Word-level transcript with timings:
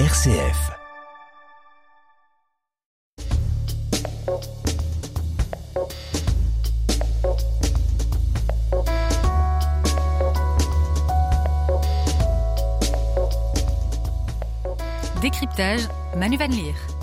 RCF. 0.00 0.72
Décryptage, 15.22 15.88
Manu 16.16 16.36
Van 16.38 16.48
Leer. 16.48 16.93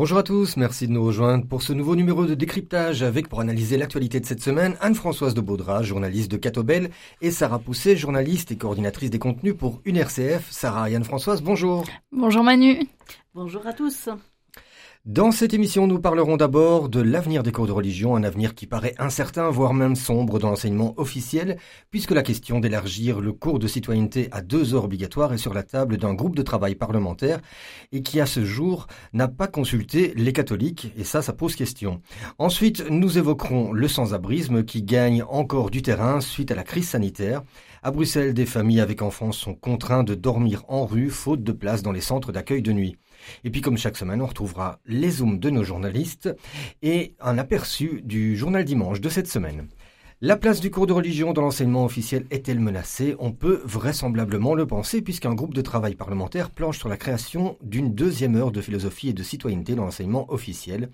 Bonjour 0.00 0.16
à 0.16 0.22
tous, 0.22 0.56
merci 0.56 0.88
de 0.88 0.92
nous 0.92 1.04
rejoindre 1.04 1.46
pour 1.46 1.60
ce 1.60 1.74
nouveau 1.74 1.94
numéro 1.94 2.24
de 2.24 2.32
décryptage 2.32 3.02
avec 3.02 3.28
pour 3.28 3.40
analyser 3.40 3.76
l'actualité 3.76 4.18
de 4.18 4.24
cette 4.24 4.40
semaine 4.40 4.74
Anne-Françoise 4.80 5.34
de 5.34 5.42
Baudra, 5.42 5.82
journaliste 5.82 6.30
de 6.30 6.38
Catobel, 6.38 6.88
et 7.20 7.30
Sarah 7.30 7.58
Pousset, 7.58 7.96
journaliste 7.96 8.50
et 8.50 8.56
coordinatrice 8.56 9.10
des 9.10 9.18
contenus 9.18 9.54
pour 9.54 9.82
une 9.84 9.98
RCF. 9.98 10.50
Sarah 10.50 10.88
et 10.88 10.94
Anne-Françoise, 10.94 11.42
bonjour. 11.42 11.84
Bonjour 12.12 12.42
Manu. 12.42 12.88
Bonjour 13.34 13.66
à 13.66 13.74
tous. 13.74 14.08
Dans 15.06 15.32
cette 15.32 15.54
émission, 15.54 15.86
nous 15.86 15.98
parlerons 15.98 16.36
d'abord 16.36 16.90
de 16.90 17.00
l'avenir 17.00 17.42
des 17.42 17.52
cours 17.52 17.66
de 17.66 17.72
religion, 17.72 18.16
un 18.16 18.22
avenir 18.22 18.54
qui 18.54 18.66
paraît 18.66 18.94
incertain, 18.98 19.48
voire 19.48 19.72
même 19.72 19.96
sombre 19.96 20.38
dans 20.38 20.50
l'enseignement 20.50 20.92
officiel, 20.98 21.56
puisque 21.90 22.10
la 22.10 22.22
question 22.22 22.60
d'élargir 22.60 23.22
le 23.22 23.32
cours 23.32 23.58
de 23.58 23.66
citoyenneté 23.66 24.28
à 24.30 24.42
deux 24.42 24.74
heures 24.74 24.84
obligatoires 24.84 25.32
est 25.32 25.38
sur 25.38 25.54
la 25.54 25.62
table 25.62 25.96
d'un 25.96 26.12
groupe 26.12 26.36
de 26.36 26.42
travail 26.42 26.74
parlementaire 26.74 27.40
et 27.92 28.02
qui, 28.02 28.20
à 28.20 28.26
ce 28.26 28.44
jour, 28.44 28.88
n'a 29.14 29.26
pas 29.26 29.46
consulté 29.46 30.12
les 30.16 30.34
catholiques, 30.34 30.92
et 30.98 31.04
ça, 31.04 31.22
ça 31.22 31.32
pose 31.32 31.56
question. 31.56 32.02
Ensuite, 32.36 32.84
nous 32.90 33.16
évoquerons 33.16 33.72
le 33.72 33.88
sans-abrisme 33.88 34.64
qui 34.64 34.82
gagne 34.82 35.22
encore 35.22 35.70
du 35.70 35.80
terrain 35.80 36.20
suite 36.20 36.50
à 36.50 36.54
la 36.54 36.62
crise 36.62 36.90
sanitaire. 36.90 37.42
À 37.82 37.90
Bruxelles, 37.90 38.34
des 38.34 38.44
familles 38.44 38.82
avec 38.82 39.00
enfants 39.00 39.32
sont 39.32 39.54
contraints 39.54 40.04
de 40.04 40.14
dormir 40.14 40.62
en 40.68 40.84
rue, 40.84 41.08
faute 41.08 41.42
de 41.42 41.52
place 41.52 41.82
dans 41.82 41.92
les 41.92 42.02
centres 42.02 42.32
d'accueil 42.32 42.60
de 42.60 42.72
nuit. 42.72 42.98
Et 43.44 43.50
puis 43.50 43.60
comme 43.60 43.78
chaque 43.78 43.96
semaine, 43.96 44.22
on 44.22 44.26
retrouvera 44.26 44.80
les 44.86 45.10
zooms 45.10 45.38
de 45.38 45.50
nos 45.50 45.64
journalistes 45.64 46.34
et 46.82 47.14
un 47.20 47.38
aperçu 47.38 48.02
du 48.04 48.36
journal 48.36 48.64
dimanche 48.64 49.00
de 49.00 49.08
cette 49.08 49.28
semaine. 49.28 49.68
La 50.22 50.36
place 50.36 50.60
du 50.60 50.70
cours 50.70 50.86
de 50.86 50.92
religion 50.92 51.32
dans 51.32 51.40
l'enseignement 51.40 51.86
officiel 51.86 52.26
est-elle 52.30 52.60
menacée? 52.60 53.16
On 53.20 53.32
peut 53.32 53.62
vraisemblablement 53.64 54.54
le 54.54 54.66
penser 54.66 55.00
puisqu'un 55.00 55.34
groupe 55.34 55.54
de 55.54 55.62
travail 55.62 55.94
parlementaire 55.94 56.50
planche 56.50 56.78
sur 56.78 56.90
la 56.90 56.98
création 56.98 57.56
d'une 57.62 57.94
deuxième 57.94 58.36
heure 58.36 58.52
de 58.52 58.60
philosophie 58.60 59.08
et 59.08 59.14
de 59.14 59.22
citoyenneté 59.22 59.74
dans 59.74 59.84
l'enseignement 59.86 60.30
officiel. 60.30 60.90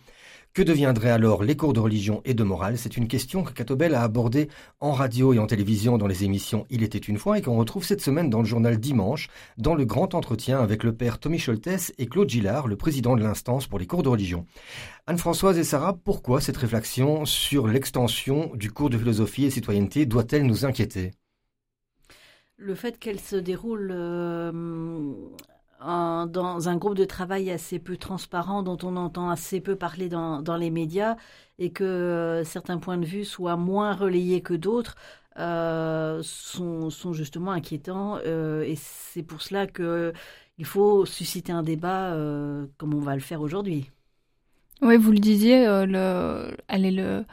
Que 0.57 0.63
deviendraient 0.63 1.11
alors 1.11 1.45
les 1.45 1.55
cours 1.55 1.75
de 1.75 1.81
religion 1.81 2.23
et 2.25 2.33
de 2.33 2.43
morale? 2.43 2.79
C'est 2.79 2.97
une 2.97 3.09
question 3.09 3.43
que 3.43 3.53
Catobel 3.53 3.95
a 3.95 4.01
abordée 4.01 4.49
en 4.81 4.93
radio 4.93 5.35
et 5.35 5.39
en 5.39 5.47
télévision 5.47 5.99
dans 5.99 6.07
les 6.07 6.25
émissions 6.25 6.65
Il 6.71 6.83
était 6.83 6.97
une 6.97 7.19
fois 7.19 7.37
et 7.37 7.43
qu'on 7.43 7.59
retrouve 7.59 7.85
cette 7.85 8.01
semaine 8.01 8.31
dans 8.31 8.39
le 8.39 8.47
journal 8.47 8.79
Dimanche, 8.79 9.29
dans 9.59 9.75
le 9.75 9.85
grand 9.85 10.15
entretien 10.15 10.59
avec 10.59 10.83
le 10.83 10.95
père 10.95 11.19
Tommy 11.19 11.39
Scholtes 11.39 11.93
et 11.99 12.07
Claude 12.07 12.31
Gillard, 12.31 12.69
le 12.69 12.77
président 12.77 13.17
de 13.17 13.23
l'instance 13.23 13.67
pour 13.67 13.79
les 13.79 13.87
cours 13.87 14.03
de 14.03 14.09
religion. 14.09 14.47
Anne-Françoise 15.07 15.59
et 15.59 15.63
Sarah, 15.63 15.93
pourquoi 15.93 16.41
cette 16.41 16.57
réflexion 16.57 17.27
sur 17.27 17.67
l'extension 17.67 18.51
du 18.55 18.71
cours 18.71 18.89
de 18.89 18.97
philosophie 18.97 19.45
et 19.45 19.51
citoyenneté 19.51 20.07
doit-elle 20.07 20.47
nous 20.47 20.65
inquiéter? 20.65 21.11
Le 22.57 22.75
fait 22.75 22.99
qu'elle 22.99 23.21
se 23.21 23.37
déroule 23.37 23.91
euh, 23.93 25.13
dans 25.81 26.69
un 26.69 26.77
groupe 26.77 26.97
de 26.97 27.05
travail 27.05 27.51
assez 27.51 27.79
peu 27.79 27.97
transparent, 27.97 28.63
dont 28.63 28.79
on 28.83 28.97
entend 28.97 29.31
assez 29.31 29.61
peu 29.61 29.77
parler 29.77 30.09
dans, 30.09 30.57
les 30.59 30.71
médias, 30.71 31.17
et 31.59 31.71
que 31.71 31.85
euh, 31.85 32.45
certains 32.45 32.79
points 32.79 32.99
de 32.99 33.05
vue 33.05 33.25
soient 33.25 33.57
moins 33.57 33.95
relayés 33.95 34.41
que 34.41 34.55
d'autres, 34.55 34.97
euh, 35.39 36.21
sont, 36.23 36.91
justement 37.13 37.53
inquiétants. 37.53 38.19
Euh, 38.25 38.63
et 38.63 38.77
c'est 38.77 39.23
pour 39.23 39.43
cela 39.43 39.67
qu'il 39.67 40.65
faut 40.65 41.05
susciter 41.05 41.53
un 41.53 41.63
débat 41.63 42.17
comme 42.79 42.95
on 42.95 43.01
va 43.01 43.15
le 43.15 43.21
faire 43.21 43.41
aujourd'hui. 43.41 43.91
Oui, 44.83 44.99
vous 44.99 45.13
le 45.13 45.19
disiez, 45.19 45.65
le, 45.87 46.55
est 46.69 46.91
le 46.91 47.25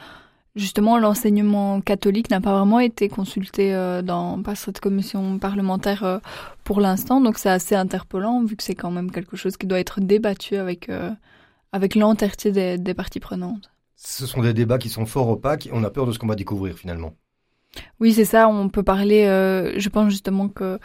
Justement, 0.55 0.99
l'enseignement 0.99 1.81
catholique 1.81 2.29
n'a 2.29 2.39
pas 2.39 2.55
vraiment 2.55 2.79
été 2.79 3.09
consulté 3.09 3.73
euh, 3.73 4.03
dans, 4.03 4.39
par 4.43 4.55
cette 4.55 4.79
commission 4.79 5.39
parlementaire 5.39 6.03
euh, 6.03 6.19
pour 6.63 6.79
l'instant, 6.79 7.21
donc 7.21 7.39
c'est 7.39 7.49
assez 7.49 7.73
interpellant 7.73 8.43
vu 8.43 8.55
que 8.55 8.61
c'est 8.61 8.75
quand 8.75 8.91
même 8.91 9.09
quelque 9.09 9.35
chose 9.35 9.57
qui 9.57 9.65
doit 9.65 9.79
être 9.79 9.99
débattu 9.99 10.57
avec, 10.57 10.89
euh, 10.89 11.09
avec 11.71 11.95
l'entièreté 11.95 12.51
des, 12.51 12.77
des 12.77 12.93
parties 12.93 13.19
prenantes. 13.19 13.71
Ce 13.95 14.27
sont 14.27 14.41
des 14.41 14.53
débats 14.53 14.77
qui 14.77 14.89
sont 14.89 15.07
fort 15.07 15.27
opaques 15.29 15.65
et 15.65 15.71
on 15.73 15.83
a 15.83 15.89
peur 15.89 16.05
de 16.05 16.11
ce 16.11 16.19
qu'on 16.19 16.27
va 16.27 16.35
découvrir 16.35 16.77
finalement. 16.77 17.13
Oui, 17.99 18.13
c'est 18.13 18.25
ça, 18.25 18.47
on 18.47 18.69
peut 18.69 18.83
parler, 18.83 19.25
je 19.25 19.89
pense 19.89 20.11
justement 20.11 20.49
que 20.49 20.77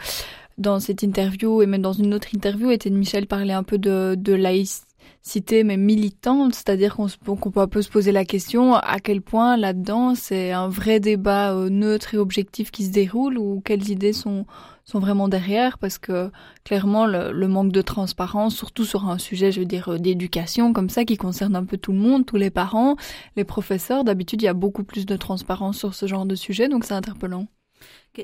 dans 0.57 0.79
cette 0.79 1.03
interview 1.03 1.61
et 1.61 1.67
même 1.67 1.83
dans 1.83 1.93
une 1.93 2.15
autre 2.15 2.33
interview, 2.33 2.71
Étienne 2.71 2.97
Michel 2.97 3.27
parlait 3.27 3.53
un 3.53 3.61
peu 3.61 3.77
de, 3.77 4.15
de 4.17 4.33
laïcité 4.33 4.88
cité 5.21 5.63
mais 5.63 5.77
militante, 5.77 6.55
c'est-à-dire 6.55 6.95
qu'on 6.95 7.07
peut 7.49 7.59
un 7.59 7.67
peu 7.67 7.81
se 7.81 7.89
poser 7.89 8.11
la 8.11 8.25
question 8.25 8.75
à 8.75 8.99
quel 8.99 9.21
point 9.21 9.57
là-dedans 9.57 10.15
c'est 10.15 10.51
un 10.51 10.67
vrai 10.67 10.99
débat 10.99 11.53
euh, 11.53 11.69
neutre 11.69 12.15
et 12.15 12.17
objectif 12.17 12.71
qui 12.71 12.85
se 12.85 12.91
déroule 12.91 13.37
ou 13.37 13.61
quelles 13.63 13.89
idées 13.89 14.13
sont 14.13 14.45
sont 14.85 14.99
vraiment 14.99 15.27
derrière? 15.27 15.77
Parce 15.77 15.97
que 15.97 16.31
clairement 16.63 17.05
le, 17.05 17.47
manque 17.47 17.71
de 17.71 17.81
transparence, 17.81 18.55
surtout 18.55 18.85
sur 18.85 19.07
un 19.07 19.17
sujet, 19.19 19.51
je 19.51 19.59
veux 19.59 19.65
dire, 19.65 19.89
euh, 19.89 19.97
d'éducation 19.99 20.73
comme 20.73 20.89
ça 20.89 21.05
qui 21.05 21.17
concerne 21.17 21.55
un 21.55 21.63
peu 21.63 21.77
tout 21.77 21.91
le 21.91 21.99
monde, 21.99 22.25
tous 22.25 22.37
les 22.37 22.49
parents, 22.49 22.95
les 23.35 23.43
professeurs, 23.43 24.03
d'habitude 24.03 24.41
il 24.41 24.45
y 24.45 24.47
a 24.47 24.53
beaucoup 24.53 24.83
plus 24.83 25.05
de 25.05 25.15
transparence 25.15 25.77
sur 25.77 25.93
ce 25.93 26.07
genre 26.07 26.25
de 26.25 26.35
sujet 26.35 26.67
donc 26.67 26.85
c'est 26.85 26.93
interpellant. 26.93 27.47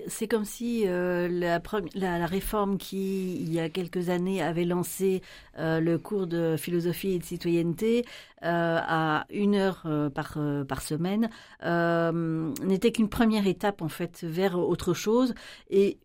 C'est 0.07 0.27
comme 0.27 0.45
si 0.45 0.83
euh, 0.87 1.27
la, 1.29 2.25
réforme 2.25 2.77
qui, 2.77 3.35
il 3.35 3.53
y 3.53 3.59
a 3.59 3.69
quelques 3.69 4.09
années, 4.09 4.41
avait 4.41 4.65
lancé 4.65 5.21
euh, 5.59 5.79
le 5.79 5.97
cours 5.97 6.27
de 6.27 6.55
philosophie 6.57 7.11
et 7.13 7.19
de 7.19 7.23
citoyenneté 7.23 8.03
euh, 8.43 8.79
à 8.81 9.25
une 9.29 9.55
heure 9.55 9.87
par, 10.13 10.37
par 10.67 10.81
semaine 10.81 11.29
n'était 11.63 12.91
qu'une 12.91 13.09
première 13.09 13.47
étape 13.47 13.81
en 13.81 13.89
fait 13.89 14.23
vers 14.23 14.57
autre 14.57 14.93
chose. 14.93 15.33
Et 15.69 15.99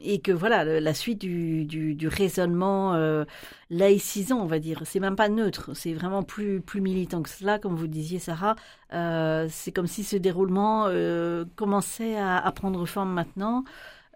et 0.00 0.20
que 0.20 0.32
voilà 0.32 0.80
la 0.80 0.94
suite 0.94 1.18
du, 1.20 1.64
du, 1.64 2.08
raisonnement 2.08 2.94
euh, 2.94 3.24
laïcisant 3.70 4.38
on 4.40 4.46
va 4.46 4.58
dire. 4.58 4.82
C'est 4.84 5.00
même 5.00 5.16
pas 5.16 5.28
neutre. 5.28 5.70
C'est 5.74 5.94
vraiment 5.94 6.22
plus 6.22 6.60
plus 6.60 6.80
militant 6.80 7.22
que 7.22 7.28
cela 7.28 7.58
comme 7.58 7.74
vous 7.74 7.86
disiez 7.86 8.18
Sarah. 8.18 8.56
Euh, 8.92 9.46
c'est 9.50 9.72
comme 9.72 9.86
si 9.86 10.04
ce 10.04 10.16
déroulement 10.16 10.86
euh, 10.88 11.44
commençait 11.56 12.16
à, 12.16 12.38
à, 12.38 12.52
prendre 12.52 12.86
forme 12.86 13.12
maintenant 13.12 13.64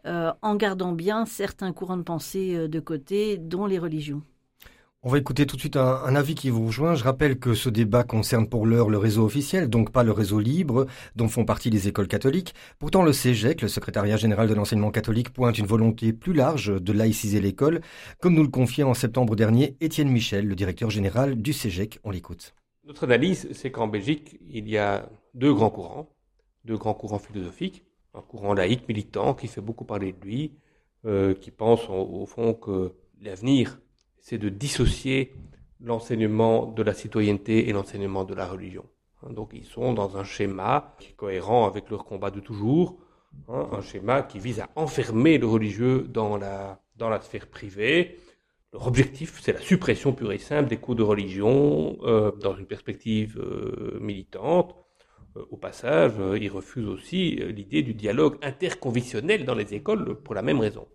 en 0.05 0.55
gardant 0.57 0.93
bien 0.93 1.27
certains 1.27 1.73
courants 1.73 1.99
de 1.99 2.03
pensée 2.03 2.69
de 2.69 2.81
côté 2.81 3.37
dont 3.37 3.67
les 3.67 3.79
religions 3.79 4.23
on 5.03 5.09
va 5.09 5.17
écouter 5.17 5.47
tout 5.47 5.57
de 5.57 5.61
suite 5.61 5.77
un, 5.77 6.15
avis 6.15 6.35
qui 6.35 6.51
vous 6.51 6.67
rejoint. 6.67 6.95
Je 6.95 7.05
rappelle 7.05 7.39
que 7.39 7.55
ce 7.55 7.71
débat 7.71 8.05
concerne 8.05 8.47
pour 8.47 8.67
l'heure 8.67 8.91
le 8.91 8.99
réseau 8.99 9.25
officiel, 9.25 9.71
donc 9.71 9.93
pas 9.93 10.03
le 10.03 10.13
réseau 10.13 10.41
libre, 10.41 10.87
dont 11.17 11.29
font 11.29 11.47
partie 11.47 11.71
les 11.71 11.89
écoles 11.89 12.07
catholiques. 12.07 12.55
Pourtant, 12.79 13.03
le 13.03 13.15
CEGEC, 13.15 13.63
le 13.63 13.69
secrétariat 13.69 14.19
général 14.19 14.47
de 14.49 14.55
l'enseignement 14.55 14.91
catholique, 14.91 15.31
pointe 15.31 15.57
une 15.57 15.65
volonté 15.65 16.13
plus 16.13 16.35
large 16.35 16.75
de 16.83 16.93
laïciser 16.93 17.41
l'école, 17.41 17.81
comme 18.21 18.35
nous 18.35 18.43
le 18.43 18.51
confiait 18.51 18.85
en 18.85 18.93
septembre 18.93 19.37
dernier 19.37 19.75
Étienne 19.81 20.11
Michel, 20.11 20.47
le 20.47 20.55
directeur 20.55 20.91
général 20.91 21.41
du 21.41 21.55
CEGEC. 21.55 21.99
On 22.05 22.11
l'écoute. 22.11 22.55
Notre 22.85 23.05
analyse, 23.05 23.49
c'est 23.53 23.71
qu'en 23.71 23.89
Belgique, 23.89 24.39
il 24.51 24.69
y 24.69 24.77
a 24.77 25.09
deux 25.33 25.55
grands 25.55 25.71
courants, 25.71 26.11
deux 26.67 26.77
grands 26.77 26.95
courants 26.95 27.19
philosophiques. 27.19 27.85
Un 28.13 28.21
courant 28.21 28.53
laïque 28.53 28.87
militant 28.87 29.33
qui 29.33 29.47
fait 29.47 29.61
beaucoup 29.63 29.85
parler 29.85 30.13
de 30.13 30.27
lui, 30.27 30.53
euh, 31.07 31.33
qui 31.33 31.51
pense 31.51 31.89
au 31.89 32.27
fond 32.27 32.53
que 32.53 32.93
l'avenir 33.23 33.79
c'est 34.21 34.39
de 34.39 34.49
dissocier 34.49 35.35
l'enseignement 35.81 36.67
de 36.67 36.83
la 36.83 36.95
citoyenneté 36.95 37.69
et 37.69 37.73
l'enseignement 37.73 38.25
de 38.25 38.35
la 38.35 38.47
religion. 38.47 38.85
Hein, 39.23 39.33
donc 39.33 39.51
ils 39.55 39.65
sont 39.65 39.93
dans 39.93 40.17
un 40.17 40.25
schéma 40.25 40.95
qui 41.01 41.09
est 41.09 41.17
cohérent 41.17 41.67
avec 41.67 41.91
leur 41.91 42.05
combat 42.05 42.31
de 42.31 42.41
toujours, 42.41 42.99
hein, 43.49 43.69
un 43.73 43.81
schéma 43.81 44.23
qui 44.23 44.39
vise 44.39 44.61
à 44.61 44.69
enfermer 44.77 45.39
le 45.39 45.47
religieux 45.47 46.07
dans 46.09 46.37
la, 46.37 46.81
dans 46.97 47.09
la 47.09 47.21
sphère 47.21 47.47
privée. 47.47 48.19
Leur 48.73 48.87
objectif, 48.87 49.41
c'est 49.43 49.53
la 49.53 49.61
suppression 49.61 50.13
pure 50.13 50.33
et 50.33 50.39
simple 50.39 50.69
des 50.69 50.77
cours 50.77 50.95
de 50.95 51.03
religion 51.03 51.99
euh, 52.03 52.31
dans 52.37 52.55
une 52.55 52.67
perspective 52.67 53.39
euh, 53.39 53.99
militante. 54.01 54.77
Euh, 55.37 55.45
au 55.51 55.57
passage, 55.57 56.13
ils 56.41 56.51
refusent 56.51 56.89
aussi 56.89 57.37
l'idée 57.37 57.83
du 57.83 57.95
dialogue 57.95 58.37
interconvictionnel 58.43 59.45
dans 59.45 59.55
les 59.55 59.75
écoles 59.75 60.21
pour 60.23 60.35
la 60.35 60.43
même 60.43 60.61
raison. 60.61 60.87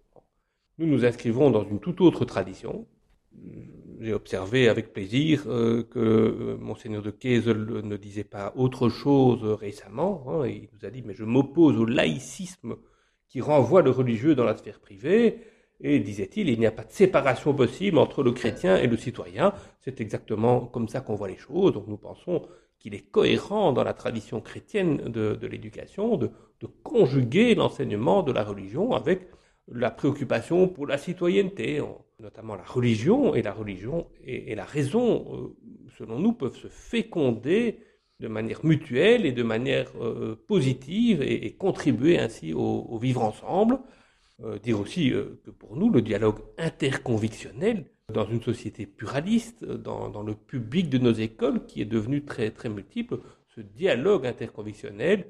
Nous 0.78 0.88
nous 0.88 1.06
inscrivons 1.06 1.52
dans 1.52 1.64
une 1.64 1.80
toute 1.80 2.02
autre 2.02 2.26
tradition, 2.26 2.86
j'ai 4.00 4.14
observé 4.14 4.70
avec 4.70 4.94
plaisir 4.94 5.44
euh, 5.48 5.84
que 5.84 6.00
euh, 6.00 6.58
monseigneur 6.60 7.02
de 7.02 7.12
Kessel 7.12 7.58
ne 7.58 7.98
disait 7.98 8.24
pas 8.24 8.54
autre 8.56 8.90
chose 8.90 9.44
récemment. 9.44 10.26
Hein, 10.28 10.48
il 10.48 10.70
nous 10.74 10.86
a 10.86 10.90
dit 10.90 11.02
mais 11.06 11.14
je 11.14 11.24
m'oppose 11.24 11.78
au 11.78 11.86
laïcisme 11.86 12.76
qui 13.30 13.42
renvoie 13.42 13.82
le 13.82 13.92
religieux 13.92 14.36
dans 14.36 14.44
la 14.44 14.56
sphère 14.56 14.80
privée. 14.80 15.40
Et 15.82 16.00
disait-il, 16.00 16.48
il 16.50 16.58
n'y 16.58 16.66
a 16.66 16.72
pas 16.72 16.86
de 16.86 16.92
séparation 16.92 17.54
possible 17.54 17.98
entre 17.98 18.24
le 18.24 18.32
chrétien 18.32 18.78
et 18.78 18.88
le 18.88 18.96
citoyen. 18.96 19.54
C'est 19.82 20.00
exactement 20.00 20.62
comme 20.62 20.88
ça 20.88 21.02
qu'on 21.02 21.16
voit 21.16 21.28
les 21.28 21.38
choses. 21.38 21.74
Donc 21.74 21.88
nous 21.88 21.98
pensons 21.98 22.44
qu'il 22.80 22.94
est 22.94 23.12
cohérent 23.12 23.74
dans 23.74 23.84
la 23.84 23.94
tradition 23.94 24.42
chrétienne 24.42 24.98
de, 24.98 25.38
l'éducation 25.48 26.18
de, 26.18 26.32
conjuguer 26.84 27.54
l'enseignement 27.54 28.24
de 28.24 28.32
la 28.32 28.44
religion 28.44 28.94
avec 28.94 29.28
la 29.68 29.92
préoccupation 29.92 30.68
pour 30.68 30.88
la 30.88 30.98
citoyenneté, 30.98 31.82
notamment 32.20 32.56
la 32.56 32.64
religion 32.64 33.36
et 33.36 33.42
la 33.42 33.54
religion 33.54 34.08
et, 34.24 34.56
la 34.56 34.66
raison, 34.66 35.26
euh, 35.34 35.90
selon 35.98 36.20
nous, 36.20 36.34
peuvent 36.34 36.56
se 36.56 36.68
féconder 36.68 37.80
de 38.20 38.28
manière 38.28 38.66
mutuelle 38.66 39.26
et 39.26 39.32
de 39.32 39.44
manière 39.44 39.92
euh, 40.00 40.36
positive 40.48 41.22
et, 41.22 41.54
contribuer 41.54 42.18
ainsi 42.20 42.54
au, 42.54 42.98
vivre 42.98 43.24
ensemble. 43.24 43.80
Euh, 44.44 44.60
dire 44.60 44.80
aussi 44.80 45.12
que 45.12 45.52
pour 45.52 45.76
nous, 45.78 45.90
le 45.90 46.02
dialogue 46.02 46.40
interconvictionnel 46.58 47.86
dans 48.14 48.26
une 48.26 48.42
société 48.42 48.86
pluraliste, 48.86 49.66
dans, 49.66 50.22
le 50.22 50.36
public 50.36 50.90
de 50.90 51.00
nos 51.00 51.14
écoles 51.14 51.66
qui 51.66 51.82
est 51.82 51.86
devenu 51.86 52.24
très, 52.24 52.52
très 52.52 52.70
multiple, 52.70 53.20
ce 53.48 53.62
dialogue 53.62 54.28
interconvictionnel 54.28 55.26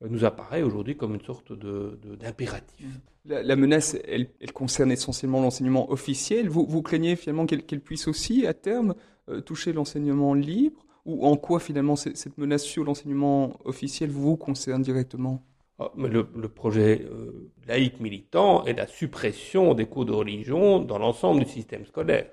nous 0.00 0.24
apparaît 0.24 0.62
aujourd'hui 0.62 0.96
comme 0.96 1.14
une 1.14 1.22
sorte 1.22 1.52
d'impératif. 1.52 2.86
De, 3.24 3.34
la, 3.34 3.56
menace, 3.56 3.96
elle, 4.06 4.28
concerne 4.52 4.92
essentiellement 4.92 5.40
l'enseignement 5.42 5.90
officiel. 5.90 6.48
Vous, 6.48 6.66
vous 6.66 6.82
craignez 6.82 7.16
finalement 7.16 7.46
qu'elle 7.46 7.80
puisse 7.80 8.08
aussi, 8.08 8.46
à 8.46 8.54
terme, 8.54 8.94
euh, 9.28 9.40
toucher 9.40 9.72
l'enseignement 9.72 10.34
libre? 10.34 10.84
Ou 11.04 11.26
en 11.26 11.36
quoi 11.36 11.58
finalement 11.58 11.96
cette 11.96 12.36
menace 12.36 12.64
sur 12.64 12.84
l'enseignement 12.84 13.58
officiel 13.64 14.10
vous 14.10 14.36
concerne 14.36 14.82
directement? 14.82 15.42
Ah, 15.78 15.90
le, 15.96 16.24
projet 16.48 17.06
euh, 17.10 17.50
laïque 17.66 18.00
militant 18.00 18.64
est 18.64 18.74
la 18.74 18.86
suppression 18.86 19.74
des 19.74 19.86
cours 19.86 20.04
de 20.04 20.12
religion 20.12 20.80
dans 20.80 20.98
l'ensemble 20.98 21.44
du 21.44 21.50
système 21.50 21.86
scolaire, 21.86 22.28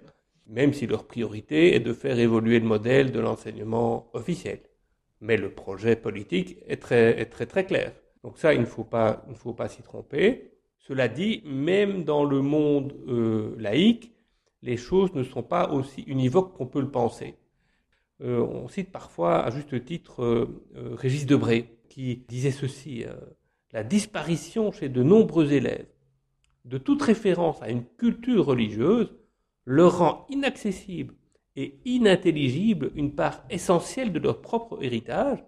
même 0.47 0.73
si 0.73 0.87
leur 0.87 1.05
priorité 1.05 1.75
est 1.75 1.79
de 1.79 1.93
faire 1.93 2.19
évoluer 2.19 2.59
le 2.59 2.65
modèle 2.65 3.11
de 3.11 3.19
l'enseignement 3.19 4.09
officiel. 4.13 4.59
Mais 5.25 5.37
le 5.37 5.49
projet 5.49 5.95
politique 5.95 6.57
est 6.67 6.77
très, 6.77 7.25
très, 7.25 7.65
clair. 7.65 7.93
Donc 8.23 8.37
ça, 8.37 8.53
il 8.53 8.61
ne 8.61 8.65
faut 8.65 8.83
pas, 8.83 9.25
s'y 9.67 9.81
tromper. 9.81 10.51
Cela 10.77 11.07
dit, 11.07 11.41
même 11.45 12.03
dans 12.03 12.23
le 12.23 12.41
monde 12.41 12.93
euh, 13.07 13.55
laïque, 13.57 14.13
les 14.61 14.77
choses 14.77 15.13
ne 15.15 15.23
sont 15.23 15.41
pas 15.41 15.71
aussi 15.71 16.03
univoques 16.03 16.55
qu'on 16.55 16.67
peut 16.67 16.81
le 16.81 16.91
penser. 16.91 17.33
Euh, 18.21 18.39
on 18.39 18.67
cite 18.67 18.91
parfois, 18.91 19.43
à 19.43 19.49
juste 19.49 19.83
titre, 19.83 20.47
Régis 20.75 21.25
Debré, 21.25 21.79
qui 21.89 22.23
disait 22.27 22.51
ceci, 22.51 23.03
euh, 23.03 23.15
la 23.71 23.83
disparition 23.83 24.71
chez 24.71 24.89
de 24.89 25.01
nombreux 25.01 25.53
élèves 25.53 25.87
de 26.65 26.77
toute 26.77 27.01
référence 27.01 27.61
à 27.61 27.69
une 27.69 27.85
culture 27.97 28.45
religieuse 28.45 29.13
leur 29.65 29.99
rend 29.99 30.25
inaccessible 30.29 31.15
et 31.55 31.79
inintelligible 31.85 32.91
une 32.95 33.15
part 33.15 33.43
essentielle 33.49 34.11
de 34.11 34.19
leur 34.19 34.41
propre 34.41 34.83
héritage, 34.83 35.43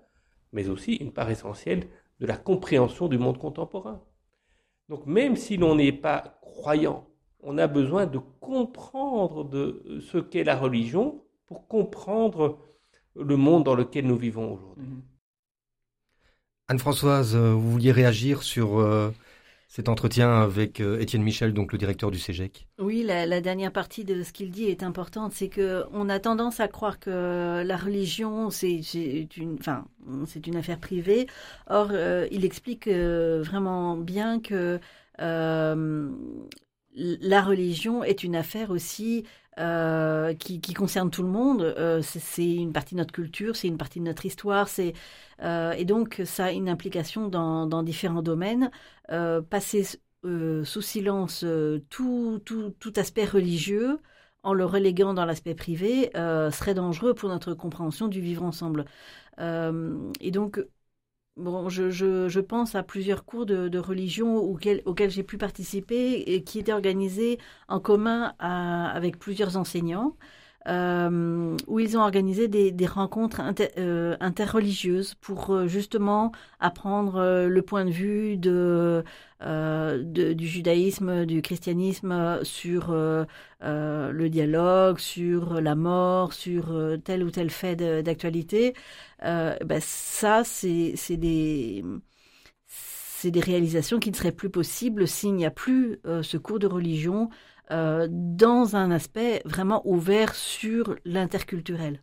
mais 0.54 0.70
aussi 0.70 0.96
une 0.96 1.12
part 1.12 1.30
essentielle 1.30 1.88
de 2.20 2.26
la 2.26 2.38
compréhension 2.38 3.08
du 3.08 3.18
monde 3.18 3.38
contemporain. 3.38 4.02
Donc 4.90 5.06
même 5.06 5.36
si 5.36 5.58
l'on 5.58 5.76
n'est 5.76 5.92
pas 5.92 6.40
croyant, 6.42 7.08
on 7.42 7.58
a 7.58 7.68
besoin 7.68 8.06
de 8.06 8.20
comprendre 8.40 9.44
de 9.44 10.00
ce 10.02 10.18
qu'est 10.18 10.44
la 10.44 10.56
religion 10.56 11.24
pour 11.46 11.68
comprendre 11.68 12.60
le 13.16 13.36
monde 13.36 13.64
dans 13.64 13.76
lequel 13.76 14.06
nous 14.06 14.18
vivons 14.18 14.54
aujourd'hui. 14.54 14.86
Anne-Françoise, 16.68 17.36
euh, 17.36 17.54
vous 17.54 17.72
vouliez 17.72 17.92
réagir 17.92 18.44
sur 18.44 18.80
euh, 18.80 19.12
cet 19.68 19.90
entretien 19.90 20.42
avec 20.42 20.80
euh, 20.80 21.00
Étienne 21.00 21.24
Michel, 21.24 21.54
donc 21.54 21.72
le 21.72 21.78
directeur 21.78 22.10
du 22.10 22.20
CEGEC 22.20 22.68
Oui, 22.80 23.04
la, 23.04 23.42
dernière 23.42 23.72
partie 23.72 24.06
de 24.06 24.24
ce 24.24 24.32
qu'il 24.32 24.50
dit 24.50 24.66
est 24.66 24.82
importante. 24.82 25.34
C'est 25.34 25.50
que 25.50 25.84
on 25.92 26.10
a 26.10 26.20
tendance 26.20 26.60
à 26.60 26.68
croire 26.68 27.00
que 27.00 27.64
la 27.64 27.78
religion, 27.78 28.50
c'est 28.50 28.82
une, 29.38 29.58
enfin, 29.60 29.86
c'est 30.26 30.48
une 30.48 30.56
affaire 30.56 30.80
privée. 30.80 31.28
Or, 31.70 31.92
il 32.32 32.46
explique 32.46 32.88
vraiment 32.88 33.98
bien 33.98 34.40
que 34.40 34.80
la 35.20 35.76
religion 37.42 38.04
est 38.04 38.24
une 38.24 38.36
affaire 38.36 38.72
aussi 38.72 39.26
euh, 39.60 40.34
qui, 40.36 40.60
concerne 40.74 41.10
tout 41.10 41.24
le 41.24 41.30
monde. 41.30 41.62
Euh, 41.62 42.02
c'est 42.04 42.56
une 42.56 42.74
partie 42.74 42.94
de 42.96 43.00
notre 43.00 43.14
culture, 43.14 43.56
c'est 43.56 43.68
une 43.68 43.78
partie 43.78 44.00
de 44.00 44.06
notre 44.06 44.26
histoire, 44.26 44.68
c'est 44.68 44.94
euh, 45.42 45.72
et 45.72 45.86
donc 45.86 46.22
ça 46.26 46.46
a 46.46 46.52
une 46.52 46.70
implication 46.70 47.28
dans, 47.28 47.84
différents 47.84 48.22
domaines. 48.22 48.72
passer 49.50 49.84
sous 50.24 50.82
silence 50.82 51.46
tout, 51.90 52.42
tout, 52.46 52.94
aspect 52.98 53.26
religieux 53.26 54.00
en 54.44 54.54
le 54.54 54.66
reléguant 54.66 55.14
dans 55.14 55.26
l'aspect 55.26 55.56
privé 55.56 56.12
serait 56.14 56.74
dangereux 56.74 57.14
pour 57.14 57.30
notre 57.30 57.54
compréhension 57.54 58.08
du 58.08 58.22
vivre 58.22 58.44
ensemble. 58.44 58.86
et 59.40 60.32
donc 60.32 60.60
Bon, 61.38 61.70
je, 61.70 61.92
je, 61.92 62.28
je, 62.30 62.40
pense 62.40 62.74
à 62.74 62.82
plusieurs 62.82 63.24
cours 63.24 63.46
de, 63.46 63.68
de 63.68 63.78
religion 63.78 64.38
auxquels, 64.38 64.82
auxquels 64.86 65.12
j'ai 65.12 65.22
pu 65.22 65.38
participer 65.38 66.22
et 66.22 66.44
qui 66.44 66.58
étaient 66.58 66.74
organisés 66.74 67.38
en 67.68 67.80
commun 67.80 68.34
avec 68.40 69.20
plusieurs 69.20 69.56
enseignants. 69.56 70.18
Euh, 70.68 71.56
où 71.68 71.80
ils 71.80 71.98
ont 71.98 72.02
organisé 72.02 72.50
des, 72.50 72.86
rencontres 72.86 73.42
euh, 73.78 74.18
interreligieuses 74.20 75.14
pour 75.16 75.52
euh, 75.52 75.68
justement 75.68 76.34
apprendre 76.60 77.46
le 77.48 77.62
point 77.62 77.86
de 77.86 77.90
vue 77.90 78.36
du 78.38 79.04
judaïsme, 80.48 81.26
du 81.26 81.42
christianisme 81.42 82.44
sur 82.44 82.92
le 82.92 84.28
dialogue, 84.28 85.00
sur 85.00 85.62
la 85.62 85.76
mort, 85.76 86.34
sur 86.34 86.78
tel 87.04 87.24
ou 87.24 87.32
tel 87.32 87.50
fait 87.50 87.76
d'actualité. 88.04 88.74
Ben 89.22 89.80
ça, 89.80 90.44
c'est 90.44 91.18
des 91.18 91.82
réalisations 93.36 94.00
qui 94.00 94.12
ne 94.12 94.16
seraient 94.16 94.32
plus 94.32 94.50
possibles 94.50 95.08
s'il 95.08 95.36
n'y 95.36 95.46
a 95.46 95.52
plus 95.52 96.00
ce 96.04 96.38
cours 96.38 96.60
de 96.60 96.68
religion 96.68 97.30
euh, 97.72 98.08
dans 98.10 98.76
un 98.76 98.92
aspect 98.92 99.42
vraiment 99.46 99.82
ouvert 99.86 100.36
sur 100.36 100.96
l'interculturel. 101.06 102.02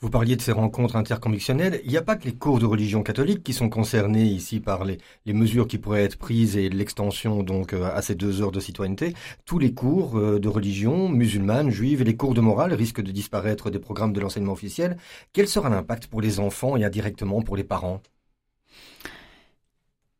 Vous 0.00 0.10
parliez 0.10 0.36
de 0.36 0.42
ces 0.42 0.52
rencontres 0.52 0.96
interconvictionnelles. 0.96 1.80
Il 1.84 1.90
n'y 1.90 1.96
a 1.96 2.02
pas 2.02 2.16
que 2.16 2.24
les 2.24 2.34
cours 2.34 2.58
de 2.58 2.66
religion 2.66 3.02
catholique 3.02 3.42
qui 3.42 3.52
sont 3.52 3.68
concernés 3.68 4.24
ici 4.24 4.60
par 4.60 4.84
les, 4.84 4.98
mesures 5.26 5.66
qui 5.66 5.78
pourraient 5.78 6.04
être 6.04 6.18
prises 6.18 6.56
et 6.56 6.68
l'extension 6.68 7.42
donc 7.42 7.72
euh, 7.72 7.90
à 7.92 8.02
ces 8.02 8.14
deux 8.14 8.42
heures 8.42 8.52
de 8.52 8.60
citoyenneté. 8.60 9.14
Tous 9.44 9.58
les 9.58 9.74
cours 9.74 10.18
euh, 10.18 10.38
de 10.38 10.48
religion 10.48 11.08
musulmane, 11.08 11.70
juive 11.70 12.00
et 12.00 12.04
les 12.04 12.16
cours 12.16 12.34
de 12.34 12.40
morale 12.40 12.72
risquent 12.72 13.02
de 13.02 13.12
disparaître 13.12 13.70
des 13.70 13.78
programmes 13.78 14.12
de 14.12 14.20
l'enseignement 14.20 14.52
officiel. 14.52 14.96
Quel 15.32 15.48
sera 15.48 15.68
l'impact 15.68 16.06
pour 16.06 16.20
les 16.20 16.40
enfants 16.40 16.76
et 16.76 16.84
indirectement 16.84 17.42
pour 17.42 17.56
les 17.56 17.64
parents? 17.64 18.02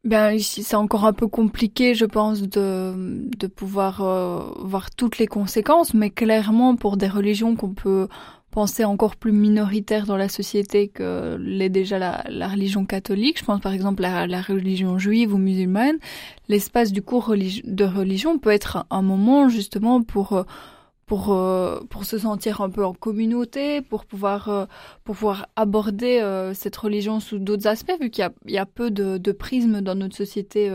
Ben 0.05 0.37
c'est 0.41 0.75
encore 0.75 1.05
un 1.05 1.13
peu 1.13 1.29
compliqué, 1.29 1.95
je 1.95 2.05
pense, 2.05 2.43
de 2.43 3.29
de 3.37 3.47
pouvoir 3.47 4.03
euh, 4.03 4.51
voir 4.59 4.91
toutes 4.91 5.19
les 5.19 5.29
conséquences, 5.29 5.95
mais 5.95 6.11
clairement 6.11 6.75
pour 6.77 6.97
des 6.97 7.09
religions 7.09 7.55
qu'on 7.55 7.75
peut 7.75 8.09
penser 8.51 8.85
encore 8.85 9.17
plus 9.17 9.33
minoritaires 9.33 10.05
dans 10.07 10.17
la 10.17 10.29
société 10.29 10.89
que 10.89 11.37
l'est 11.41 11.71
déjà 11.71 11.99
la, 11.99 12.23
la, 12.29 12.49
religion 12.49 12.85
catholique, 12.85 13.39
je 13.39 13.45
pense 13.45 13.61
par 13.61 13.73
exemple 13.73 14.05
à 14.05 14.27
la 14.27 14.43
religion 14.43 14.99
juive 14.99 15.33
ou 15.35 15.39
musulmane, 15.39 15.97
l'espace 16.49 16.93
du 16.93 17.01
cours 17.01 17.35
de 17.35 17.85
religion 17.85 18.39
peut 18.39 18.51
être 18.51 18.85
un 18.91 19.03
moment 19.03 19.49
justement 19.49 20.03
pour 20.03 20.35
euh, 20.35 20.43
pour 21.07 21.33
euh, 21.33 21.81
pour 21.91 22.05
se 22.05 22.19
sentir 22.19 22.61
un 22.61 22.71
peu 22.71 22.85
en 22.85 22.95
communauté, 22.95 23.83
pour 23.83 24.05
pouvoir 24.07 24.49
euh, 24.49 24.67
pour 25.05 25.17
pouvoir 25.17 25.47
aborder 25.57 26.21
euh, 26.21 26.55
cette 26.55 26.77
religion 26.77 27.21
sous 27.21 27.39
d'autres 27.39 27.67
aspects, 27.67 27.97
vu 28.01 28.11
qu'il 28.11 28.23
y 28.23 28.27
a 28.27 28.33
il 28.47 28.53
y 28.53 28.59
a 28.59 28.67
peu 28.67 28.91
de, 28.91 29.19
de 29.19 29.33
prismes 29.33 29.81
dans 29.81 29.95
notre 29.95 30.17
société 30.17 30.71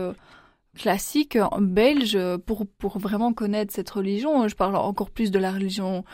classique 0.76 1.38
belge 1.60 2.18
pour 2.46 2.66
pour 2.66 2.98
vraiment 2.98 3.32
connaître 3.32 3.72
cette 3.72 3.90
religion. 3.90 4.48
Je 4.48 4.54
parle 4.54 4.76
encore 4.76 5.10
plus 5.10 5.30
de 5.30 5.38
la 5.38 5.52
religion 5.52 6.04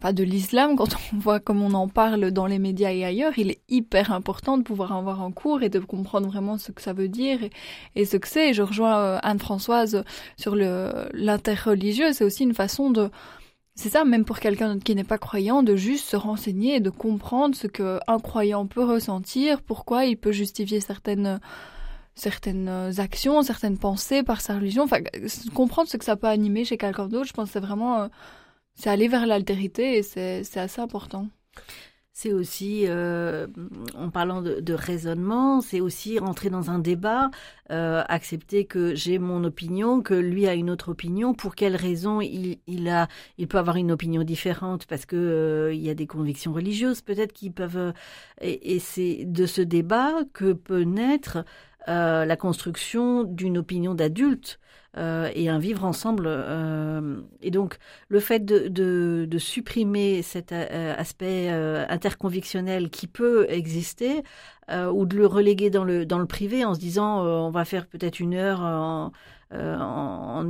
pas 0.00 0.12
de 0.14 0.24
l'islam, 0.24 0.76
quand 0.76 0.88
on 1.12 1.18
voit 1.18 1.40
comme 1.40 1.62
on 1.62 1.74
en 1.74 1.86
parle 1.86 2.30
dans 2.30 2.46
les 2.46 2.58
médias 2.58 2.90
et 2.90 3.04
ailleurs, 3.04 3.34
il 3.38 3.50
est 3.50 3.60
hyper 3.68 4.12
important 4.12 4.56
de 4.56 4.62
pouvoir 4.62 4.92
avoir 4.92 5.20
un 5.20 5.30
cours 5.30 5.62
et 5.62 5.68
de 5.68 5.78
comprendre 5.78 6.26
vraiment 6.26 6.56
ce 6.56 6.72
que 6.72 6.80
ça 6.80 6.94
veut 6.94 7.08
dire 7.08 7.42
et, 7.44 7.50
et 7.96 8.06
ce 8.06 8.16
que 8.16 8.26
c'est. 8.26 8.54
Je 8.54 8.62
rejoins 8.62 9.16
Anne-Françoise 9.22 10.04
sur 10.38 10.56
le 10.56 10.90
l'interreligieux, 11.12 12.12
c'est 12.14 12.24
aussi 12.24 12.44
une 12.44 12.54
façon 12.54 12.90
de 12.90 13.10
c'est 13.80 13.88
ça, 13.88 14.04
même 14.04 14.26
pour 14.26 14.40
quelqu'un 14.40 14.78
qui 14.78 14.94
n'est 14.94 15.04
pas 15.04 15.16
croyant, 15.16 15.62
de 15.62 15.74
juste 15.74 16.06
se 16.06 16.16
renseigner 16.16 16.76
et 16.76 16.80
de 16.80 16.90
comprendre 16.90 17.54
ce 17.54 17.66
qu'un 17.66 18.18
croyant 18.22 18.66
peut 18.66 18.84
ressentir, 18.84 19.62
pourquoi 19.62 20.04
il 20.04 20.18
peut 20.18 20.32
justifier 20.32 20.80
certaines 20.80 21.40
certaines 22.14 22.92
actions, 22.98 23.42
certaines 23.42 23.78
pensées 23.78 24.22
par 24.22 24.42
sa 24.42 24.56
religion. 24.56 24.82
Enfin, 24.82 24.98
comprendre 25.54 25.88
ce 25.88 25.96
que 25.96 26.04
ça 26.04 26.16
peut 26.16 26.26
animer 26.26 26.66
chez 26.66 26.76
quelqu'un 26.76 27.08
d'autre, 27.08 27.26
je 27.26 27.32
pense 27.32 27.48
que 27.48 27.52
c'est 27.54 27.60
vraiment, 27.60 28.02
euh, 28.02 28.08
c'est 28.74 28.90
aller 28.90 29.08
vers 29.08 29.26
l'altérité 29.26 29.96
et 29.96 30.02
c'est 30.02 30.58
assez 30.58 30.80
important. 30.80 31.28
C'est 32.22 32.34
aussi, 32.34 32.84
euh, 32.86 33.46
en 33.96 34.10
parlant 34.10 34.42
de, 34.42 34.74
raisonnement, 34.74 35.62
c'est 35.62 35.80
aussi 35.80 36.18
rentrer 36.18 36.50
dans 36.50 36.70
un 36.70 36.78
débat, 36.78 37.30
euh, 37.70 38.02
accepter 38.08 38.66
que 38.66 38.94
j'ai 38.94 39.18
mon 39.18 39.42
opinion, 39.42 40.02
que 40.02 40.12
lui 40.12 40.46
a 40.46 40.52
une 40.52 40.68
autre 40.68 40.90
opinion. 40.90 41.32
Pour 41.32 41.54
quelle 41.54 41.76
raison 41.76 42.20
il, 42.20 42.88
a, 42.90 43.08
il 43.38 43.48
peut 43.48 43.56
avoir 43.56 43.76
une 43.76 43.90
opinion 43.90 44.22
différente 44.22 44.84
parce 44.84 45.06
que 45.06 45.16
euh, 45.16 45.72
il 45.72 45.80
y 45.80 45.88
a 45.88 45.94
des 45.94 46.06
convictions 46.06 46.52
religieuses 46.52 47.00
peut-être 47.00 47.32
qui 47.32 47.48
peuvent. 47.48 47.94
Et 48.42 48.80
c'est 48.80 49.24
de 49.24 49.46
ce 49.46 49.62
débat 49.62 50.12
que 50.34 50.52
peut 50.52 50.82
naître 50.82 51.46
la 51.86 52.36
construction 52.36 53.24
d'une 53.24 53.56
opinion 53.56 53.94
d'adulte 53.94 54.60
euh, 54.96 55.30
et 55.34 55.48
un 55.48 55.58
vivre 55.58 55.84
ensemble. 55.84 56.24
Euh, 56.26 57.20
et 57.42 57.50
donc, 57.52 57.78
le 58.08 58.18
fait 58.18 58.44
de, 58.44 58.66
de, 58.68 59.38
supprimer 59.38 60.22
cet 60.22 60.50
euh, 60.52 60.94
aspect 60.96 61.48
interconvictionnel 61.88 62.90
qui 62.90 63.06
peut 63.06 63.46
exister, 63.48 64.22
ou 64.92 65.04
de 65.04 65.16
le 65.16 65.26
reléguer 65.26 65.68
dans 65.68 65.82
le, 65.82 66.06
dans 66.06 66.20
le 66.20 66.26
privé 66.26 66.64
en 66.64 66.74
se 66.74 66.78
disant 66.78 67.24
on 67.24 67.50
va 67.50 67.64
faire 67.64 67.86
peut-être 67.86 68.20
une 68.20 68.34
heure 68.34 68.60
en, 68.60 69.10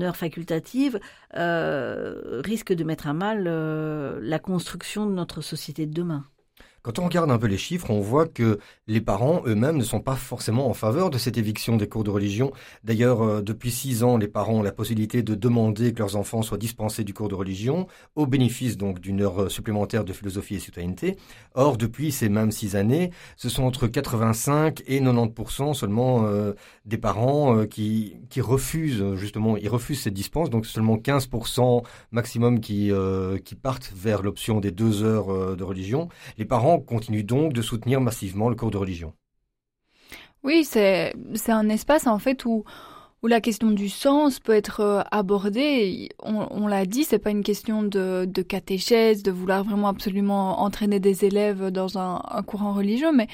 heure 0.02 0.16
facultative, 0.16 1.00
risque 1.32 2.72
de 2.74 2.84
mettre 2.84 3.06
à 3.06 3.14
mal 3.14 3.44
la 3.44 4.38
construction 4.38 5.06
de 5.06 5.12
notre 5.12 5.40
société 5.40 5.86
de 5.86 5.92
demain. 5.94 6.24
Quand 6.82 6.98
on 6.98 7.04
regarde 7.04 7.30
un 7.30 7.36
peu 7.36 7.46
les 7.46 7.58
chiffres, 7.58 7.90
on 7.90 8.00
voit 8.00 8.26
que 8.26 8.58
les 8.86 9.02
parents 9.02 9.42
eux-mêmes 9.44 9.76
ne 9.76 9.84
sont 9.84 10.00
pas 10.00 10.16
forcément 10.16 10.66
en 10.66 10.72
faveur 10.72 11.10
de 11.10 11.18
cette 11.18 11.36
éviction 11.36 11.76
des 11.76 11.86
cours 11.86 12.04
de 12.04 12.10
religion. 12.10 12.52
D'ailleurs, 12.84 13.20
euh, 13.20 13.42
depuis 13.42 13.70
six 13.70 14.02
ans, 14.02 14.16
les 14.16 14.28
parents 14.28 14.54
ont 14.54 14.62
la 14.62 14.72
possibilité 14.72 15.22
de 15.22 15.34
demander 15.34 15.92
que 15.92 15.98
leurs 15.98 16.16
enfants 16.16 16.40
soient 16.40 16.56
dispensés 16.56 17.04
du 17.04 17.12
cours 17.12 17.28
de 17.28 17.34
religion, 17.34 17.86
au 18.16 18.26
bénéfice 18.26 18.78
donc 18.78 18.98
d'une 18.98 19.20
heure 19.20 19.42
euh, 19.42 19.48
supplémentaire 19.50 20.04
de 20.04 20.14
philosophie 20.14 20.54
et 20.54 20.58
citoyenneté. 20.58 21.18
Or, 21.54 21.76
depuis 21.76 22.12
ces 22.12 22.30
mêmes 22.30 22.50
six 22.50 22.76
années, 22.76 23.10
ce 23.36 23.50
sont 23.50 23.64
entre 23.64 23.86
85 23.86 24.82
et 24.86 25.02
90% 25.02 25.74
seulement 25.74 26.24
euh, 26.24 26.54
des 26.86 26.96
parents 26.96 27.66
qui, 27.66 28.16
refusent 28.38 29.16
justement, 29.16 29.58
ils 29.58 29.68
refusent 29.68 30.00
cette 30.00 30.14
dispense, 30.14 30.48
donc 30.48 30.64
seulement 30.64 30.96
15% 30.96 31.82
maximum 32.10 32.60
qui, 32.60 32.90
qui 33.44 33.54
partent 33.54 33.92
vers 33.94 34.22
l'option 34.22 34.60
des 34.60 34.70
deux 34.70 35.02
heures 35.02 35.56
de 35.56 35.62
religion. 35.62 36.08
Les 36.38 36.44
parents 36.44 36.69
continue 36.78 37.24
donc 37.24 37.52
de 37.52 37.62
soutenir 37.62 38.00
massivement 38.00 38.48
le 38.48 38.56
cours 38.56 38.70
de 38.70 38.78
religion. 38.78 39.12
Oui, 40.42 40.64
c'est 40.64 41.12
un 41.48 41.68
espace 41.68 42.06
en 42.06 42.18
fait 42.18 42.44
où 42.44 42.64
où 43.22 43.26
la 43.26 43.40
question 43.40 43.70
du 43.70 43.88
sens 43.88 44.40
peut 44.40 44.54
être 44.54 44.80
euh, 44.80 45.02
abordée. 45.10 46.08
On, 46.22 46.66
l'a 46.66 46.86
dit, 46.86 47.04
c'est 47.04 47.18
pas 47.18 47.30
une 47.30 47.42
question 47.42 47.82
de, 47.82 48.24
de, 48.26 48.42
catéchèse, 48.42 49.22
de 49.22 49.30
vouloir 49.30 49.64
vraiment 49.64 49.88
absolument 49.88 50.60
entraîner 50.62 51.00
des 51.00 51.24
élèves 51.24 51.68
dans 51.70 51.98
un, 51.98 52.20
courant 52.46 52.72
religieux, 52.72 53.12
mais 53.12 53.28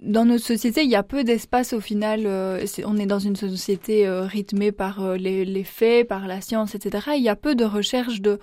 dans 0.00 0.24
notre 0.24 0.44
société, 0.44 0.82
il 0.82 0.90
y 0.90 0.96
a 0.96 1.02
peu 1.02 1.24
d'espace 1.24 1.72
au 1.72 1.80
final. 1.80 2.22
Euh, 2.26 2.64
on 2.84 2.96
est 2.96 3.06
dans 3.06 3.18
une 3.18 3.36
société 3.36 4.06
euh, 4.06 4.22
rythmée 4.22 4.72
par 4.72 5.16
les, 5.16 5.44
les, 5.44 5.64
faits, 5.64 6.08
par 6.08 6.26
la 6.26 6.40
science, 6.40 6.74
etc. 6.74 7.10
Il 7.16 7.22
y 7.22 7.28
a 7.28 7.36
peu 7.36 7.54
de 7.54 7.64
recherche 7.64 8.20
de 8.20 8.40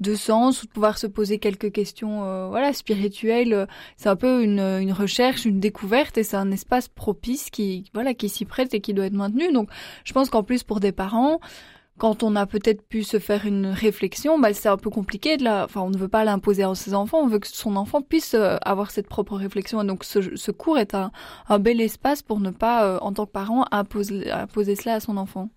de 0.00 0.14
sens 0.14 0.62
ou 0.62 0.66
de 0.66 0.70
pouvoir 0.72 0.98
se 0.98 1.06
poser 1.06 1.38
quelques 1.38 1.72
questions 1.72 2.24
euh, 2.24 2.48
voilà 2.48 2.72
spirituelles 2.72 3.66
c'est 3.96 4.08
un 4.08 4.16
peu 4.16 4.42
une, 4.42 4.60
une 4.60 4.92
recherche 4.92 5.44
une 5.44 5.60
découverte 5.60 6.18
et 6.18 6.22
c'est 6.22 6.36
un 6.36 6.50
espace 6.50 6.88
propice 6.88 7.50
qui 7.50 7.90
voilà 7.94 8.14
qui 8.14 8.28
s'y 8.28 8.44
prête 8.44 8.74
et 8.74 8.80
qui 8.80 8.94
doit 8.94 9.06
être 9.06 9.12
maintenu 9.12 9.52
donc 9.52 9.68
je 10.04 10.12
pense 10.12 10.28
qu'en 10.30 10.42
plus 10.42 10.62
pour 10.62 10.80
des 10.80 10.92
parents 10.92 11.40
quand 11.98 12.22
on 12.22 12.36
a 12.36 12.46
peut-être 12.46 12.86
pu 12.86 13.02
se 13.02 13.18
faire 13.18 13.46
une 13.46 13.66
réflexion, 13.66 14.38
bah, 14.38 14.52
c'est 14.52 14.68
un 14.68 14.76
peu 14.76 14.90
compliqué 14.90 15.36
de 15.36 15.44
la, 15.44 15.64
enfin, 15.64 15.80
on 15.80 15.90
ne 15.90 15.96
veut 15.96 16.08
pas 16.08 16.24
l'imposer 16.24 16.62
à 16.62 16.74
ses 16.74 16.94
enfants, 16.94 17.18
on 17.18 17.26
veut 17.26 17.38
que 17.38 17.48
son 17.48 17.76
enfant 17.76 18.02
puisse 18.02 18.34
euh, 18.34 18.56
avoir 18.62 18.90
cette 18.90 19.08
propre 19.08 19.36
réflexion. 19.36 19.82
Et 19.82 19.86
donc, 19.86 20.04
ce, 20.04 20.36
ce 20.36 20.50
cours 20.50 20.78
est 20.78 20.94
un, 20.94 21.10
un, 21.48 21.58
bel 21.58 21.80
espace 21.80 22.22
pour 22.22 22.40
ne 22.40 22.50
pas, 22.50 22.84
euh, 22.84 22.98
en 23.00 23.12
tant 23.12 23.26
que 23.26 23.32
parent, 23.32 23.64
imposer, 23.70 24.30
imposer 24.30 24.76
cela 24.76 24.94
à 24.96 25.00
son 25.00 25.16
enfant. 25.16 25.48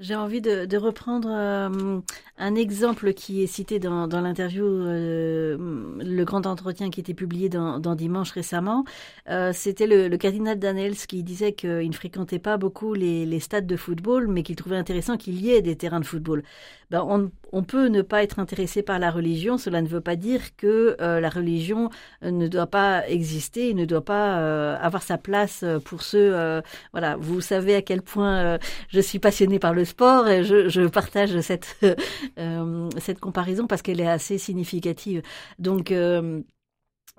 J'ai 0.00 0.14
envie 0.14 0.40
de, 0.40 0.64
de 0.64 0.76
reprendre 0.76 1.28
euh, 1.28 2.00
un 2.36 2.54
exemple 2.54 3.12
qui 3.14 3.42
est 3.42 3.48
cité 3.48 3.80
dans, 3.80 4.06
dans 4.06 4.20
l'interview, 4.20 4.64
euh, 4.64 5.56
le 5.98 6.24
grand 6.24 6.46
entretien 6.46 6.88
qui 6.90 7.00
était 7.00 7.14
publié 7.14 7.48
dans, 7.48 7.80
dans 7.80 7.96
Dimanche 7.96 8.30
récemment. 8.30 8.84
Euh, 9.28 9.50
C'était 9.52 9.88
le, 9.88 10.06
le, 10.06 10.16
cardinal 10.16 10.56
Daniels 10.56 10.94
qui 10.94 11.24
disait 11.24 11.52
qu'il 11.52 11.88
ne 11.88 11.92
fréquentait 11.92 12.38
pas 12.38 12.58
beaucoup 12.58 12.94
les, 12.94 13.26
les 13.26 13.40
stades 13.40 13.66
de 13.66 13.76
football, 13.76 14.28
mais 14.28 14.44
qu'il 14.44 14.54
trouvait 14.54 14.76
intéressant 14.76 15.16
qu'il 15.16 15.40
y 15.40 15.50
ait 15.50 15.62
des 15.62 15.74
terrains 15.74 15.98
de 15.98 16.06
football. 16.06 16.44
Ben, 16.90 17.02
on, 17.04 17.32
on, 17.52 17.62
peut 17.62 17.88
ne 17.88 18.02
pas 18.02 18.22
être 18.22 18.38
intéressé 18.38 18.82
par 18.82 18.98
la 18.98 19.10
religion, 19.10 19.58
cela 19.58 19.82
ne 19.82 19.88
veut 19.88 20.00
pas 20.00 20.16
dire 20.16 20.56
que 20.56 20.96
euh, 21.00 21.20
la 21.20 21.28
religion 21.28 21.90
ne 22.22 22.48
doit 22.48 22.66
pas 22.66 23.06
exister, 23.08 23.74
ne 23.74 23.84
doit 23.84 24.04
pas 24.04 24.76
avoir 24.76 25.02
sa 25.02 25.18
place 25.18 25.64
pour 25.84 26.02
ceux. 26.02 26.62
voilà, 26.92 27.16
vous 27.16 27.40
savez 27.40 27.74
à 27.74 27.82
quel 27.82 28.02
point 28.02 28.58
je 28.88 29.00
suis 29.00 29.18
passionnée 29.18 29.58
par 29.58 29.74
le 29.74 29.84
sport 29.84 30.28
et 30.28 30.44
je, 30.44 30.86
partage 30.88 31.40
cette, 31.40 31.76
euh, 32.38 32.88
cette 32.98 33.20
comparaison 33.20 33.66
parce 33.66 33.82
qu'elle 33.82 34.00
est 34.00 34.08
assez 34.08 34.38
significative. 34.38 35.22
Donc, 35.58 35.90
euh, 35.90 36.42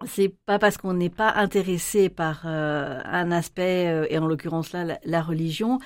c'est 0.06 0.34
pas 0.46 0.60
parce 0.60 0.78
qu'on 0.78 0.94
n'est 0.94 1.10
pas 1.10 1.34
intéressé 1.34 2.10
par 2.10 2.44
euh, 2.46 3.00
un 3.04 3.32
aspect, 3.32 4.08
et 4.10 4.18
en 4.18 4.28
l'occurrence 4.28 4.72
là, 4.72 4.98
la, 5.04 5.22
religion, 5.22 5.80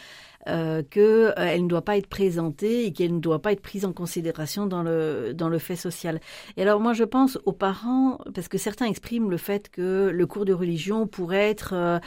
euh, 0.48 0.84
qu'elle 0.84 1.64
ne 1.64 1.68
doit 1.68 1.84
pas 1.84 1.98
être 1.98 2.08
présentée 2.08 2.86
et 2.86 2.94
qu'elle 2.94 3.16
ne 3.16 3.20
doit 3.20 3.42
pas 3.42 3.52
être 3.52 3.62
prise 3.62 3.86
en 3.86 3.94
considération 3.94 4.66
dans 4.66 4.84
le, 4.84 5.34
dans 5.34 5.50
le 5.50 5.60
fait 5.60 5.76
social. 5.76 6.20
Et 6.58 6.62
alors 6.62 6.80
moi 6.80 6.94
je 6.94 7.04
pense 7.04 7.40
aux 7.46 7.54
parents, 7.54 8.20
parce 8.34 8.48
que 8.48 8.58
certains 8.58 8.86
expriment 8.86 9.30
le 9.30 9.38
fait 9.38 9.70
que 9.70 10.10
le 10.14 10.28
cours 10.28 10.46
de 10.46 10.54
religion 10.54 11.08
pourrait 11.08 11.50
être 11.50 12.00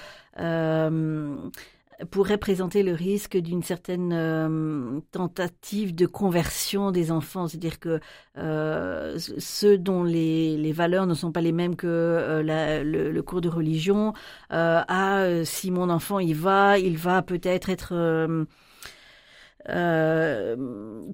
pourrait 2.05 2.37
présenter 2.37 2.83
le 2.83 2.93
risque 2.93 3.37
d'une 3.37 3.63
certaine 3.63 4.13
euh, 4.13 5.01
tentative 5.13 5.95
de 5.95 6.07
conversion 6.07 6.91
des 6.91 7.11
enfants, 7.11 7.49
c'est-à-dire 7.49 7.81
que 7.81 8.01
euh, 8.37 9.19
ceux 9.19 9.79
dont 9.79 10.05
les, 10.05 10.57
les, 10.59 10.73
valeurs 10.73 11.07
ne 11.07 11.15
sont 11.15 11.33
pas 11.33 11.41
les 11.41 11.53
mêmes 11.53 11.75
que 11.75 11.87
euh, 11.87 12.83
le, 12.85 13.23
cours 13.23 13.41
de 13.41 13.49
religion, 13.49 14.13
ah 14.51 15.27
si 15.45 15.71
mon 15.71 15.89
enfant 15.91 16.19
y 16.19 16.33
va, 16.33 16.79
il 16.79 16.97
va 16.99 17.23
peut-être 17.23 17.71
être, 17.71 18.47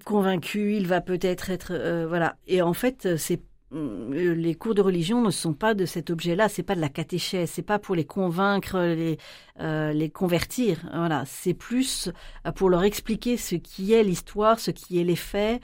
convaincu, 0.05 0.75
il 0.77 0.87
va 0.87 1.01
peut-être 1.01 1.51
être, 1.51 2.07
voilà. 2.09 2.37
Et 2.47 2.61
en 2.61 2.75
fait, 2.75 3.17
c'est 3.17 3.41
les 3.73 4.55
cours 4.55 4.75
de 4.75 4.83
religion 4.83 5.23
ne 5.23 5.31
sont 5.31 5.55
pas 5.55 5.75
de 5.75 5.87
cet 5.87 6.11
objet-là, 6.11 6.49
c'est 6.49 6.63
pas 6.63 6.75
de 6.75 6.81
la 6.81 6.89
catéchèse, 6.89 7.51
c'est 7.51 7.63
pas 7.63 7.79
pour 7.79 7.95
les 7.95 8.05
convaincre, 8.05 8.79
les, 8.79 9.19
euh, 9.61 9.93
les 9.93 10.11
convertir. 10.11 10.79
Voilà, 10.95 11.25
c'est 11.27 11.55
plus 11.55 12.11
euh, 12.47 12.53
pour 12.53 12.69
leur 12.71 12.85
expliquer 12.85 13.37
ce 13.37 13.55
qui 13.57 13.93
est 13.93 14.03
l'histoire, 14.03 14.61
ce 14.61 14.71
qui 14.71 15.01
est 15.01 15.05
les 15.05 15.17
faits. 15.17 15.61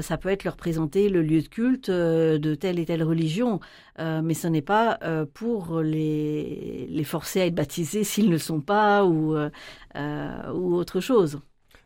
ça 0.00 0.16
peut 0.16 0.28
être 0.28 0.44
leur 0.44 0.56
présenter 0.56 1.08
le 1.08 1.22
lieu 1.22 1.42
de 1.42 1.48
culte 1.48 1.90
de 1.90 2.54
telle 2.54 2.78
et 2.78 2.86
telle 2.86 3.02
religion, 3.02 3.60
mais 3.98 4.34
ce 4.34 4.48
n'est 4.48 4.62
pas 4.62 4.98
pour 5.34 5.80
les, 5.80 6.86
les 6.88 7.04
forcer 7.04 7.40
à 7.40 7.46
être 7.46 7.54
baptisés 7.54 8.04
s'ils 8.04 8.30
ne 8.30 8.38
sont 8.38 8.60
pas 8.60 9.04
ou, 9.04 9.36
ou 9.36 10.74
autre 10.74 11.00
chose. 11.00 11.40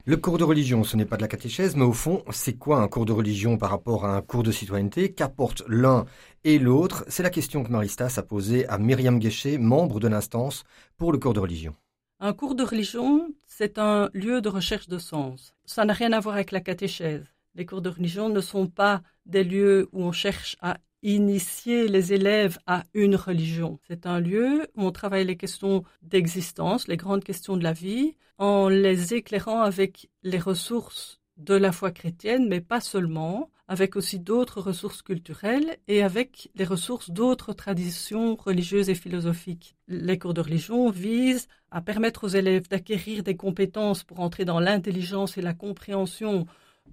Le 0.08 0.16
cours 0.16 0.38
de 0.38 0.44
religion, 0.44 0.84
ce 0.84 0.96
n'est 0.96 1.04
pas 1.04 1.16
de 1.16 1.22
la 1.22 1.26
catéchèse, 1.26 1.74
mais 1.74 1.82
au 1.82 1.92
fond, 1.92 2.22
c'est 2.30 2.56
quoi 2.56 2.78
un 2.78 2.86
cours 2.86 3.06
de 3.06 3.12
religion 3.12 3.58
par 3.58 3.70
rapport 3.70 4.04
à 4.04 4.16
un 4.16 4.22
cours 4.22 4.44
de 4.44 4.52
citoyenneté 4.52 5.12
Qu'apportent 5.12 5.64
l'un 5.66 6.04
et 6.44 6.60
l'autre? 6.60 7.04
C'est 7.08 7.24
la 7.24 7.30
question 7.30 7.64
que 7.64 7.72
Maristas 7.72 8.14
a 8.16 8.22
posée 8.22 8.68
à 8.68 8.78
Myriam 8.78 9.18
Guéchet, 9.18 9.58
membre 9.58 9.98
de 9.98 10.06
l'instance 10.06 10.62
pour 10.96 11.10
le 11.10 11.18
cours 11.18 11.34
de 11.34 11.40
religion. 11.40 11.74
Un 12.20 12.32
cours 12.34 12.54
de 12.54 12.62
religion, 12.62 13.34
c'est 13.46 13.78
un 13.78 14.08
lieu 14.14 14.40
de 14.40 14.48
recherche 14.48 14.86
de 14.86 14.98
sens. 14.98 15.52
Ça 15.64 15.84
n'a 15.84 15.92
rien 15.92 16.12
à 16.12 16.20
voir 16.20 16.36
avec 16.36 16.52
la 16.52 16.60
catéchèse. 16.60 17.24
Les 17.56 17.66
cours 17.66 17.82
de 17.82 17.88
religion 17.88 18.28
ne 18.28 18.40
sont 18.40 18.68
pas 18.68 19.02
des 19.24 19.42
lieux 19.42 19.88
où 19.90 20.04
on 20.04 20.12
cherche 20.12 20.56
à 20.60 20.76
initier 21.02 21.88
les 21.88 22.12
élèves 22.12 22.58
à 22.66 22.84
une 22.94 23.16
religion. 23.16 23.78
C'est 23.86 24.06
un 24.06 24.20
lieu 24.20 24.66
où 24.76 24.82
on 24.82 24.92
travaille 24.92 25.24
les 25.24 25.36
questions 25.36 25.84
d'existence, 26.02 26.88
les 26.88 26.96
grandes 26.96 27.24
questions 27.24 27.56
de 27.56 27.62
la 27.62 27.72
vie, 27.72 28.16
en 28.38 28.68
les 28.68 29.14
éclairant 29.14 29.62
avec 29.62 30.10
les 30.22 30.38
ressources 30.38 31.20
de 31.36 31.54
la 31.54 31.72
foi 31.72 31.90
chrétienne, 31.90 32.48
mais 32.48 32.60
pas 32.60 32.80
seulement, 32.80 33.50
avec 33.68 33.96
aussi 33.96 34.18
d'autres 34.18 34.60
ressources 34.60 35.02
culturelles 35.02 35.76
et 35.88 36.02
avec 36.02 36.50
les 36.54 36.64
ressources 36.64 37.10
d'autres 37.10 37.52
traditions 37.52 38.36
religieuses 38.36 38.90
et 38.90 38.94
philosophiques. 38.94 39.76
Les 39.88 40.18
cours 40.18 40.34
de 40.34 40.40
religion 40.40 40.90
visent 40.90 41.48
à 41.70 41.80
permettre 41.80 42.24
aux 42.24 42.28
élèves 42.28 42.68
d'acquérir 42.68 43.22
des 43.22 43.36
compétences 43.36 44.04
pour 44.04 44.20
entrer 44.20 44.44
dans 44.44 44.60
l'intelligence 44.60 45.36
et 45.36 45.42
la 45.42 45.54
compréhension 45.54 46.46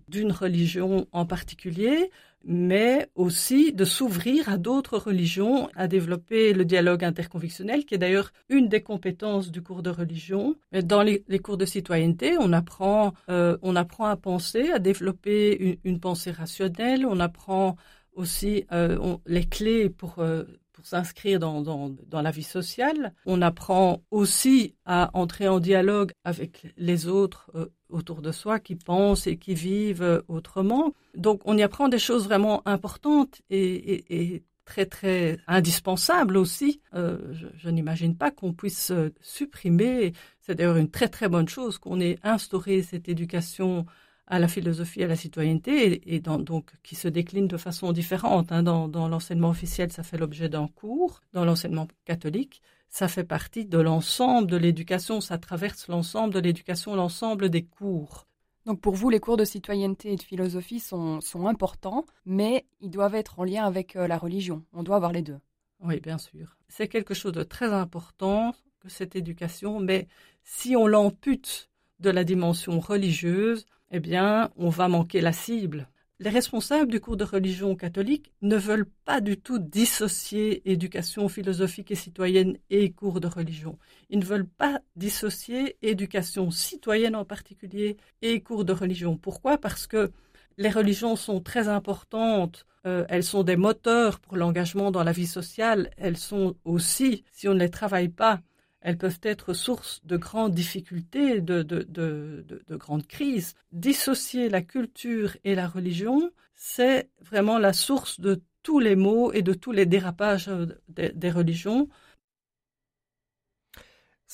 d'une 0.08 0.32
religion 0.32 1.08
en 1.12 1.26
particulier, 1.26 2.10
mais 2.44 3.08
aussi 3.16 3.72
de 3.74 3.86
s'ouvrir 3.86 4.50
à 4.50 4.58
d'autres 4.58 4.98
religions, 4.98 5.70
à 5.76 5.88
développer 5.88 6.54
le 6.54 6.66
dialogue 6.66 7.04
interconvictionnel, 7.04 7.86
qui 7.86 7.96
est 7.96 7.98
d'ailleurs 7.98 8.32
une 8.50 8.68
des 8.68 8.82
compétences 8.82 9.52
du 9.52 9.62
cours 9.62 9.84
de 9.84 9.90
religion. 9.90 10.56
Dans 10.84 11.04
les, 11.04 11.24
cours 11.40 11.58
de 11.58 11.66
citoyenneté, 11.66 12.38
on 12.40 12.52
apprend, 12.54 13.14
euh, 13.30 13.58
on 13.62 13.76
apprend 13.76 14.06
à 14.06 14.18
penser, 14.18 14.72
à 14.72 14.80
développer 14.80 15.80
une, 15.84 16.00
pensée 16.00 16.32
rationnelle, 16.32 17.06
on 17.06 17.20
apprend 17.20 17.78
aussi 18.14 18.66
euh, 18.72 19.18
les 19.26 19.46
clés 19.46 19.90
pour, 19.90 20.20
euh, 20.20 20.44
s'inscrire 20.84 21.40
dans, 21.40 21.62
dans, 21.62 22.22
la 22.22 22.32
vie 22.32 22.44
sociale. 22.44 23.14
On 23.26 23.42
apprend 23.42 24.02
aussi 24.12 24.76
à 24.86 25.10
entrer 25.14 25.48
en 25.48 25.60
dialogue 25.60 26.12
avec 26.24 26.74
les 26.78 27.08
autres 27.08 27.52
euh, 27.56 27.68
autour 27.90 28.22
de 28.22 28.32
soi 28.32 28.60
qui 28.60 28.76
pensent 28.76 29.28
et 29.28 29.38
qui 29.38 29.54
vivent 29.54 30.24
autrement. 30.28 30.94
Donc 31.16 31.42
on 31.46 31.58
y 31.58 31.64
apprend 31.64 31.90
des 31.90 32.00
choses 32.00 32.26
vraiment 32.26 32.68
importantes 32.68 33.42
et, 33.50 34.44
très 34.66 34.86
très 34.86 35.40
indispensables 35.46 36.38
aussi. 36.38 36.80
Euh, 36.94 37.18
je 37.58 37.70
n'imagine 37.70 38.16
pas 38.16 38.32
qu'on 38.32 38.54
puisse 38.54 38.94
supprimer. 39.20 40.14
C'est 40.40 40.56
d'ailleurs 40.56 40.78
une 40.78 40.90
très 40.90 41.10
très 41.10 41.28
bonne 41.28 41.50
chose 41.50 41.78
qu'on 41.78 42.00
ait 42.00 42.18
instauré 42.24 42.82
cette 42.82 43.10
éducation 43.10 43.86
à 44.34 44.40
la 44.40 44.48
philosophie, 44.48 45.04
à 45.04 45.08
la 45.08 45.16
citoyenneté, 45.16 46.02
et, 46.12 46.20
donc 46.20 46.72
qui 46.82 46.96
se 46.96 47.08
décline 47.08 47.48
de 47.48 47.56
façon 47.56 47.92
différente. 47.92 48.52
Hein. 48.52 48.64
Dans, 48.64 49.08
l'enseignement 49.08 49.50
officiel, 49.50 49.92
ça 49.92 50.02
fait 50.02 50.18
l'objet 50.18 50.50
d'un 50.50 50.68
cours. 50.68 51.22
Dans 51.34 51.46
l'enseignement 51.46 51.88
catholique, 52.04 52.64
ça 52.90 53.08
fait 53.08 53.24
partie 53.24 53.66
de 53.66 53.78
l'ensemble 53.78 54.50
de 54.50 54.58
l'éducation. 54.58 55.22
Ça 55.22 55.38
traverse 55.38 55.88
l'ensemble 55.88 56.34
de 56.34 56.40
l'éducation, 56.40 56.96
l'ensemble 56.96 57.50
des 57.50 57.64
cours. 57.64 58.26
Donc 58.66 58.82
pour 58.82 58.96
vous, 58.96 59.12
les 59.12 59.20
cours 59.20 59.38
de 59.38 59.46
citoyenneté 59.46 60.14
et 60.14 60.16
de 60.16 60.24
philosophie 60.24 60.80
sont, 60.80 61.20
importants, 61.46 62.08
mais 62.26 62.66
ils 62.82 62.90
doivent 62.90 63.14
être 63.14 63.40
en 63.40 63.44
lien 63.44 63.66
avec 63.66 63.96
euh, 63.96 64.08
la 64.08 64.18
religion. 64.18 64.64
On 64.74 64.82
doit 64.82 64.96
avoir 64.96 65.12
les 65.12 65.22
deux. 65.22 65.38
Oui, 65.80 66.00
bien 66.00 66.18
sûr. 66.18 66.58
C'est 66.70 66.88
quelque 66.88 67.14
chose 67.14 67.34
de 67.34 67.44
très 67.44 67.72
important 67.72 68.56
que 68.80 68.90
cette 68.90 69.16
éducation, 69.16 69.80
mais 69.80 70.08
si 70.44 70.76
on 70.76 70.88
l'ampute 70.88 71.70
de 72.04 72.12
la 72.12 72.24
dimension 72.24 72.80
religieuse, 72.80 73.66
eh 73.90 74.00
bien, 74.00 74.52
on 74.58 74.70
va 74.70 74.88
manquer 74.88 75.22
la 75.22 75.34
cible. 75.34 75.88
Les 76.20 76.30
responsables 76.30 76.92
du 76.92 77.00
cours 77.00 77.18
de 77.18 77.24
religion 77.24 77.76
catholique 77.76 78.32
ne 78.42 78.56
veulent 78.56 78.90
pas 79.06 79.20
du 79.20 79.38
tout 79.38 79.58
dissocier 79.58 80.70
éducation 80.70 81.28
philosophique 81.28 81.92
et 81.92 81.96
citoyenne 81.96 82.58
et 82.70 82.92
cours 82.92 83.20
de 83.20 83.28
religion. 83.28 83.80
Ils 84.10 84.20
ne 84.20 84.26
veulent 84.26 84.48
pas 84.48 84.80
dissocier 84.96 85.78
éducation 85.82 86.52
citoyenne 86.52 87.16
en 87.16 87.26
particulier 87.26 87.98
et 88.22 88.42
cours 88.42 88.66
de 88.66 88.74
religion. 88.74 89.18
Pourquoi? 89.18 89.58
Parce 89.58 89.88
que 89.88 90.12
les 90.58 90.70
religions 90.70 91.16
sont 91.16 91.42
très 91.42 91.68
importantes, 91.68 92.66
euh, 92.86 93.06
elles 93.10 93.24
sont 93.24 93.44
des 93.44 93.56
moteurs 93.56 94.20
pour 94.20 94.38
l'engagement 94.38 94.92
dans 94.92 95.04
la 95.04 95.12
vie 95.14 95.28
sociale, 95.28 95.90
elles 95.98 96.18
sont 96.18 96.56
aussi, 96.64 97.24
si 97.32 97.48
on 97.48 97.54
ne 97.54 97.60
les 97.60 97.70
travaille 97.70 98.10
pas, 98.10 98.42
elles 98.84 98.98
peuvent 98.98 99.22
être 99.24 99.54
source 99.54 100.02
de 100.04 100.18
grandes 100.18 100.54
difficultés, 100.54 101.40
de, 101.40 101.64
de, 101.64 101.84
de, 101.88 102.46
de, 102.68 102.76
grandes 102.76 103.08
crises. 103.08 103.56
Dissocier 103.72 104.50
la 104.50 104.62
culture 104.62 105.38
et 105.46 105.56
la 105.56 105.70
religion, 105.70 106.30
c'est 106.54 107.10
vraiment 107.22 107.58
la 107.58 107.72
source 107.72 108.20
de 108.20 108.44
tous 108.62 108.80
les 108.80 108.98
maux 108.98 109.32
et 109.32 109.42
de 109.42 109.54
tous 109.54 109.72
les 109.72 109.86
dérapages 109.86 110.50
euh, 110.50 110.68
des 110.90 111.32
religions. 111.32 111.88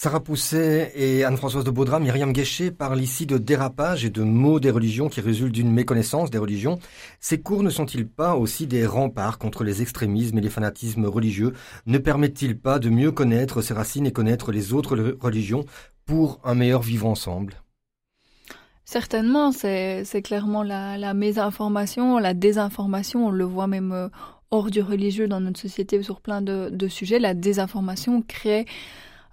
Sarah 0.02 0.22
Pousset 0.22 0.94
et 0.96 1.26
Anne-Françoise 1.26 1.66
de 1.66 1.72
Baudra, 1.72 2.00
Myriam 2.00 2.32
Guéchet 2.32 2.72
parlent 2.72 3.02
ici 3.02 3.26
de 3.26 3.38
dérapage 3.38 4.06
et 4.06 4.10
de 4.10 4.24
mots 4.24 4.62
des 4.62 4.72
religions 4.72 5.10
qui 5.10 5.20
résultent 5.20 5.56
d'une 5.56 5.74
méconnaissance 5.74 6.32
des 6.32 6.38
religions. 6.38 6.80
Ces 7.20 7.42
cours 7.42 7.64
ne 7.64 7.70
sont-ils 7.70 8.08
pas 8.08 8.38
aussi 8.38 8.66
des 8.66 8.86
remparts 8.86 9.38
contre 9.38 9.66
les 9.66 9.82
extrémismes 9.82 10.38
et 10.38 10.42
les 10.42 10.50
fanatismes 10.50 11.04
religieux 11.04 11.52
Ne 11.86 11.98
permettent-ils 11.98 12.58
pas 12.58 12.80
de 12.80 12.88
mieux 12.88 13.12
connaître 13.12 13.62
ses 13.62 13.74
racines 13.74 14.06
et 14.06 14.14
connaître 14.14 14.54
les 14.54 14.72
autres 14.72 14.96
religions 15.20 15.66
pour 16.06 16.40
un 16.46 16.56
meilleur 16.56 16.82
vivre 16.82 17.06
ensemble? 17.06 17.56
Certainement, 18.86 19.52
c'est 19.52 20.22
clairement 20.24 20.64
la, 20.64 20.98
la, 20.98 21.14
mésinformation, 21.14 22.20
la 22.20 22.34
désinformation, 22.34 23.28
on 23.28 23.32
le 23.32 23.44
voit 23.44 23.68
même 23.68 23.92
euh, 23.92 24.08
hors 24.50 24.72
du 24.72 24.82
religieux 24.82 25.28
dans 25.28 25.42
notre 25.42 25.60
société 25.60 26.02
sur 26.04 26.22
plein 26.22 26.42
de, 26.42 26.70
de 26.72 26.88
sujets. 26.88 27.20
La 27.20 27.34
désinformation 27.34 28.22
crée 28.22 28.66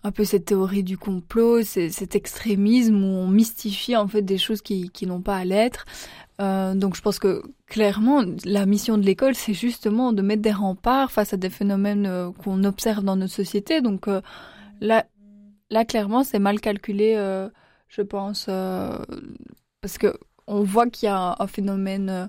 un 0.04 0.12
peu 0.12 0.24
cette 0.24 0.44
théorie 0.44 0.84
du 0.84 0.98
complot, 0.98 1.62
cet 1.62 2.14
extrémisme 2.14 3.02
où 3.02 3.06
on 3.06 3.28
mystifie 3.28 3.96
en 3.96 4.06
fait 4.06 4.22
des 4.22 4.38
choses 4.38 4.62
qui, 4.62 4.90
qui 4.90 5.06
n'ont 5.06 5.20
pas 5.20 5.36
à 5.36 5.44
l'être. 5.44 5.84
Euh, 6.40 6.74
donc 6.74 6.96
je 6.96 7.00
pense 7.00 7.18
que 7.18 7.42
clairement 7.66 8.22
la 8.44 8.66
mission 8.66 8.98
de 8.98 9.02
l'école 9.04 9.34
c'est 9.34 9.54
justement 9.54 10.12
de 10.12 10.20
mettre 10.20 10.42
des 10.42 10.52
remparts 10.52 11.10
face 11.10 11.32
à 11.32 11.38
des 11.38 11.48
phénomènes 11.48 12.04
euh, 12.04 12.30
qu'on 12.30 12.62
observe 12.64 13.02
dans 13.04 13.16
notre 13.16 13.32
société. 13.32 13.80
Donc 13.80 14.06
euh, 14.06 14.20
là, 14.80 15.06
là 15.70 15.84
clairement 15.84 16.24
c'est 16.24 16.38
mal 16.38 16.61
calculé, 16.61 17.14
je 17.88 18.02
pense, 18.02 18.46
parce 18.46 19.98
que 19.98 20.18
on 20.46 20.62
voit 20.62 20.88
qu'il 20.88 21.06
y 21.06 21.11
a 21.11 21.37
un 21.38 21.46
phénomène 21.46 22.28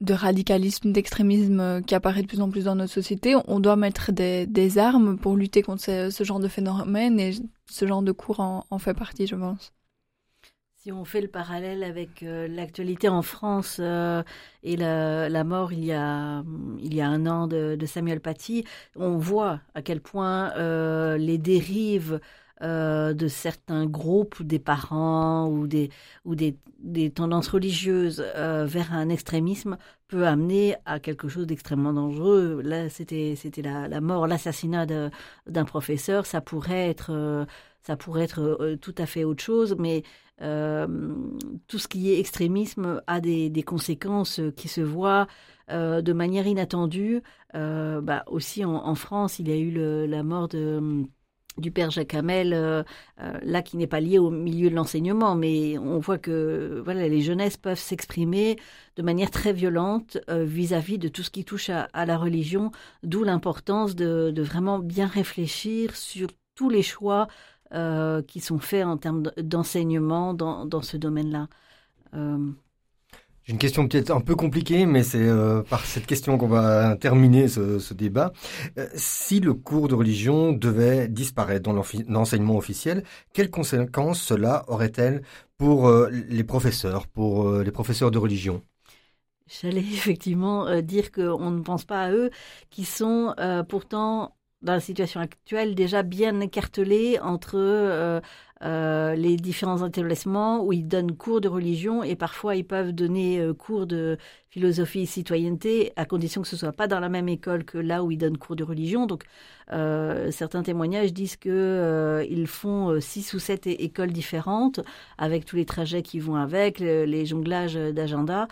de 0.00 0.14
radicalisme, 0.14 0.92
d'extrémisme 0.92 1.60
euh, 1.60 1.80
qui 1.80 1.94
apparaît 1.94 2.22
de 2.22 2.26
plus 2.26 2.40
en 2.40 2.50
plus 2.50 2.64
dans 2.64 2.74
notre 2.74 2.92
société, 2.92 3.34
on 3.46 3.60
doit 3.60 3.76
mettre 3.76 4.12
des, 4.12 4.78
armes 4.78 5.18
pour 5.18 5.36
lutter 5.36 5.62
contre 5.62 5.82
ce, 5.82 6.24
genre 6.24 6.40
de 6.40 6.48
phénomène 6.48 7.18
et 7.18 7.32
ce 7.66 7.86
genre 7.86 8.02
de 8.02 8.12
cours 8.12 8.40
en, 8.40 8.78
fait 8.78 8.94
partie, 8.94 9.26
je 9.26 9.36
pense. 9.36 9.72
Si 10.76 10.92
on 10.92 11.04
fait 11.04 11.20
le 11.20 11.28
parallèle 11.28 11.82
avec 11.82 12.22
euh, 12.22 12.46
l'actualité 12.46 13.08
en 13.08 13.22
France 13.22 13.78
euh, 13.80 14.22
et 14.62 14.76
la, 14.76 15.28
la, 15.28 15.42
mort 15.42 15.72
il 15.72 15.84
y 15.84 15.92
a 15.92 16.44
il 16.78 16.94
y 16.94 17.00
a 17.00 17.08
un 17.08 17.26
an 17.26 17.48
de 17.48 17.86
Samuel 17.86 18.20
Paty, 18.20 18.64
on 18.94 19.16
voit 19.16 19.60
à 19.74 19.82
quel 19.82 20.00
point 20.00 20.52
les 21.16 21.38
dérives 21.38 22.20
euh, 22.62 23.12
de 23.12 23.28
certains 23.28 23.84
groupes, 23.84 24.42
des 24.42 24.58
parents 24.58 25.46
ou 25.46 25.66
des, 25.66 25.90
ou 26.24 26.34
des, 26.34 26.56
des 26.78 27.10
tendances 27.10 27.48
religieuses 27.48 28.24
euh, 28.34 28.64
vers 28.64 28.94
un 28.94 29.10
extrémisme 29.10 29.76
peut 30.08 30.26
amener 30.26 30.74
à 30.86 30.98
quelque 30.98 31.28
chose 31.28 31.46
d'extrêmement 31.46 31.92
dangereux. 31.92 32.62
Là, 32.64 32.88
c'était 32.88 33.36
la, 33.62 33.88
la 33.88 34.00
mort, 34.00 34.26
l'assassinat 34.26 34.86
d'un 34.86 35.64
professeur. 35.66 36.24
Ça 36.24 36.40
pourrait 36.40 36.88
être 36.88 37.10
euh, 37.12 37.44
ça 37.82 37.96
pourrait 37.96 38.24
être 38.24 38.76
tout 38.80 38.94
à 38.98 39.06
fait 39.06 39.22
autre 39.24 39.44
chose, 39.44 39.76
mais 39.78 40.02
tout 40.38 41.78
ce 41.78 41.88
qui 41.88 42.12
est 42.12 42.18
extrémisme 42.18 43.00
a 43.06 43.20
des, 43.20 43.48
des 43.48 43.62
conséquences 43.62 44.40
qui 44.56 44.66
se 44.68 44.80
voient 44.80 45.28
de 45.70 46.12
manière 46.12 46.48
inattendue. 46.48 47.22
bah, 47.54 48.24
aussi 48.26 48.64
en, 48.64 48.94
France, 48.96 49.38
il 49.38 49.48
y 49.48 49.52
a 49.52 49.56
eu 49.56 49.70
la 50.08 50.22
mort 50.24 50.48
de 50.48 51.06
du 51.58 51.70
père 51.70 51.90
Jacques 51.90 52.14
Hamel, 52.14 52.52
euh, 52.52 52.82
euh, 53.20 53.38
là 53.42 53.62
qui 53.62 53.76
n'est 53.76 53.86
pas 53.86 54.00
lié 54.00 54.18
au 54.18 54.30
milieu 54.30 54.70
de 54.70 54.74
l'enseignement, 54.74 55.34
mais 55.34 55.78
on 55.78 55.98
voit 55.98 56.18
que 56.18 56.82
voilà 56.84 57.08
les 57.08 57.20
jeunesses 57.20 57.56
peuvent 57.56 57.78
s'exprimer 57.78 58.58
de 58.96 59.02
manière 59.02 59.30
très 59.30 59.52
violente 59.52 60.18
euh, 60.28 60.44
vis-à-vis 60.44 60.98
de 60.98 61.08
tout 61.08 61.22
ce 61.22 61.30
qui 61.30 61.44
touche 61.44 61.70
à, 61.70 62.06
la 62.06 62.16
religion, 62.16 62.70
d'où 63.02 63.24
l'importance 63.24 63.94
de, 63.96 64.32
vraiment 64.42 64.78
bien 64.78 65.06
réfléchir 65.06 65.96
sur 65.96 66.28
tous 66.54 66.68
les 66.68 66.82
choix 66.82 67.28
qui 68.28 68.40
sont 68.40 68.60
faits 68.60 68.84
en 68.86 68.96
termes 68.96 69.24
d'enseignement 69.38 70.34
dans, 70.34 70.64
dans, 70.66 70.82
ce 70.82 70.96
domaine-là. 70.96 71.48
J'ai 73.46 73.52
une 73.52 73.60
question 73.60 73.86
peut-être 73.86 74.10
un 74.10 74.20
peu 74.20 74.34
compliquée, 74.34 74.86
mais 74.86 75.04
c'est 75.04 75.22
euh, 75.22 75.62
par 75.62 75.86
cette 75.86 76.04
question 76.04 76.36
qu'on 76.36 76.48
va 76.48 76.96
terminer 76.96 77.46
ce, 77.46 77.94
débat. 77.94 78.32
Euh, 78.76 78.88
si 78.96 79.38
le 79.38 79.54
cours 79.54 79.86
de 79.86 79.94
religion 79.94 80.50
devait 80.50 81.06
disparaître 81.06 81.62
dans 81.62 81.80
l'enseignement 82.08 82.56
officiel, 82.56 83.04
quelles 83.32 83.50
conséquences 83.50 84.20
cela 84.20 84.64
aurait-elle 84.66 85.22
pour 85.58 85.86
euh, 85.86 86.10
les 86.10 86.42
professeurs, 86.42 87.06
pour 87.06 87.48
les 87.60 87.70
professeurs 87.70 88.10
de 88.10 88.18
religion? 88.18 88.62
J'allais 89.46 89.78
effectivement 89.94 90.82
dire 90.82 91.12
qu'on 91.12 91.52
ne 91.52 91.60
pense 91.60 91.84
pas 91.84 92.02
à 92.02 92.10
eux, 92.10 92.30
qui 92.70 92.84
sont 92.84 93.32
pourtant 93.68 94.34
dans 94.62 94.72
la 94.72 94.80
situation 94.80 95.20
actuelle 95.20 95.76
déjà 95.76 96.02
bien 96.02 96.40
écartelés 96.40 97.20
entre 97.20 98.20
les 98.62 99.36
différents 99.36 99.86
établissements 99.86 100.64
où 100.64 100.72
ils 100.72 100.86
donnent 100.86 101.14
cours 101.16 101.40
de 101.40 101.48
religion 101.48 102.02
et 102.02 102.16
parfois 102.16 102.56
ils 102.56 102.64
peuvent 102.64 102.92
donner 102.92 103.38
euh, 103.38 103.52
cours 103.52 103.86
de 103.86 104.16
philosophie 104.48 105.00
et 105.00 105.06
citoyenneté 105.06 105.92
à 105.96 106.06
condition 106.06 106.40
que 106.40 106.48
ce 106.48 106.56
soit 106.56 106.72
pas 106.72 106.86
dans 106.86 107.00
la 107.00 107.10
même 107.10 107.28
école 107.28 107.64
que 107.64 107.76
là 107.76 108.02
où 108.02 108.10
ils 108.10 108.16
donnent 108.16 108.38
cours 108.38 108.56
de 108.56 108.64
religion. 108.64 109.06
Donc 109.06 109.24
euh, 109.72 110.30
certains 110.30 110.62
témoignages 110.62 111.12
disent 111.12 111.36
que 111.36 112.26
ils 112.30 112.46
font 112.46 112.98
six 113.00 113.34
ou 113.34 113.38
sept 113.38 113.66
écoles 113.66 114.12
différentes 114.12 114.80
avec 115.18 115.44
tous 115.44 115.56
les 115.56 115.66
trajets 115.66 116.02
qui 116.02 116.18
vont 116.18 116.36
avec, 116.36 116.78
les 116.78 117.26
jonglages 117.26 117.74
d'agenda. 117.74 118.48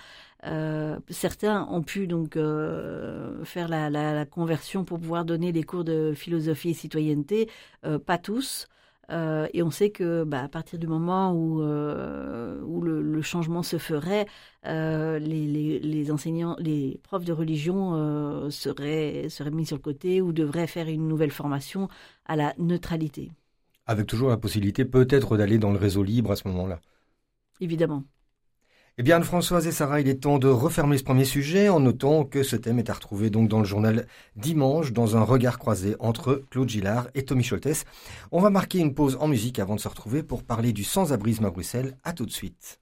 certains 1.08 1.66
ont 1.70 1.82
pu 1.82 2.06
donc 2.06 2.34
faire 3.44 3.68
la, 3.68 3.88
la, 3.88 4.12
la, 4.12 4.26
conversion 4.26 4.84
pour 4.84 5.00
pouvoir 5.00 5.24
donner 5.24 5.52
les 5.52 5.62
cours 5.62 5.84
de 5.84 6.12
philosophie 6.14 6.70
et 6.70 6.74
citoyenneté, 6.74 7.48
pas 8.06 8.18
tous. 8.18 8.68
Euh, 9.10 9.46
et 9.52 9.62
on 9.62 9.70
sait 9.70 9.90
que 9.90 10.24
bah, 10.24 10.42
à 10.42 10.48
partir 10.48 10.78
du 10.78 10.86
moment 10.86 11.32
où, 11.32 11.62
euh, 11.62 12.60
où 12.62 12.80
le, 12.80 13.22
changement 13.22 13.62
se 13.62 13.78
ferait, 13.78 14.26
euh, 14.66 15.18
les, 15.18 15.46
les, 15.46 15.78
les, 15.78 16.10
enseignants, 16.10 16.56
les 16.58 17.00
profs 17.02 17.24
de 17.24 17.32
religion 17.32 18.50
seraient, 18.50 19.28
seraient 19.28 19.50
mis 19.50 19.66
sur 19.66 19.76
le 19.76 19.82
côté 19.82 20.20
ou 20.20 20.32
devraient 20.32 20.66
faire 20.66 20.88
une 20.88 21.08
nouvelle 21.08 21.30
formation 21.30 21.88
à 22.26 22.36
la 22.36 22.54
neutralité. 22.58 23.30
Avec 23.86 24.06
toujours 24.06 24.30
la 24.30 24.36
possibilité 24.36 24.84
peut-être 24.84 25.36
d'aller 25.36 25.58
dans 25.58 25.72
le 25.72 25.78
réseau 25.78 26.02
libre 26.02 26.32
à 26.32 26.36
ce 26.36 26.48
moment-là. 26.48 26.80
Évidemment. 27.60 28.04
Eh 28.96 29.02
bien, 29.02 29.16
Anne-Françoise 29.16 29.66
et 29.66 29.72
Sarah, 29.72 30.00
il 30.00 30.08
est 30.08 30.22
temps 30.22 30.38
de 30.38 30.46
refermer 30.46 30.96
ce 30.98 31.02
premier 31.02 31.24
sujet 31.24 31.68
en 31.68 31.80
notant 31.80 32.24
que 32.24 32.44
ce 32.44 32.54
thème 32.54 32.78
est 32.78 32.90
à 32.90 32.92
retrouver 32.92 33.28
donc 33.28 33.48
dans 33.48 33.58
le 33.58 33.64
journal 33.64 34.06
dimanche, 34.36 34.92
dans 34.92 35.16
un 35.16 35.22
regard 35.22 35.58
croisé 35.58 35.96
entre 35.98 36.44
Claude 36.48 36.68
Gillard 36.68 37.08
et 37.16 37.24
Tommy 37.24 37.42
Scholtes. 37.42 37.86
On 38.30 38.40
va 38.40 38.50
marquer 38.50 38.78
une 38.78 38.94
pause 38.94 39.18
en 39.20 39.26
musique 39.26 39.58
avant 39.58 39.74
de 39.74 39.80
se 39.80 39.88
retrouver 39.88 40.22
pour 40.22 40.44
parler 40.44 40.72
du 40.72 40.84
sans-abrisme 40.84 41.44
à 41.44 41.50
Bruxelles. 41.50 41.96
À 42.04 42.12
tout 42.12 42.24
de 42.24 42.30
suite. 42.30 42.78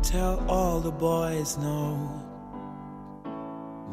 tell 0.00 0.38
all 0.48 0.80
the 0.80 0.92
boys 0.92 1.58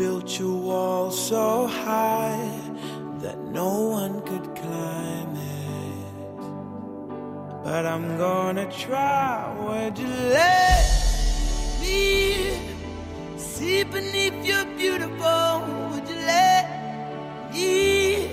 Built 0.00 0.38
your 0.38 0.56
wall 0.56 1.10
so 1.10 1.66
high 1.66 2.50
that 3.18 3.38
no 3.60 3.70
one 4.00 4.22
could 4.22 4.46
climb 4.56 5.34
it. 5.36 6.40
But 7.62 7.84
I'm 7.84 8.16
gonna 8.16 8.64
try. 8.84 9.36
Would 9.66 9.98
you 9.98 10.12
let 10.40 10.84
me 11.82 12.00
see 13.36 13.84
beneath 13.84 14.38
your 14.42 14.64
beautiful? 14.80 15.48
Would 15.90 16.08
you 16.08 16.20
let 16.34 16.64
me 17.52 18.30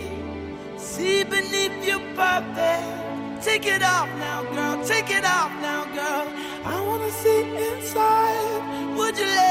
see 0.78 1.26
beneath 1.26 1.78
your 1.86 2.00
perfect? 2.16 3.44
Take 3.44 3.66
it 3.76 3.84
off 3.84 4.10
now, 4.26 4.40
girl. 4.56 4.76
Take 4.86 5.10
it 5.12 5.26
off 5.26 5.52
now, 5.70 5.84
girl. 6.00 6.28
I 6.64 6.78
wanna 6.88 7.12
see 7.12 7.42
inside. 7.68 8.62
Would 8.98 9.18
you 9.20 9.26
let 9.26 9.47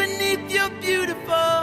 beneath 0.00 0.50
your 0.50 0.70
beautiful 0.80 1.59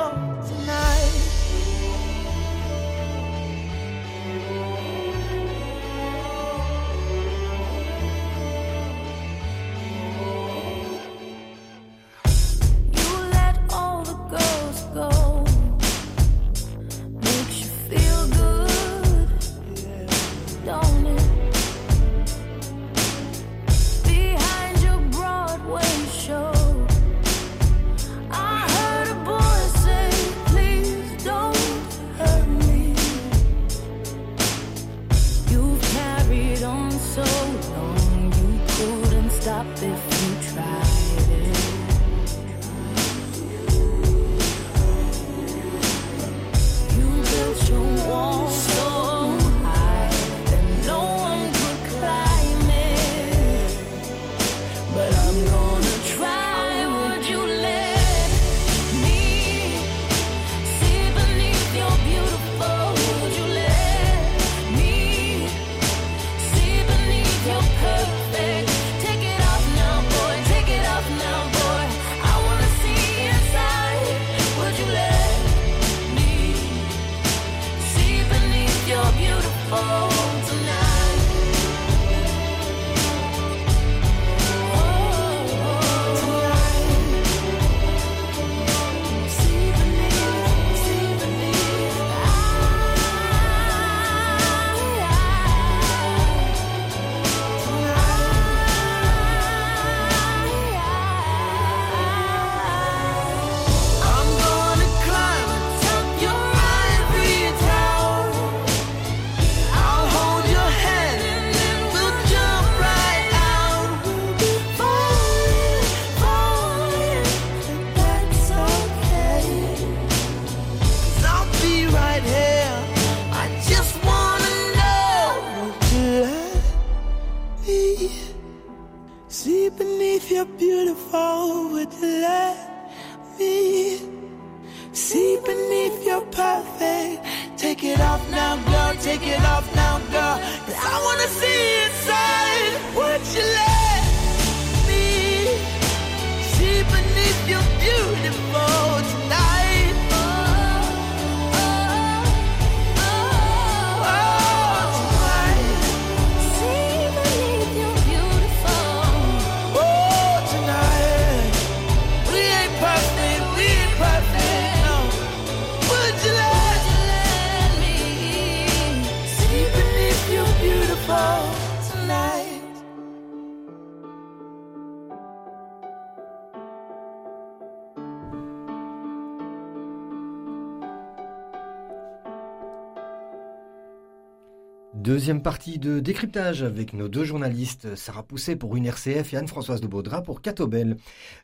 Deuxième 185.27 185.43
partie 185.43 185.77
de 185.77 185.99
décryptage 185.99 186.63
avec 186.63 186.93
nos 186.93 187.09
deux 187.09 187.25
journalistes, 187.25 187.97
Sarah 187.97 188.23
Pousset 188.23 188.55
pour 188.55 188.77
une 188.77 188.85
RCF 188.85 189.33
et 189.33 189.35
Anne-Françoise 189.35 189.81
de 189.81 189.87
Baudra 189.87 190.21
pour 190.21 190.41
Catobel. 190.41 190.95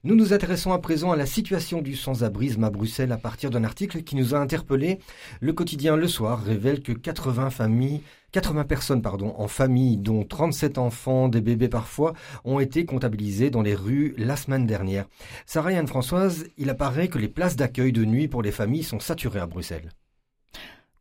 Nous 0.06 0.16
nous 0.16 0.32
intéressons 0.32 0.72
à 0.72 0.80
présent 0.80 1.12
à 1.12 1.18
la 1.18 1.26
situation 1.26 1.82
du 1.82 1.98
sans-abrisme 1.98 2.64
à 2.64 2.70
Bruxelles 2.70 3.12
à 3.12 3.18
partir 3.18 3.50
d'un 3.50 3.66
article 3.66 4.04
qui 4.04 4.16
nous 4.16 4.36
a 4.36 4.38
interpellés. 4.38 5.00
Le 5.42 5.52
quotidien 5.52 5.98
Le 5.98 6.08
Soir 6.08 6.42
révèle 6.42 6.82
que 6.82 6.94
80 6.94 7.50
familles 7.50 8.00
80 8.32 8.64
personnes 8.64 9.02
pardon, 9.02 9.36
en 9.38 9.50
famille, 9.50 9.98
dont 9.98 10.24
37 10.24 10.78
enfants, 10.78 11.28
des 11.28 11.42
bébés 11.42 11.68
parfois, 11.68 12.14
ont 12.46 12.62
été 12.62 12.86
comptabilisées 12.86 13.50
dans 13.50 13.62
les 13.62 13.76
rues 13.76 14.16
la 14.18 14.38
semaine 14.38 14.66
dernière. 14.66 15.10
Sarah 15.46 15.74
et 15.74 15.78
Anne-Françoise, 15.78 16.46
il 16.58 16.70
apparaît 16.70 17.10
que 17.10 17.20
les 17.20 17.28
places 17.28 17.58
d'accueil 17.58 17.92
de 17.92 18.06
nuit 18.06 18.30
pour 18.30 18.44
les 18.44 18.54
familles 18.54 18.84
sont 18.84 19.02
saturées 19.02 19.42
à 19.42 19.46
Bruxelles. 19.46 19.90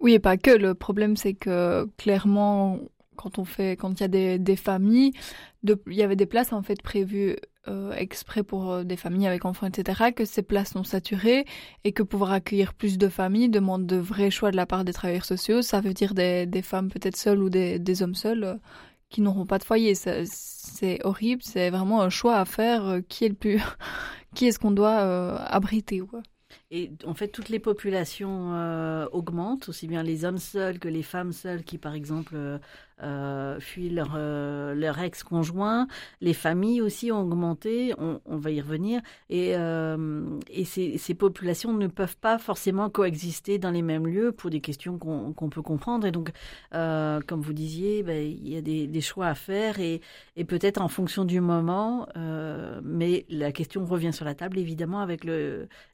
Oui, 0.03 0.15
et 0.15 0.21
pas 0.21 0.39
que. 0.39 0.51
Le 0.53 0.75
problème, 0.75 1.17
c'est 1.17 1.35
que 1.35 1.87
clairement, 1.99 2.81
quand 3.17 3.39
on 3.39 3.47
fait, 3.47 3.77
quand 3.79 4.01
il 4.01 4.03
y 4.03 4.05
a 4.05 4.09
des, 4.09 4.39
des 4.41 4.57
familles, 4.57 5.13
il 5.65 5.77
y 5.95 6.03
avait 6.03 6.17
des 6.17 6.27
places 6.27 6.53
en 6.53 6.63
fait 6.63 6.83
prévues 6.83 7.37
euh, 7.69 7.93
exprès 7.95 8.45
pour 8.45 8.73
euh, 8.73 8.85
des 8.85 8.97
familles 8.97 9.29
avec 9.29 9.45
enfants, 9.45 9.69
etc., 9.69 10.13
que 10.15 10.25
ces 10.27 10.43
places 10.43 10.73
sont 10.73 10.85
saturées 10.85 11.47
et 11.85 11.93
que 11.93 12.03
pouvoir 12.05 12.33
accueillir 12.33 12.75
plus 12.75 12.99
de 12.99 13.09
familles 13.09 13.51
demande 13.51 13.87
de 13.87 13.97
vrais 13.97 14.31
choix 14.33 14.53
de 14.53 14.57
la 14.57 14.67
part 14.67 14.85
des 14.85 14.95
travailleurs 14.95 15.25
sociaux. 15.27 15.63
Ça 15.63 15.81
veut 15.81 15.95
dire 15.95 16.15
des, 16.15 16.47
des 16.47 16.63
femmes 16.63 16.91
peut-être 16.91 17.17
seules 17.17 17.43
ou 17.43 17.51
des, 17.51 17.81
des 17.81 18.03
hommes 18.05 18.17
seuls 18.17 18.45
euh, 18.45 18.57
qui 19.11 19.23
n'auront 19.23 19.47
pas 19.47 19.59
de 19.59 19.65
foyer. 19.65 19.95
C'est 19.97 21.01
horrible, 21.05 21.43
c'est 21.45 21.71
vraiment 21.71 22.03
un 22.03 22.11
choix 22.11 22.39
à 22.39 22.47
faire. 22.47 22.87
euh, 22.89 23.01
qui 23.09 23.27
est 23.27 23.31
le 23.31 23.35
plus, 23.37 23.61
qui 24.37 24.47
est-ce 24.49 24.61
qu'on 24.61 24.73
doit 24.73 24.99
abriter 25.47 26.01
quoi. 26.01 26.23
Et 26.75 26.91
en 27.05 27.13
fait, 27.13 27.29
toutes 27.29 27.51
les 27.51 27.59
populations 27.59 28.55
euh, 28.55 29.07
augmentent, 29.13 29.69
aussi 29.69 29.87
bien 29.87 30.03
les 30.03 30.25
hommes 30.25 30.39
seuls 30.39 30.79
que 30.79 30.89
les 30.89 31.03
femmes 31.03 31.33
seules 31.33 31.65
qui, 31.65 31.77
par 31.77 31.93
exemple, 31.93 32.35
euh, 33.03 33.59
fuient 33.61 33.91
leur, 33.91 34.15
euh, 34.17 34.75
leur 34.75 34.99
ex-conjoint. 35.01 35.87
Les 36.21 36.35
familles 36.35 36.81
aussi 36.81 37.11
ont 37.11 37.23
augmenté, 37.23 37.95
on, 37.99 38.37
va 38.37 38.51
y 38.51 38.61
revenir. 38.61 39.01
Et, 39.29 39.57
euh, 39.57 40.25
et 40.49 40.65
ces, 40.65 40.99
ces 40.99 41.15
populations 41.15 41.73
ne 41.73 41.87
peuvent 41.87 42.17
pas 42.17 42.39
forcément 42.39 42.91
coexister 42.91 43.59
dans 43.59 43.71
les 43.71 43.83
mêmes 43.83 44.07
lieux 44.07 44.33
pour 44.33 44.51
des 44.51 44.61
questions 44.61 44.99
qu'on 44.99 45.49
peut 45.51 45.63
comprendre. 45.63 46.07
Et 46.07 46.13
donc, 46.13 46.31
euh, 46.75 47.21
comme 47.27 47.41
vous 47.41 47.53
disiez, 47.53 48.03
ben, 48.03 48.25
il 48.25 48.49
y 48.49 48.57
a 48.57 48.63
des, 48.63 49.01
choix 49.01 49.27
à 49.27 49.35
faire 49.35 49.81
et, 49.81 50.01
et 50.37 50.45
peut-être 50.45 50.81
en 50.81 50.87
fonction 50.89 51.25
du 51.25 51.41
moment. 51.41 52.07
mais 52.85 53.27
la 53.29 53.51
question 53.53 53.85
revient 53.85 54.13
sur 54.13 54.25
la 54.25 54.35
table, 54.35 54.59
évidemment, 54.59 55.01
avec 55.01 55.25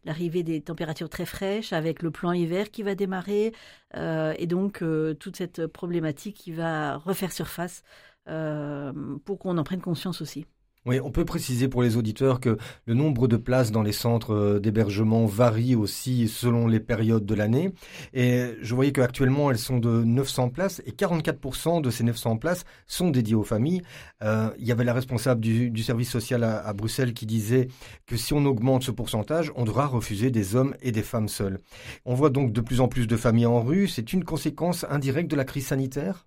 l'arrivée 0.05 0.43
des 0.43 0.61
températures 0.61 1.09
très 1.09 1.25
fraîches, 1.25 1.73
avec 1.73 2.03
le 2.03 2.11
plan 2.11 2.33
hiver 2.33 2.71
qui 2.71 2.83
va 2.83 2.95
démarrer, 2.95 3.53
et 3.95 4.47
donc 4.47 4.83
euh, 4.83 5.15
toute 5.15 5.37
cette 5.37 5.67
problématique 5.67 6.37
qui 6.37 6.53
va 6.53 6.97
refaire 6.99 7.33
surface 7.33 7.83
euh, 8.29 8.93
pour 9.25 9.39
qu'on 9.39 9.59
en 9.59 9.65
prenne 9.65 9.81
conscience 9.81 10.21
aussi. 10.21 10.47
Oui, 10.89 11.01
on 11.05 11.11
peut 11.11 11.27
préciser 11.27 11.69
pour 11.69 11.83
les 11.83 11.99
auditeurs 11.99 12.41
que 12.41 12.57
le 12.87 12.95
nombre 12.95 13.29
de 13.29 13.37
places 13.37 13.71
dans 13.71 13.83
les 13.83 13.93
centres 13.93 14.33
euh, 14.33 14.59
d'hébergement 14.59 15.27
varie 15.27 15.75
aussi 15.75 16.29
selon 16.29 16.67
les 16.67 16.81
périodes 16.81 17.27
de 17.27 17.35
l'année. 17.35 17.75
Et 18.15 18.55
je 18.63 18.75
voyais 18.75 18.91
qu'actuellement, 18.91 19.51
elles 19.51 19.59
sont 19.59 19.77
de 19.77 20.03
900 20.03 20.49
places 20.49 20.81
et 20.87 20.93
44% 20.93 21.83
de 21.83 21.91
ces 21.91 22.05
900 22.05 22.39
places 22.39 22.65
sont 22.87 23.11
dédiées 23.11 23.35
aux 23.35 23.43
familles. 23.43 23.83
Euh, 24.23 24.49
il 24.59 24.67
y 24.67 24.73
avait 24.73 24.85
la 24.85 24.95
responsable 24.95 25.43
du, 25.43 25.83
service 25.83 26.09
social 26.09 26.43
à, 26.43 26.67
à, 26.67 26.73
Bruxelles 26.73 27.13
qui 27.13 27.27
disait 27.27 27.69
que 28.07 28.17
si 28.17 28.33
on 28.33 28.47
augmente 28.47 28.83
ce 28.83 28.91
pourcentage, 28.91 29.53
on 29.57 29.67
devra 29.67 29.89
refuser 29.89 30.31
des 30.31 30.57
hommes 30.57 30.75
et 30.81 30.91
des 30.91 31.03
femmes 31.03 31.29
seuls. 31.29 31.59
On 32.07 32.15
voit 32.15 32.31
donc 32.31 32.51
de 32.51 32.63
plus 32.63 32.81
en 32.81 32.89
plus 32.89 33.07
de 33.07 33.17
familles 33.19 33.45
en 33.45 33.61
rue. 33.61 33.89
C'est 33.89 34.15
une 34.15 34.25
conséquence 34.25 34.87
indirecte 34.89 35.31
de 35.31 35.37
la 35.37 35.45
crise 35.45 35.67
sanitaire? 35.67 36.25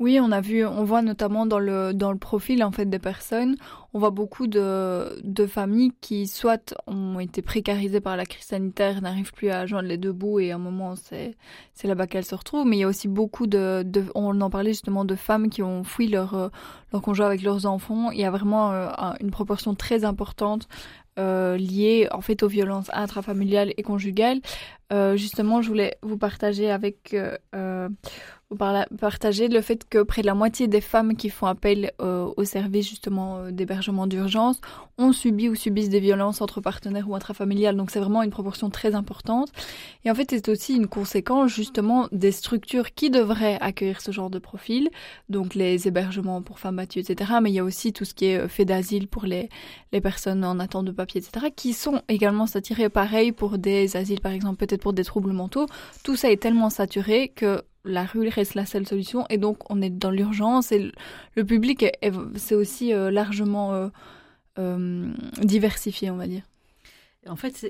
Oui, 0.00 0.18
on 0.18 0.32
a 0.32 0.40
vu, 0.40 0.64
on 0.64 0.82
voit 0.82 1.02
notamment 1.02 1.44
dans 1.44 1.58
le 1.58 1.92
dans 1.92 2.10
le 2.10 2.18
profil 2.18 2.64
en 2.64 2.72
fait 2.72 2.86
des 2.86 2.98
personnes, 2.98 3.56
on 3.92 3.98
voit 3.98 4.10
beaucoup 4.10 4.46
de 4.46 5.20
de 5.22 5.46
familles 5.46 5.92
qui 6.00 6.26
soit 6.26 6.74
ont 6.86 7.20
été 7.20 7.42
précarisées 7.42 8.00
par 8.00 8.16
la 8.16 8.24
crise 8.24 8.46
sanitaire, 8.46 9.02
n'arrivent 9.02 9.34
plus 9.34 9.50
à 9.50 9.66
joindre 9.66 9.88
les 9.88 9.98
deux 9.98 10.12
bouts 10.12 10.40
et 10.40 10.52
à 10.52 10.54
un 10.54 10.58
moment 10.58 10.96
c'est 10.96 11.36
c'est 11.74 11.86
là-bas 11.86 12.06
qu'elles 12.06 12.24
se 12.24 12.34
retrouvent. 12.34 12.66
Mais 12.66 12.78
il 12.78 12.80
y 12.80 12.84
a 12.84 12.88
aussi 12.88 13.08
beaucoup 13.08 13.46
de, 13.46 13.82
de 13.84 14.04
on 14.14 14.40
en 14.40 14.48
parlait 14.48 14.70
justement 14.72 15.04
de 15.04 15.14
femmes 15.14 15.50
qui 15.50 15.62
ont 15.62 15.84
fui 15.84 16.08
leur 16.08 16.50
leur 16.92 17.02
conjoint 17.02 17.26
avec 17.26 17.42
leurs 17.42 17.66
enfants. 17.66 18.10
Il 18.10 18.20
y 18.20 18.24
a 18.24 18.30
vraiment 18.30 18.72
euh, 18.72 18.88
une 19.20 19.30
proportion 19.30 19.74
très 19.74 20.04
importante 20.04 20.66
euh, 21.18 21.56
liée 21.58 22.08
en 22.12 22.22
fait 22.22 22.42
aux 22.42 22.48
violences 22.48 22.90
intrafamiliales 22.94 23.74
et 23.76 23.82
conjugales. 23.82 24.40
Euh, 24.92 25.16
justement, 25.16 25.60
je 25.60 25.68
voulais 25.68 25.98
vous 26.02 26.16
partager 26.16 26.70
avec 26.70 27.14
euh, 27.54 27.88
vous 28.50 28.56
partager 28.56 29.46
le 29.46 29.60
fait 29.60 29.88
que 29.88 30.02
près 30.02 30.22
de 30.22 30.26
la 30.26 30.34
moitié 30.34 30.66
des 30.66 30.80
femmes 30.80 31.14
qui 31.14 31.30
font 31.30 31.46
appel 31.46 31.92
euh, 32.00 32.28
au 32.36 32.44
service 32.44 32.88
justement 32.88 33.38
euh, 33.38 33.50
d'hébergement 33.52 34.08
d'urgence 34.08 34.60
ont 34.98 35.12
subi 35.12 35.48
ou 35.48 35.54
subissent 35.54 35.88
des 35.88 36.00
violences 36.00 36.40
entre 36.40 36.60
partenaires 36.60 37.08
ou 37.08 37.14
intrafamiliales. 37.14 37.76
Donc 37.76 37.92
c'est 37.92 38.00
vraiment 38.00 38.24
une 38.24 38.30
proportion 38.30 38.68
très 38.68 38.96
importante. 38.96 39.52
Et 40.04 40.10
en 40.10 40.16
fait, 40.16 40.30
c'est 40.30 40.48
aussi 40.48 40.74
une 40.74 40.88
conséquence 40.88 41.52
justement 41.52 42.08
des 42.10 42.32
structures 42.32 42.92
qui 42.92 43.08
devraient 43.08 43.56
accueillir 43.60 44.00
ce 44.00 44.10
genre 44.10 44.30
de 44.30 44.40
profil. 44.40 44.90
Donc 45.28 45.54
les 45.54 45.86
hébergements 45.86 46.42
pour 46.42 46.58
femmes 46.58 46.76
battues, 46.76 46.98
etc. 46.98 47.34
Mais 47.40 47.50
il 47.50 47.54
y 47.54 47.60
a 47.60 47.64
aussi 47.64 47.92
tout 47.92 48.04
ce 48.04 48.14
qui 48.14 48.26
est 48.26 48.48
fait 48.48 48.64
d'asile 48.64 49.06
pour 49.06 49.26
les, 49.26 49.48
les 49.92 50.00
personnes 50.00 50.44
en 50.44 50.58
attente 50.58 50.86
de 50.86 50.92
papier, 50.92 51.20
etc. 51.20 51.46
qui 51.54 51.72
sont 51.72 52.02
également 52.08 52.46
saturés 52.46 52.88
pareil 52.88 53.30
pour 53.30 53.58
des 53.58 53.96
asiles, 53.96 54.20
par 54.20 54.32
exemple, 54.32 54.56
peut-être 54.56 54.82
pour 54.82 54.92
des 54.92 55.04
troubles 55.04 55.32
mentaux. 55.32 55.66
Tout 56.02 56.16
ça 56.16 56.32
est 56.32 56.42
tellement 56.42 56.68
saturé 56.68 57.28
que 57.28 57.62
la 57.84 58.04
rue 58.04 58.28
reste 58.28 58.54
la 58.54 58.66
seule 58.66 58.86
solution 58.86 59.26
et 59.30 59.38
donc 59.38 59.58
on 59.70 59.80
est 59.82 59.90
dans 59.90 60.10
l'urgence 60.10 60.72
et 60.72 60.92
le 61.34 61.44
public 61.44 61.82
est, 61.82 61.98
est 62.02 62.12
c'est 62.36 62.54
aussi 62.54 62.92
euh, 62.92 63.10
largement 63.10 63.74
euh, 63.74 63.88
euh, 64.58 65.12
diversifié 65.42 66.10
on 66.10 66.16
va 66.16 66.26
dire. 66.26 66.42
En 67.28 67.36
fait, 67.36 67.66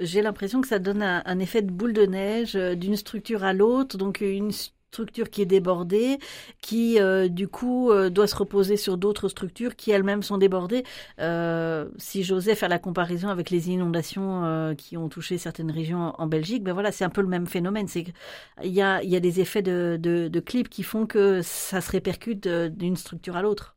j'ai 0.00 0.22
l'impression 0.22 0.60
que 0.60 0.66
ça 0.66 0.80
donne 0.80 1.02
un, 1.02 1.22
un, 1.24 1.38
effet 1.38 1.62
de 1.62 1.70
boule 1.70 1.92
de 1.92 2.04
neige 2.04 2.54
d'une 2.54 2.96
structure 2.96 3.44
à 3.44 3.52
l'autre, 3.52 3.96
donc 3.96 4.20
une 4.20 4.50
structure 4.90 5.30
qui 5.30 5.42
est 5.42 5.46
débordée, 5.46 6.18
qui 6.60 7.00
euh, 7.00 7.28
du 7.28 7.46
coup 7.46 7.90
euh, 7.90 8.10
doit 8.10 8.26
se 8.26 8.34
reposer 8.34 8.76
sur 8.76 8.98
d'autres 8.98 9.28
structures 9.28 9.76
qui 9.76 9.92
elles-mêmes 9.92 10.22
sont 10.22 10.36
débordées. 10.36 10.82
Euh, 11.20 11.88
si 11.96 12.24
j'osais 12.24 12.56
faire 12.56 12.68
la 12.68 12.80
comparaison 12.80 13.28
avec 13.28 13.50
les 13.50 13.70
inondations 13.70 14.44
euh, 14.44 14.74
qui 14.74 14.96
ont 14.96 15.08
touché 15.08 15.38
certaines 15.38 15.70
régions 15.70 16.14
en, 16.18 16.26
Belgique, 16.26 16.64
ben 16.64 16.72
voilà, 16.72 16.92
c'est 16.92 17.04
un 17.04 17.10
peu 17.10 17.22
le 17.22 17.28
même 17.28 17.46
phénomène. 17.46 17.86
C'est 17.88 18.04
qu'il 18.04 18.72
y 18.72 18.82
a, 18.82 19.02
il 19.02 19.10
y 19.10 19.16
a 19.16 19.20
des 19.20 19.40
effets 19.40 19.62
de, 19.62 19.96
de, 20.00 20.28
de 20.28 20.40
clips 20.40 20.68
qui 20.68 20.82
font 20.82 21.06
que 21.06 21.40
ça 21.42 21.80
se 21.80 21.90
répercute 21.90 22.48
d'une 22.48 22.96
structure 22.96 23.36
à 23.36 23.42
l'autre. 23.42 23.76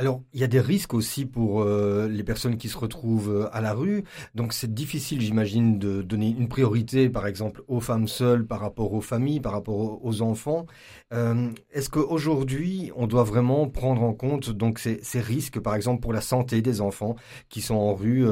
Alors, 0.00 0.22
il 0.32 0.40
y 0.40 0.44
a 0.44 0.46
des 0.46 0.60
risques 0.60 0.94
aussi 0.94 1.26
pour 1.26 1.60
euh, 1.60 2.06
les 2.08 2.22
personnes 2.22 2.56
qui 2.56 2.68
se 2.68 2.78
retrouvent 2.78 3.30
euh, 3.30 3.48
à 3.52 3.60
la 3.60 3.72
rue. 3.72 4.04
Donc, 4.36 4.52
c'est 4.52 4.72
difficile, 4.72 5.20
j'imagine, 5.20 5.80
de 5.80 6.02
donner 6.02 6.28
une 6.28 6.48
priorité, 6.48 7.10
par 7.10 7.26
exemple, 7.26 7.64
aux 7.66 7.80
femmes 7.80 8.06
seules 8.06 8.46
par 8.46 8.60
rapport 8.60 8.92
aux 8.94 9.00
familles, 9.00 9.40
par 9.40 9.50
rapport 9.50 10.04
aux 10.04 10.22
enfants. 10.22 10.66
Euh, 11.12 11.50
Est-ce 11.72 11.90
qu'aujourd'hui, 11.90 12.92
on 12.94 13.08
doit 13.08 13.24
vraiment 13.24 13.68
prendre 13.68 14.02
en 14.04 14.12
compte 14.14 14.50
donc 14.50 14.78
ces, 14.78 15.00
risques, 15.20 15.58
par 15.58 15.74
exemple, 15.74 16.00
pour 16.00 16.12
la 16.12 16.20
santé 16.20 16.62
des 16.62 16.80
enfants 16.80 17.16
qui 17.48 17.60
sont 17.60 17.74
en 17.74 17.94
rue 17.94 18.24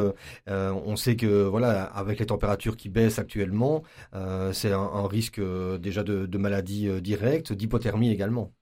On 0.47 0.97
sait 0.97 1.17
que, 1.17 1.45
voilà, 1.45 1.83
avec 1.83 2.21
les 2.21 2.27
températures 2.27 2.77
qui 2.77 2.89
baissent 2.89 3.19
actuellement, 3.19 3.83
c'est 4.53 4.73
un, 4.73 4.79
un, 4.79 5.09
risque 5.09 5.41
déjà 5.81 6.05
de, 6.05 6.27
de 6.27 6.39
maladie 6.39 6.89
directe, 7.01 7.53
d'hypothermie 7.53 8.11
également. 8.11 8.53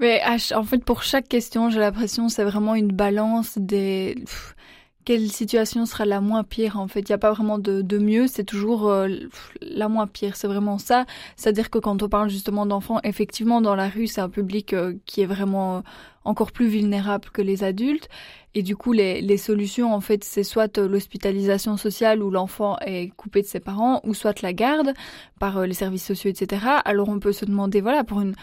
Mais 0.00 0.20
en 0.54 0.64
fait, 0.64 0.84
pour 0.84 1.02
chaque 1.02 1.28
question, 1.28 1.70
j'ai 1.70 1.78
l'impression 1.80 2.28
c'est 2.28 2.44
vraiment 2.44 2.74
une 2.74 2.92
balance 2.92 3.58
des. 3.58 4.16
Quelle 5.04 5.30
situation 5.30 5.84
sera 5.84 6.06
la 6.06 6.22
moins 6.22 6.44
pire 6.44 6.78
en 6.78 6.88
fait 6.88 7.00
Il 7.00 7.12
n'y 7.12 7.14
a 7.14 7.18
pas 7.18 7.32
vraiment 7.32 7.58
de, 7.58 7.98
mieux, 7.98 8.26
c'est 8.26 8.44
toujours 8.44 8.88
euh, 8.88 9.08
la 9.60 9.88
moins 9.88 10.06
pire, 10.06 10.34
c'est 10.34 10.46
vraiment 10.46 10.78
ça. 10.78 11.04
C'est-à-dire 11.36 11.68
que 11.68 11.78
quand 11.78 12.02
on 12.02 12.08
parle 12.08 12.30
justement 12.30 12.64
d'enfants, 12.64 13.00
effectivement, 13.04 13.60
dans 13.60 13.74
la 13.74 13.90
rue, 13.90 14.06
c'est 14.06 14.22
un 14.22 14.30
public 14.30 14.72
euh, 14.72 14.94
qui 15.04 15.20
est 15.20 15.26
vraiment 15.26 15.82
encore 16.24 16.52
plus 16.52 16.68
vulnérable 16.68 17.28
que 17.30 17.42
les 17.42 17.64
adultes. 17.64 18.08
Et 18.54 18.62
du 18.62 18.76
coup, 18.76 18.92
les, 18.92 19.20
les 19.20 19.36
solutions, 19.36 19.92
en 19.94 20.00
fait, 20.00 20.24
c'est 20.24 20.42
soit 20.42 20.78
l'hospitalisation 20.78 21.76
sociale 21.76 22.22
où 22.22 22.30
l'enfant 22.30 22.78
est 22.80 23.10
coupé 23.14 23.42
de 23.42 23.46
ses 23.46 23.60
parents, 23.60 24.00
ou 24.04 24.14
soit 24.14 24.40
la 24.40 24.54
garde 24.54 24.94
par 25.38 25.58
euh, 25.58 25.66
les 25.66 25.74
services 25.74 26.06
sociaux, 26.06 26.30
etc. 26.30 26.64
Alors 26.86 27.10
on 27.10 27.18
peut 27.18 27.32
se 27.32 27.44
demander, 27.44 27.82
voilà, 27.82 28.04
pour 28.04 28.22
une 28.22 28.34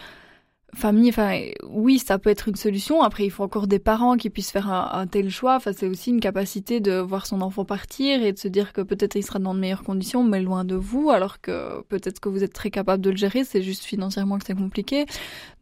famille, 0.74 1.10
enfin, 1.10 1.38
oui, 1.68 1.98
ça 1.98 2.18
peut 2.18 2.30
être 2.30 2.48
une 2.48 2.56
solution. 2.56 3.02
Après, 3.02 3.24
il 3.24 3.30
faut 3.30 3.44
encore 3.44 3.66
des 3.66 3.78
parents 3.78 4.16
qui 4.16 4.30
puissent 4.30 4.50
faire 4.50 4.70
un, 4.70 5.06
tel 5.06 5.28
choix. 5.30 5.56
Enfin, 5.56 5.72
c'est 5.76 5.86
aussi 5.86 6.10
une 6.10 6.20
capacité 6.20 6.80
de 6.80 6.98
voir 6.98 7.26
son 7.26 7.42
enfant 7.42 7.64
partir 7.64 8.22
et 8.22 8.32
de 8.32 8.38
se 8.38 8.48
dire 8.48 8.72
que 8.72 8.80
peut-être 8.80 9.16
il 9.16 9.22
sera 9.22 9.38
dans 9.38 9.54
de 9.54 9.60
meilleures 9.60 9.82
conditions, 9.82 10.24
mais 10.24 10.40
loin 10.40 10.64
de 10.64 10.74
vous, 10.74 11.10
alors 11.10 11.40
que 11.40 11.82
peut-être 11.88 12.20
que 12.20 12.28
vous 12.28 12.42
êtes 12.42 12.54
très 12.54 12.70
capable 12.70 13.02
de 13.02 13.10
le 13.10 13.16
gérer. 13.16 13.44
C'est 13.44 13.62
juste 13.62 13.84
financièrement 13.84 14.38
que 14.38 14.44
c'est 14.46 14.56
compliqué. 14.56 15.06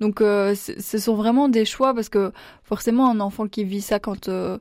Donc, 0.01 0.21
euh, 0.21 0.55
ce 0.55 0.99
sont 0.99 1.17
vraiment 1.17 1.49
des 1.49 1.65
choix 1.65 1.93
parce 1.93 2.09
que 2.09 2.33
forcément, 2.63 3.11
un 3.11 3.21
enfant 3.21 3.49
qui 3.49 3.65
vit 3.65 3.81
ça 3.81 3.99
quand 3.99 4.29
euh, 4.29 4.59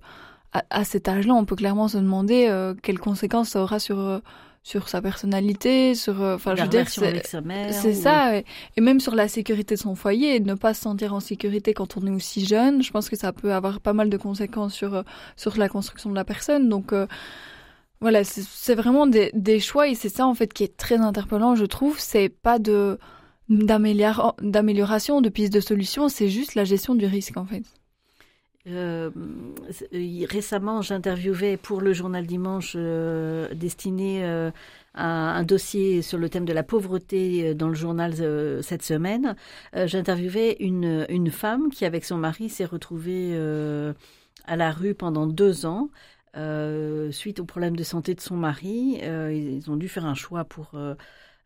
à, 0.52 0.84
cet 0.84 1.08
âge-là, 1.08 1.36
on 1.36 1.46
peut 1.46 1.56
clairement 1.56 1.88
se 1.88 1.98
demander 1.98 2.48
euh, 2.50 2.74
quelles 2.82 3.00
conséquences 3.00 3.50
ça 3.50 3.62
aura 3.62 3.80
sur 3.80 4.22
sur 4.70 4.88
sa 4.88 5.02
personnalité, 5.02 5.96
sur, 5.96 6.22
euh, 6.22 6.36
enfin, 6.36 6.52
je 6.56 6.62
veux 6.66 6.70
dire, 6.70 6.80
c'est 7.74 7.96
ou- 7.98 8.02
ça, 8.02 8.38
et, 8.38 8.46
et 8.78 8.82
même 8.82 9.00
sur 9.00 9.16
la 9.16 9.28
sécurité 9.28 9.74
de 9.76 9.80
son 9.80 9.96
foyer, 9.96 10.36
et 10.36 10.40
de 10.40 10.48
ne 10.48 10.54
pas 10.66 10.74
se 10.76 10.82
sentir 10.82 11.14
en 11.16 11.20
sécurité 11.20 11.74
quand 11.74 11.98
on 11.98 12.06
est 12.06 12.12
aussi 12.20 12.46
jeune. 12.46 12.84
Je 12.84 12.92
pense 12.92 13.10
que 13.10 13.16
ça 13.16 13.34
peut 13.34 13.52
avoir 13.54 13.80
pas 13.82 13.94
mal 13.94 14.10
de 14.12 14.18
conséquences 14.18 14.76
sur 14.76 14.94
euh, 14.94 15.04
sur 15.36 15.58
la 15.58 15.70
construction 15.70 16.12
de 16.12 16.16
la 16.16 16.24
personne. 16.34 16.70
Donc 16.70 16.94
euh, 16.94 17.08
voilà, 18.00 18.24
c'est 18.24 18.44
c'est 18.66 18.76
vraiment 18.76 19.08
des, 19.08 19.32
des 19.34 19.60
choix, 19.60 19.88
et 19.88 19.96
c'est 19.96 20.10
ça 20.18 20.28
en 20.28 20.36
fait 20.36 20.54
qui 20.54 20.64
est 20.64 20.78
très 20.78 20.98
interpellant, 20.98 21.56
je 21.56 21.66
trouve. 21.66 21.96
C'est 22.00 22.30
pas 22.30 22.60
de 22.60 23.00
d'amélior- 23.50 24.36
d'amélioration, 24.42 25.22
de 25.22 25.30
piste 25.30 25.52
de 25.52 25.60
solution, 25.62 26.10
c'est 26.10 26.30
juste 26.30 26.54
la 26.54 26.64
gestion 26.64 26.94
du 26.94 27.08
risque 27.08 27.38
en 27.38 27.46
fait. 27.46 27.64
Euh, 28.70 29.10
euh, 29.94 30.26
récemment, 30.30 30.82
j'interviewais 30.82 31.58
pour 31.58 31.82
le 31.82 31.94
journal 31.94 32.26
Dimanche 32.26 32.74
euh, 32.76 33.54
destiné 33.54 34.24
à 34.94 35.38
un 35.38 35.44
dossier 35.44 36.02
sur 36.02 36.18
le 36.18 36.30
thème 36.30 36.46
de 36.46 36.54
la 36.54 36.64
pauvreté 36.64 37.54
dans 37.56 37.70
le 37.70 37.76
journal 37.76 38.14
cette 38.64 38.84
semaine. 38.84 39.36
J'interviewais 39.74 40.58
une, 40.60 41.06
une 41.10 41.32
femme 41.32 41.70
qui, 41.70 41.86
avec 41.86 42.06
son 42.06 42.18
mari, 42.18 42.50
s'est 42.50 42.66
retrouvée 42.66 43.38
à 44.46 44.56
la 44.56 44.72
rue 44.72 44.96
pendant 44.96 45.28
deux 45.28 45.66
ans. 45.66 45.90
suite 47.12 47.40
aux 47.40 47.46
problèmes 47.46 47.76
de 47.76 47.84
santé 47.84 48.16
de 48.16 48.22
son 48.22 48.36
mari, 48.36 49.00
ils 49.04 49.70
ont 49.70 49.78
dû 49.78 49.88
faire 49.88 50.06
un 50.06 50.16
choix 50.16 50.44
pour 50.44 50.72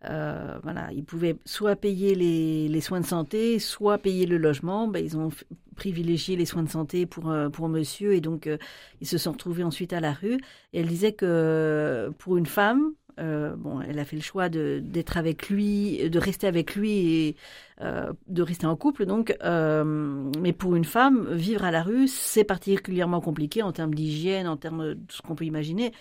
euh, 0.05 0.57
voilà, 0.63 0.89
ils 0.91 1.03
pouvaient 1.03 1.37
soit 1.45 1.75
payer 1.75 2.15
les, 2.15 2.81
soins 2.81 2.99
de 2.99 3.05
santé, 3.05 3.59
soit 3.59 3.97
payer 3.97 4.25
le 4.25 4.37
logement. 4.37 4.87
Ben, 4.87 5.03
ils 5.03 5.17
ont 5.17 5.29
privilégié 5.75 6.35
les 6.35 6.45
soins 6.45 6.63
de 6.63 6.69
santé 6.69 7.05
pour, 7.05 7.31
euh, 7.31 7.49
pour 7.49 7.67
monsieur 7.67 8.13
et 8.13 8.21
donc 8.21 8.45
euh, 8.45 8.57
ils 9.01 9.07
se 9.07 9.17
sont 9.17 9.31
retrouvés 9.31 9.63
ensuite 9.63 9.93
à 9.93 9.99
la 9.99 10.13
rue. 10.13 10.37
Et 10.73 10.81
elle 10.81 10.87
disait 10.87 11.13
que 11.13 12.11
pour 12.17 12.37
une 12.37 12.45
femme, 12.45 12.93
bon, 13.17 13.79
elle 13.81 13.99
a 13.99 14.05
fait 14.05 14.15
le 14.15 14.21
choix 14.21 14.49
d'être 14.49 15.17
avec 15.17 15.49
lui, 15.49 16.09
de 16.09 16.19
rester 16.19 16.47
avec 16.47 16.75
lui 16.75 16.89
et 16.89 17.35
de 17.79 18.41
rester 18.41 18.65
en 18.65 18.75
couple. 18.75 19.05
Donc, 19.05 19.37
mais 19.43 20.53
pour 20.53 20.75
une 20.75 20.85
femme, 20.85 21.31
vivre 21.31 21.63
à 21.63 21.71
la 21.71 21.83
rue, 21.83 22.07
c'est 22.07 22.43
particulièrement 22.43 23.21
compliqué 23.21 23.61
en 23.61 23.71
termes 23.71 23.93
d'hygiène, 23.93 24.47
en 24.47 24.57
termes 24.57 24.95
de 24.95 24.99
ce 25.09 25.21
qu'on 25.21 25.35
peut 25.35 25.45
imaginer. 25.45 25.93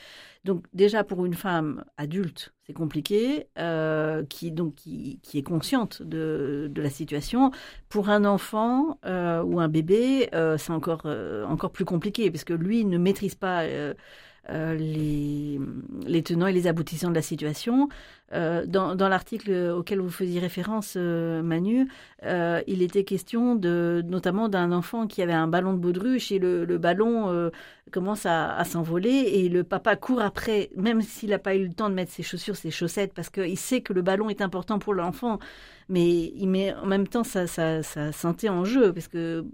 Donc 0.45 0.67
déjà 0.73 1.05
pour 1.05 1.25
une 1.25 1.35
femme 1.35 1.85
adulte, 1.97 2.53
c'est 2.67 2.73
compliqué, 2.73 3.47
euh, 3.59 4.25
qui 4.27 4.51
donc 4.51 4.75
qui, 4.75 5.21
qui 5.23 5.39
est 5.39 5.43
consciente 5.45 6.03
de, 6.03 6.69
de 6.73 6.83
la 6.83 6.91
situation. 6.91 7.53
Pour 7.89 8.09
un 8.09 8.25
enfant 8.25 8.99
euh, 9.05 9.43
ou 9.43 9.61
un 9.61 9.69
bébé, 9.69 10.29
euh, 10.35 10.59
c'est 10.59 10.73
encore 10.73 11.03
euh, 11.05 11.45
encore 11.47 11.71
plus 11.71 11.85
compliqué 11.85 12.29
parce 12.33 12.43
que 12.43 12.55
lui 12.55 12.85
ne 12.85 12.99
maîtrise 12.99 13.37
pas 13.37 13.63
euh, 14.51 14.75
les, 14.75 16.23
tenants 16.25 16.49
et 16.49 16.53
les 16.53 16.67
aboutissants 16.67 17.11
de 17.11 17.15
la 17.15 17.23
situation. 17.23 17.89
Euh, 18.33 18.67
dans 18.67 19.09
l'article 19.09 19.53
auquel 19.71 20.01
vous 20.01 20.11
faisiez 20.11 20.41
référence, 20.41 20.95
euh, 20.97 21.43
Manu, 21.43 21.89
il 22.67 22.83
était 22.83 23.05
question 23.05 23.55
de 23.55 24.03
notamment 24.07 24.49
d'un 24.49 24.73
enfant 24.73 25.07
qui 25.07 25.23
avait 25.23 25.33
un 25.33 25.47
ballon 25.47 25.75
de 25.75 25.79
baudruche 25.79 26.33
et 26.33 26.39
le, 26.39 26.79
ballon 26.79 27.51
commence 27.93 28.27
à, 28.27 28.65
s'envoler 28.65 29.11
et 29.11 29.49
le 29.49 29.65
papa 29.65 29.97
court 29.97 30.21
après, 30.21 30.71
même 30.77 31.03
s'il 31.03 31.31
n'a 31.31 31.39
pas 31.39 31.55
eu 31.55 31.67
le 31.67 31.73
temps 31.73 31.89
de 31.89 31.95
mettre 31.95 32.11
ses 32.13 32.23
chaussures, 32.23 32.57
ses 32.57 32.71
chaussettes, 32.71 33.13
parce 33.15 33.31
qu'il 33.31 33.59
sait 33.59 33.81
que 33.81 33.93
le 33.93 34.03
ballon 34.03 34.29
est 34.29 34.41
important 34.41 34.79
pour 34.79 34.95
l'enfant, 34.95 35.39
mais 35.89 36.33
il 36.37 36.49
met 36.49 36.75
en 36.75 36.87
même 36.87 37.07
temps 37.07 37.25
sa, 37.25 37.47
sa 37.47 38.13
santé 38.13 38.49
en 38.49 38.65
jeu, 38.65 38.93
parce 38.93 39.09
que 39.09 39.45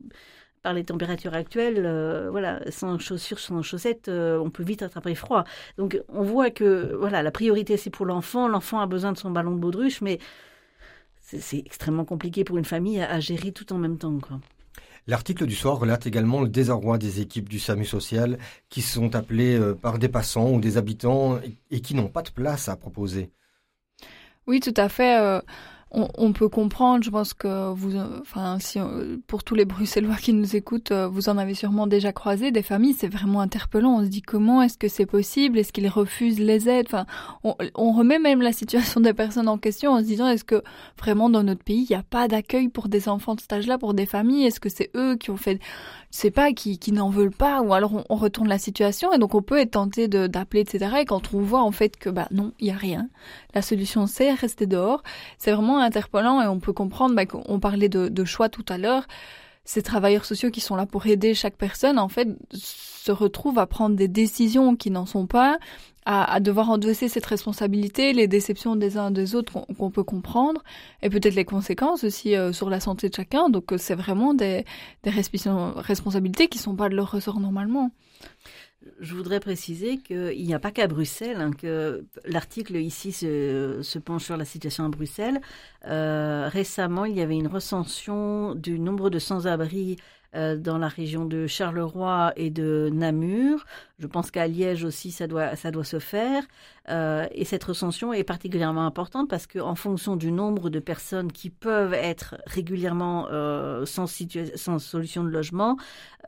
par 0.62 0.74
les 0.74 0.84
températures 0.84 1.34
actuelles, 1.34 1.82
euh, 1.86 2.28
voilà, 2.30 2.60
sans 2.70 2.98
chaussures, 2.98 3.38
sans 3.38 3.62
chaussettes, 3.62 4.08
euh, 4.08 4.38
on 4.38 4.50
peut 4.50 4.62
vite 4.62 4.82
attraper 4.82 5.14
froid. 5.14 5.44
Donc 5.76 6.00
on 6.08 6.22
voit 6.22 6.50
que 6.50 6.94
voilà, 6.98 7.22
la 7.22 7.30
priorité 7.30 7.76
c'est 7.76 7.90
pour 7.90 8.06
l'enfant, 8.06 8.48
l'enfant 8.48 8.80
a 8.80 8.86
besoin 8.86 9.12
de 9.12 9.18
son 9.18 9.30
ballon 9.30 9.52
de 9.54 9.60
baudruche, 9.60 10.00
mais 10.00 10.18
c'est 11.20 11.58
extrêmement 11.58 12.04
compliqué 12.04 12.44
pour 12.44 12.56
une 12.58 12.64
famille 12.64 13.00
à, 13.00 13.10
à 13.10 13.20
gérer 13.20 13.52
tout 13.52 13.72
en 13.72 13.78
même 13.78 13.98
temps. 13.98 14.18
Quoi. 14.18 14.40
L'article 15.06 15.46
du 15.46 15.54
soir 15.54 15.78
relate 15.78 16.06
également 16.06 16.40
le 16.42 16.48
désarroi 16.48 16.98
des 16.98 17.20
équipes 17.20 17.48
du 17.48 17.58
SAMU 17.58 17.84
social 17.84 18.38
qui 18.68 18.82
sont 18.82 19.14
appelées 19.14 19.58
euh, 19.58 19.74
par 19.74 19.98
des 19.98 20.08
passants 20.08 20.50
ou 20.50 20.60
des 20.60 20.76
habitants 20.76 21.38
et- 21.40 21.56
et 21.70 21.80
qui 21.80 21.94
n'ont 21.94 22.08
pas 22.08 22.22
de 22.22 22.30
place 22.30 22.68
à 22.68 22.76
proposer. 22.76 23.30
Oui, 24.46 24.60
tout 24.60 24.74
à 24.76 24.88
fait. 24.88 25.18
euh, 25.20 25.40
on, 25.90 26.09
on 26.18 26.33
peut 26.33 26.48
comprendre. 26.48 27.03
Je 27.03 27.11
pense 27.11 27.35
que 27.35 27.72
vous, 27.72 27.96
enfin, 28.20 28.59
si 28.61 28.79
euh, 28.79 29.16
pour 29.27 29.44
tous 29.44 29.55
les 29.55 29.64
Bruxellois 29.64 30.16
qui 30.16 30.33
nous 30.33 30.57
écoutent, 30.57 30.92
euh, 30.92 31.09
vous 31.09 31.29
en 31.29 31.38
avez 31.38 31.55
sûrement 31.55 31.87
déjà 31.87 32.12
croisé 32.12 32.51
des 32.51 32.62
familles. 32.62 32.94
C'est 32.98 33.09
vraiment 33.09 33.40
interpellant. 33.40 33.98
On 33.98 34.03
se 34.03 34.09
dit 34.09 34.22
comment 34.22 34.62
est-ce 34.62 34.79
que 34.79 34.88
c'est 34.88 35.07
possible? 35.07 35.59
Est-ce 35.59 35.72
qu'ils 35.72 35.88
refusent 35.88 36.40
les 36.40 36.68
aides? 36.68 36.87
Enfin, 36.88 37.07
on, 37.44 37.55
on 37.74 37.92
remet 37.92 38.18
même 38.18 38.42
la 38.42 38.53
situation 38.53 39.01
des 39.01 39.14
personnes 39.14 39.48
en 39.48 39.59
question 39.59 39.92
en 39.92 39.98
se 40.01 40.05
disant 40.05 40.29
est-ce 40.29 40.44
que 40.44 40.62
vraiment 40.98 41.31
dans 41.31 41.42
notre 41.42 41.64
pays 41.64 41.87
il 41.88 41.92
n'y 41.92 41.96
a 41.96 42.03
pas 42.03 42.29
d'accueil 42.29 42.68
pour 42.68 42.88
des 42.88 43.09
enfants 43.09 43.35
de 43.35 43.40
cet 43.40 43.53
âge-là, 43.53 43.79
pour 43.79 43.94
des 43.94 44.07
familles? 44.07 44.44
Est-ce 44.46 44.61
que 44.61 44.68
c'est 44.68 44.90
eux 44.94 45.16
qui 45.16 45.31
ont 45.31 45.37
fait, 45.37 45.59
je 46.11 46.18
sais 46.18 46.31
pas, 46.31 46.53
qui, 46.53 46.79
qui 46.79 46.92
n'en 46.92 47.09
veulent 47.09 47.31
pas? 47.31 47.62
Ou 47.62 47.72
alors 47.72 48.05
on, 48.09 48.16
retourne 48.18 48.48
la 48.48 48.59
situation 48.59 49.12
et 49.12 49.18
donc 49.18 49.35
on 49.37 49.42
peut 49.42 49.59
être 49.59 49.70
tenté 49.72 50.09
d'appeler 50.09 50.62
etc. 50.62 50.96
Et 51.01 51.05
quand 51.05 51.33
on 51.33 51.40
voit 51.40 51.62
en 51.62 51.70
fait 51.70 51.96
que 51.96 52.11
bah 52.11 52.27
non, 52.33 52.53
il 52.59 52.66
y 52.66 52.70
a 52.70 52.77
rien. 52.77 53.09
La 53.55 53.62
solution 53.62 54.07
c'est 54.07 54.33
rester 54.33 54.66
dehors 54.66 55.03
c'est 55.38 55.53
vraiment 55.53 55.77
interpellant 55.78 56.40
et 56.42 56.46
on 56.46 56.60
peut 56.60 56.72
comprendre, 56.72 57.14
bah, 57.14 57.26
qu'on 57.26 57.60
parlait 57.60 57.88
de, 57.88 58.24
choix 58.24 58.48
tout 58.48 58.64
à 58.68 58.78
l'heure, 58.78 59.06
ces 59.64 59.82
travailleurs 59.82 60.24
sociaux 60.24 60.50
qui 60.50 60.60
sont 60.60 60.76
là 60.76 60.86
pour 60.86 61.06
aider 61.06 61.34
chaque 61.34 61.56
personne, 61.56 61.98
en 61.98 62.08
fait, 62.08 62.28
se 62.52 63.12
retrouvent 63.12 63.58
à 63.58 63.66
prendre 63.66 63.96
des 63.96 64.08
décisions 64.08 64.76
qui 64.76 64.90
n'en 64.90 65.06
sont 65.06 65.26
pas, 65.26 65.58
à, 66.10 66.40
devoir 66.40 66.70
endosser 66.70 67.08
cette 67.08 67.26
responsabilité, 67.26 68.14
les 68.14 68.28
déceptions 68.28 68.76
des 68.76 68.96
uns 68.96 69.10
des 69.10 69.34
autres 69.34 69.66
qu'on 69.78 69.90
peut 69.90 70.04
comprendre, 70.04 70.62
et 71.02 71.10
peut-être 71.10 71.34
les 71.34 71.44
conséquences 71.44 72.02
aussi 72.02 72.34
euh, 72.34 72.50
sur 72.50 72.70
la 72.70 72.80
santé 72.80 73.10
de 73.10 73.14
chacun. 73.14 73.50
Donc 73.50 73.72
euh, 73.72 73.78
c'est 73.78 73.94
vraiment 73.94 74.32
des, 74.32 74.64
des 75.02 75.10
respons- 75.10 75.74
responsabilités 75.76 76.48
qui 76.48 76.56
sont 76.56 76.76
pas 76.76 76.88
de 76.88 76.94
leur 76.94 77.10
ressort 77.10 77.40
normalement. 77.40 77.90
Je 79.01 79.14
voudrais 79.14 79.40
préciser 79.40 79.98
qu'il 79.98 80.44
n'y 80.44 80.55
a 80.55 80.59
pas 80.59 80.70
qu'à 80.70 80.87
Bruxelles, 80.87 81.40
hein, 81.40 81.51
que 81.53 82.05
l'article 82.24 82.77
ici 82.77 83.12
se, 83.12 83.98
penche 83.98 84.24
sur 84.24 84.37
la 84.37 84.44
situation 84.44 84.85
à 84.85 84.88
Bruxelles. 84.88 85.40
Euh, 85.87 86.48
récemment, 86.51 87.05
il 87.05 87.16
y 87.16 87.20
avait 87.20 87.37
une 87.37 87.46
recension 87.48 88.55
du 88.55 88.79
nombre 88.79 89.11
de 89.11 89.18
sans-abri 89.18 89.96
dans 90.34 90.78
la 90.78 90.88
région 90.88 91.24
de 91.24 91.46
Charleroi 91.46 92.32
et 92.36 92.50
de 92.50 92.90
Namur. 92.92 93.64
Je 93.98 94.06
pense 94.06 94.30
qu'à 94.30 94.46
Liège 94.46 94.84
aussi, 94.84 95.10
ça 95.10 95.26
doit, 95.26 95.56
ça 95.56 95.70
doit 95.70 95.84
se 95.84 95.98
faire. 95.98 96.44
Euh, 96.88 97.26
et 97.32 97.44
cette 97.44 97.64
recension 97.64 98.12
est 98.12 98.24
particulièrement 98.24 98.86
importante 98.86 99.28
parce 99.28 99.46
qu'en 99.46 99.74
fonction 99.74 100.16
du 100.16 100.30
nombre 100.30 100.70
de 100.70 100.78
personnes 100.78 101.32
qui 101.32 101.50
peuvent 101.50 101.94
être 101.94 102.36
régulièrement 102.46 103.26
euh, 103.30 103.84
sans, 103.84 104.06
sans 104.54 104.78
solution 104.78 105.24
de 105.24 105.30
logement, 105.30 105.76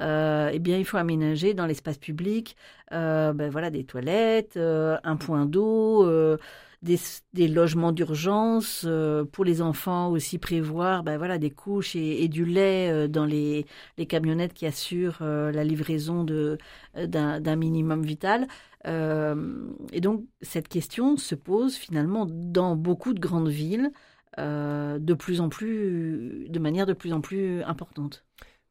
euh, 0.00 0.50
eh 0.52 0.58
bien, 0.58 0.78
il 0.78 0.84
faut 0.84 0.96
aménager 0.96 1.54
dans 1.54 1.66
l'espace 1.66 1.98
public 1.98 2.56
euh, 2.92 3.32
ben 3.32 3.50
voilà, 3.50 3.70
des 3.70 3.84
toilettes, 3.84 4.56
euh, 4.56 4.98
un 5.04 5.16
point 5.16 5.46
d'eau, 5.46 6.04
euh, 6.06 6.36
des, 6.82 7.48
logements 7.48 7.92
d'urgence 7.92 8.84
euh, 8.86 9.24
pour 9.24 9.44
les 9.44 9.60
enfants 9.60 10.10
aussi 10.10 10.38
prévoir 10.38 11.02
ben 11.02 11.18
voilà 11.18 11.36
des 11.38 11.50
couches 11.50 11.94
et, 11.94 12.26
du 12.28 12.44
lait 12.44 12.90
euh, 12.90 13.08
dans 13.08 13.26
les, 13.26 13.66
camionnettes 14.08 14.54
qui 14.54 14.66
assurent 14.66 15.18
euh, 15.20 15.52
la 15.52 15.64
livraison 15.64 16.24
de 16.24 16.58
d'un 16.94 17.56
minimum 17.56 18.02
vital 18.02 18.46
et 18.86 20.00
donc 20.00 20.24
cette 20.40 20.68
question 20.68 21.16
se 21.18 21.34
pose 21.34 21.76
finalement 21.76 22.26
dans 22.26 22.76
beaucoup 22.76 23.12
de 23.12 23.20
grandes 23.20 23.48
villes 23.48 23.92
de 24.38 25.14
plus 25.14 25.40
en 25.42 25.50
plus 25.50 26.46
de 26.48 26.58
manière 26.58 26.86
de 26.86 26.94
plus 26.94 27.12
en 27.12 27.20
plus 27.20 27.62
importante. 27.64 28.24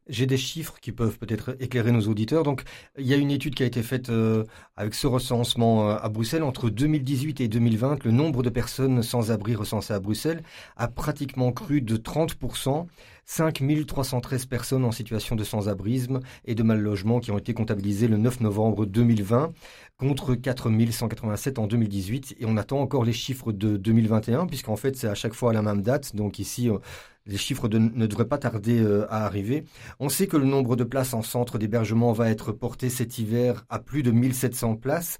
J'ai 0.08 0.26
des 0.26 0.36
chiffres 0.36 0.78
qui 0.80 0.92
peuvent 0.92 1.18
peut-être 1.18 1.56
éclairer 1.60 1.92
nos 1.92 2.08
auditeurs. 2.08 2.42
Donc, 2.42 2.62
il 2.98 3.06
y 3.06 3.14
a 3.14 3.16
une 3.16 3.30
étude 3.30 3.54
qui 3.54 3.62
a 3.62 3.66
été 3.66 3.82
faite 3.82 4.10
euh, 4.10 4.44
avec 4.76 4.94
ce 4.94 5.06
recensement 5.06 5.88
euh, 5.88 5.96
à 6.00 6.08
Bruxelles. 6.08 6.42
Entre 6.42 6.70
2018 6.70 7.40
et 7.40 7.48
2020, 7.48 8.04
le 8.04 8.10
nombre 8.10 8.42
de 8.42 8.50
personnes 8.50 9.02
sans 9.02 9.30
abri 9.30 9.54
recensées 9.54 9.92
à 9.92 10.00
Bruxelles 10.00 10.42
a 10.76 10.88
pratiquement 10.88 11.52
cru 11.52 11.80
de 11.80 11.96
30%. 11.96 12.86
5313 13.30 14.46
personnes 14.46 14.84
en 14.84 14.90
situation 14.90 15.36
de 15.36 15.44
sans-abrisme 15.44 16.18
et 16.44 16.56
de 16.56 16.64
mal-logement 16.64 17.20
qui 17.20 17.30
ont 17.30 17.38
été 17.38 17.54
comptabilisées 17.54 18.08
le 18.08 18.16
9 18.16 18.40
novembre 18.40 18.86
2020 18.86 19.52
contre 19.98 20.34
4187 20.34 21.60
en 21.60 21.68
2018. 21.68 22.36
Et 22.40 22.44
on 22.46 22.56
attend 22.56 22.80
encore 22.80 23.04
les 23.04 23.12
chiffres 23.12 23.52
de 23.52 23.76
2021 23.76 24.46
puisqu'en 24.46 24.74
fait, 24.74 24.96
c'est 24.96 25.06
à 25.06 25.14
chaque 25.14 25.34
fois 25.34 25.50
à 25.50 25.52
la 25.52 25.62
même 25.62 25.82
date. 25.82 26.16
Donc 26.16 26.40
ici, 26.40 26.68
euh, 26.68 26.78
les 27.26 27.36
chiffres 27.36 27.68
ne 27.68 28.06
devraient 28.06 28.28
pas 28.28 28.38
tarder 28.38 28.80
euh, 28.80 29.06
à 29.12 29.24
arriver. 29.24 29.64
On 29.98 30.08
sait 30.08 30.26
que 30.26 30.36
le 30.36 30.46
nombre 30.46 30.76
de 30.76 30.84
places 30.84 31.14
en 31.14 31.22
centre 31.22 31.58
d'hébergement 31.58 32.12
va 32.12 32.30
être 32.30 32.52
porté 32.52 32.90
cet 32.90 33.18
hiver 33.18 33.64
à 33.68 33.78
plus 33.78 34.02
de 34.02 34.10
1700 34.10 34.76
places. 34.76 35.18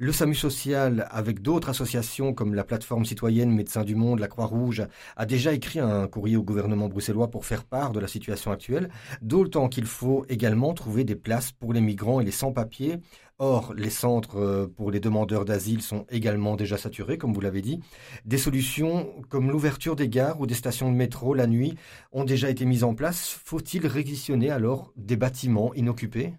Le 0.00 0.12
SAMU 0.12 0.36
social, 0.36 1.08
avec 1.10 1.42
d'autres 1.42 1.70
associations 1.70 2.32
comme 2.32 2.54
la 2.54 2.62
plateforme 2.62 3.04
citoyenne 3.04 3.50
Médecins 3.50 3.82
du 3.82 3.96
Monde, 3.96 4.20
la 4.20 4.28
Croix-Rouge, 4.28 4.86
a 5.16 5.26
déjà 5.26 5.52
écrit 5.52 5.80
un 5.80 6.06
courrier 6.06 6.36
au 6.36 6.44
gouvernement 6.44 6.88
bruxellois 6.88 7.32
pour 7.32 7.44
faire 7.44 7.64
part 7.64 7.90
de 7.90 7.98
la 7.98 8.06
situation 8.06 8.52
actuelle, 8.52 8.90
d'autant 9.22 9.68
qu'il 9.68 9.86
faut 9.86 10.24
également 10.28 10.72
trouver 10.72 11.02
des 11.02 11.16
places 11.16 11.50
pour 11.50 11.72
les 11.72 11.80
migrants 11.80 12.20
et 12.20 12.24
les 12.24 12.30
sans-papiers 12.30 13.00
Or, 13.40 13.72
les 13.76 13.90
centres 13.90 14.38
euh, 14.38 14.66
pour 14.66 14.90
les 14.90 14.98
demandeurs 14.98 15.44
d'asile 15.44 15.80
sont 15.80 16.06
également 16.10 16.56
déjà 16.56 16.76
saturés, 16.76 17.18
comme 17.18 17.32
vous 17.32 17.40
l'avez 17.40 17.62
dit. 17.62 17.80
Des 18.24 18.36
solutions 18.36 19.12
comme 19.28 19.52
l'ouverture 19.52 19.94
des 19.94 20.08
gares 20.08 20.40
ou 20.40 20.46
des 20.46 20.54
stations 20.54 20.90
de 20.90 20.96
métro 20.96 21.34
la 21.34 21.46
nuit 21.46 21.76
ont 22.10 22.24
déjà 22.24 22.50
été 22.50 22.64
mises 22.64 22.82
en 22.82 22.94
place. 22.94 23.38
Faut-il 23.44 23.86
réquisitionner 23.86 24.50
alors 24.50 24.92
des 24.96 25.16
bâtiments 25.16 25.72
inoccupés? 25.74 26.34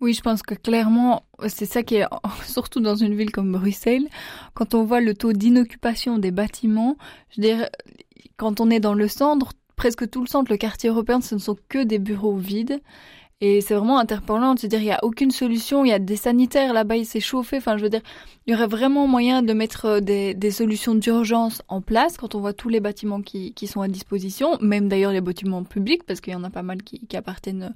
Oui, 0.00 0.14
je 0.14 0.20
pense 0.20 0.42
que 0.42 0.54
clairement, 0.54 1.24
c'est 1.48 1.66
ça 1.66 1.82
qui 1.82 1.96
est, 1.96 2.06
surtout 2.46 2.78
dans 2.78 2.94
une 2.94 3.16
ville 3.16 3.32
comme 3.32 3.50
Bruxelles, 3.50 4.06
quand 4.54 4.74
on 4.74 4.84
voit 4.84 5.00
le 5.00 5.14
taux 5.14 5.32
d'inoccupation 5.32 6.18
des 6.18 6.30
bâtiments, 6.30 6.96
je 7.30 7.40
dire, 7.40 7.68
quand 8.36 8.60
on 8.60 8.70
est 8.70 8.78
dans 8.78 8.94
le 8.94 9.08
centre, 9.08 9.54
presque 9.74 10.08
tout 10.08 10.20
le 10.20 10.28
centre, 10.28 10.52
le 10.52 10.56
quartier 10.56 10.88
européen, 10.90 11.20
ce 11.20 11.34
ne 11.34 11.40
sont 11.40 11.56
que 11.68 11.82
des 11.82 11.98
bureaux 11.98 12.36
vides. 12.36 12.80
Et 13.40 13.60
c'est 13.60 13.74
vraiment 13.74 14.00
interpellant 14.00 14.54
de 14.54 14.58
se 14.58 14.66
dire, 14.66 14.80
il 14.80 14.86
n'y 14.86 14.90
a 14.90 14.98
aucune 15.04 15.30
solution, 15.30 15.84
il 15.84 15.90
y 15.90 15.92
a 15.92 16.00
des 16.00 16.16
sanitaires 16.16 16.72
là-bas, 16.72 16.96
il 16.96 17.06
s'est 17.06 17.20
chauffé. 17.20 17.58
Enfin, 17.58 17.76
je 17.76 17.84
veux 17.84 17.88
dire, 17.88 18.00
il 18.46 18.52
y 18.52 18.56
aurait 18.56 18.66
vraiment 18.66 19.06
moyen 19.06 19.42
de 19.42 19.52
mettre 19.52 19.84
euh, 19.84 20.00
des, 20.00 20.34
des 20.34 20.50
solutions 20.50 20.96
d'urgence 20.96 21.62
en 21.68 21.80
place 21.80 22.16
quand 22.16 22.34
on 22.34 22.40
voit 22.40 22.52
tous 22.52 22.68
les 22.68 22.80
bâtiments 22.80 23.22
qui, 23.22 23.54
qui 23.54 23.68
sont 23.68 23.80
à 23.80 23.86
disposition, 23.86 24.58
même 24.60 24.88
d'ailleurs 24.88 25.12
les 25.12 25.20
bâtiments 25.20 25.62
publics, 25.62 26.02
parce 26.02 26.20
qu'il 26.20 26.32
y 26.32 26.36
en 26.36 26.42
a 26.42 26.50
pas 26.50 26.64
mal 26.64 26.82
qui, 26.82 27.06
qui 27.06 27.16
appartiennent 27.16 27.74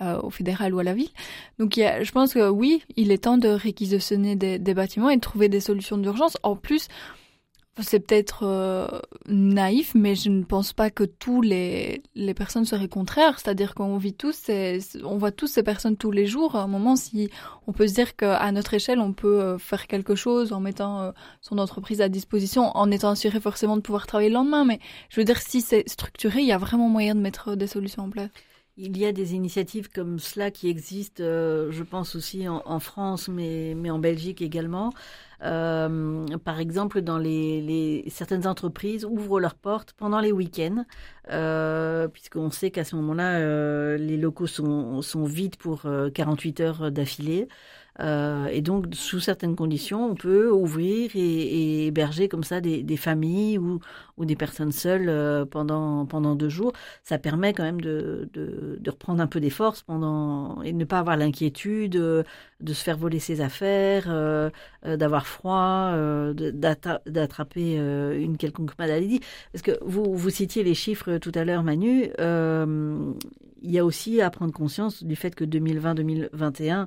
euh, 0.00 0.20
au 0.22 0.30
fédéral 0.30 0.72
ou 0.72 0.78
à 0.78 0.84
la 0.84 0.94
ville. 0.94 1.10
Donc 1.58 1.76
il 1.76 1.80
y 1.80 1.84
a, 1.84 2.04
je 2.04 2.12
pense 2.12 2.32
que 2.32 2.48
oui, 2.48 2.84
il 2.94 3.10
est 3.10 3.24
temps 3.24 3.38
de 3.38 3.48
réquisitionner 3.48 4.36
des, 4.36 4.60
des 4.60 4.74
bâtiments 4.74 5.10
et 5.10 5.16
de 5.16 5.20
trouver 5.20 5.48
des 5.48 5.60
solutions 5.60 5.98
d'urgence. 5.98 6.36
En 6.44 6.54
plus, 6.54 6.86
c'est 7.82 8.00
peut-être 8.00 8.44
euh, 8.44 8.86
naïf, 9.26 9.94
mais 9.94 10.14
je 10.14 10.30
ne 10.30 10.44
pense 10.44 10.72
pas 10.72 10.90
que 10.90 11.02
tous 11.02 11.42
les, 11.42 12.02
les 12.14 12.34
personnes 12.34 12.64
seraient 12.64 12.88
contraires. 12.88 13.40
C'est-à-dire 13.40 13.74
qu'on 13.74 13.96
vit 13.96 14.14
tous, 14.14 14.48
on 15.02 15.16
voit 15.16 15.32
tous 15.32 15.48
ces 15.48 15.64
personnes 15.64 15.96
tous 15.96 16.12
les 16.12 16.26
jours. 16.26 16.54
À 16.54 16.62
un 16.62 16.66
moment, 16.68 16.94
si 16.94 17.30
on 17.66 17.72
peut 17.72 17.88
se 17.88 17.94
dire 17.94 18.14
qu'à 18.14 18.50
notre 18.52 18.74
échelle, 18.74 19.00
on 19.00 19.12
peut 19.12 19.40
euh, 19.40 19.58
faire 19.58 19.88
quelque 19.88 20.14
chose 20.14 20.52
en 20.52 20.60
mettant 20.60 21.02
euh, 21.02 21.12
son 21.40 21.58
entreprise 21.58 22.00
à 22.00 22.08
disposition, 22.08 22.70
en 22.76 22.90
étant 22.92 23.10
assuré 23.10 23.40
forcément 23.40 23.76
de 23.76 23.82
pouvoir 23.82 24.06
travailler 24.06 24.30
le 24.30 24.34
lendemain. 24.34 24.64
Mais 24.64 24.78
je 25.08 25.20
veux 25.20 25.24
dire, 25.24 25.40
si 25.40 25.60
c'est 25.60 25.88
structuré, 25.88 26.40
il 26.40 26.46
y 26.46 26.52
a 26.52 26.58
vraiment 26.58 26.88
moyen 26.88 27.16
de 27.16 27.20
mettre 27.20 27.56
des 27.56 27.66
solutions 27.66 28.04
en 28.04 28.10
place. 28.10 28.30
Il 28.76 28.98
y 28.98 29.06
a 29.06 29.12
des 29.12 29.34
initiatives 29.34 29.88
comme 29.88 30.18
cela 30.18 30.50
qui 30.50 30.68
existent, 30.68 31.22
je 31.22 31.82
pense 31.82 32.16
aussi 32.16 32.48
en, 32.48 32.60
en 32.64 32.80
France, 32.80 33.28
mais, 33.28 33.74
mais 33.76 33.90
en 33.90 34.00
Belgique 34.00 34.42
également. 34.42 34.92
Euh, 35.42 36.26
par 36.38 36.58
exemple, 36.60 37.02
dans 37.02 37.18
les, 37.18 37.60
les, 37.60 38.04
certaines 38.08 38.46
entreprises 38.46 39.04
ouvrent 39.04 39.40
leurs 39.40 39.54
portes 39.54 39.92
pendant 39.92 40.20
les 40.20 40.32
week-ends, 40.32 40.84
euh, 41.30 42.08
puisqu'on 42.08 42.50
sait 42.50 42.70
qu'à 42.70 42.84
ce 42.84 42.96
moment-là, 42.96 43.38
euh, 43.40 43.96
les 43.96 44.16
locaux 44.16 44.46
sont, 44.46 45.02
sont 45.02 45.24
vides 45.24 45.56
pour 45.56 45.86
48 46.14 46.60
euh, 46.60 46.64
heures 46.64 46.90
d'affilée. 46.90 47.48
Euh, 48.00 48.46
et 48.46 48.60
donc, 48.60 48.86
sous 48.94 49.20
certaines 49.20 49.54
conditions, 49.56 50.10
on 50.10 50.14
peut 50.14 50.50
ouvrir 50.50 51.10
et, 51.14 51.86
héberger 51.86 52.28
comme 52.28 52.44
ça 52.44 52.60
des, 52.60 52.96
familles 52.96 53.58
ou, 53.58 53.80
des 54.18 54.36
personnes 54.36 54.72
seules 54.72 55.08
euh, 55.08 55.44
pendant, 55.44 56.06
pendant 56.06 56.34
deux 56.34 56.48
jours. 56.48 56.72
Ça 57.02 57.18
permet 57.18 57.52
quand 57.52 57.62
même 57.62 57.80
de, 57.80 58.28
de, 58.32 58.90
reprendre 58.90 59.20
un 59.20 59.26
peu 59.26 59.40
des 59.40 59.50
forces 59.50 59.82
pendant 59.82 60.62
et 60.62 60.72
de 60.72 60.78
ne 60.78 60.84
pas 60.84 60.98
avoir 60.98 61.16
l'inquiétude 61.16 61.96
euh, 61.96 62.22
de 62.60 62.72
se 62.72 62.82
faire 62.82 62.96
voler 62.96 63.18
ses 63.18 63.40
affaires, 63.40 64.06
d'avoir 64.84 65.26
froid, 65.26 65.92
d'attraper 66.32 67.76
une 67.76 68.36
quelconque 68.38 68.78
maladie. 68.78 69.20
Parce 69.52 69.62
que 69.62 69.72
vous, 69.84 70.14
vous 70.14 70.30
citiez 70.30 70.64
les 70.64 70.74
chiffres 70.74 71.18
tout 71.18 71.32
à 71.34 71.44
l'heure, 71.44 71.62
Manu. 71.62 72.10
il 73.62 73.70
y 73.70 73.78
a 73.78 73.84
aussi 73.84 74.22
à 74.22 74.30
prendre 74.30 74.52
conscience 74.52 75.04
du 75.04 75.14
fait 75.14 75.34
que 75.34 75.44
2020-2021 75.44 76.72
euh, 76.72 76.86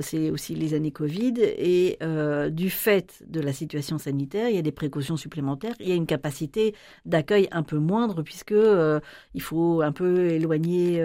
c'est 0.00 0.30
aussi 0.30 0.54
les 0.54 0.74
années 0.74 0.92
Covid, 0.92 1.34
et 1.40 1.96
euh, 2.02 2.50
du 2.50 2.70
fait 2.70 3.22
de 3.26 3.40
la 3.40 3.52
situation 3.52 3.98
sanitaire, 3.98 4.48
il 4.48 4.54
y 4.54 4.58
a 4.58 4.62
des 4.62 4.72
précautions 4.72 5.16
supplémentaires, 5.16 5.74
il 5.80 5.88
y 5.88 5.92
a 5.92 5.94
une 5.96 6.06
capacité 6.06 6.74
d'accueil 7.04 7.48
un 7.50 7.62
peu 7.62 7.78
moindre, 7.78 8.22
puisque 8.22 8.52
euh, 8.52 9.00
il 9.34 9.42
faut 9.42 9.82
un 9.82 9.92
peu 9.92 10.28
éloigner, 10.30 11.02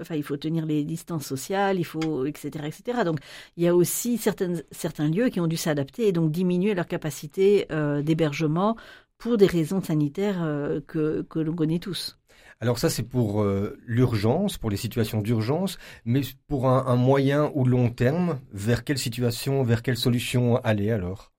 enfin 0.00 0.16
il 0.16 0.22
faut 0.22 0.36
tenir 0.36 0.66
les 0.66 0.84
distances 0.84 1.26
sociales, 1.26 1.78
il 1.78 1.84
faut, 1.84 2.26
etc., 2.26 2.66
etc. 2.66 3.04
Donc 3.04 3.20
il 3.56 3.64
y 3.64 3.68
a 3.68 3.74
aussi 3.74 4.18
certains 4.18 5.08
lieux 5.08 5.28
qui 5.30 5.40
ont 5.40 5.46
dû 5.46 5.56
s'adapter 5.56 6.08
et 6.08 6.12
donc 6.12 6.30
diminuer 6.30 6.74
leur 6.74 6.86
capacité 6.86 7.66
d'hébergement 8.02 8.76
pour 9.18 9.36
des 9.36 9.46
raisons 9.46 9.82
sanitaires 9.82 10.40
que 10.86 11.38
l'on 11.38 11.54
connaît 11.54 11.78
tous. 11.78 12.17
Alors 12.60 12.78
ça, 12.78 12.90
c'est 12.90 13.04
pour 13.04 13.42
euh, 13.42 13.78
l'urgence, 13.86 14.58
pour 14.58 14.68
les 14.68 14.76
situations 14.76 15.20
d'urgence, 15.20 15.78
mais 16.04 16.22
pour 16.48 16.68
un, 16.68 16.96
moyen 16.96 17.52
ou 17.54 17.64
long 17.64 17.88
terme, 17.88 18.40
vers 18.52 18.82
quelle 18.82 18.98
situation, 18.98 19.62
vers 19.62 19.82
quelle 19.82 19.96
solution 19.96 20.56
aller 20.64 20.90
alors? 20.90 21.30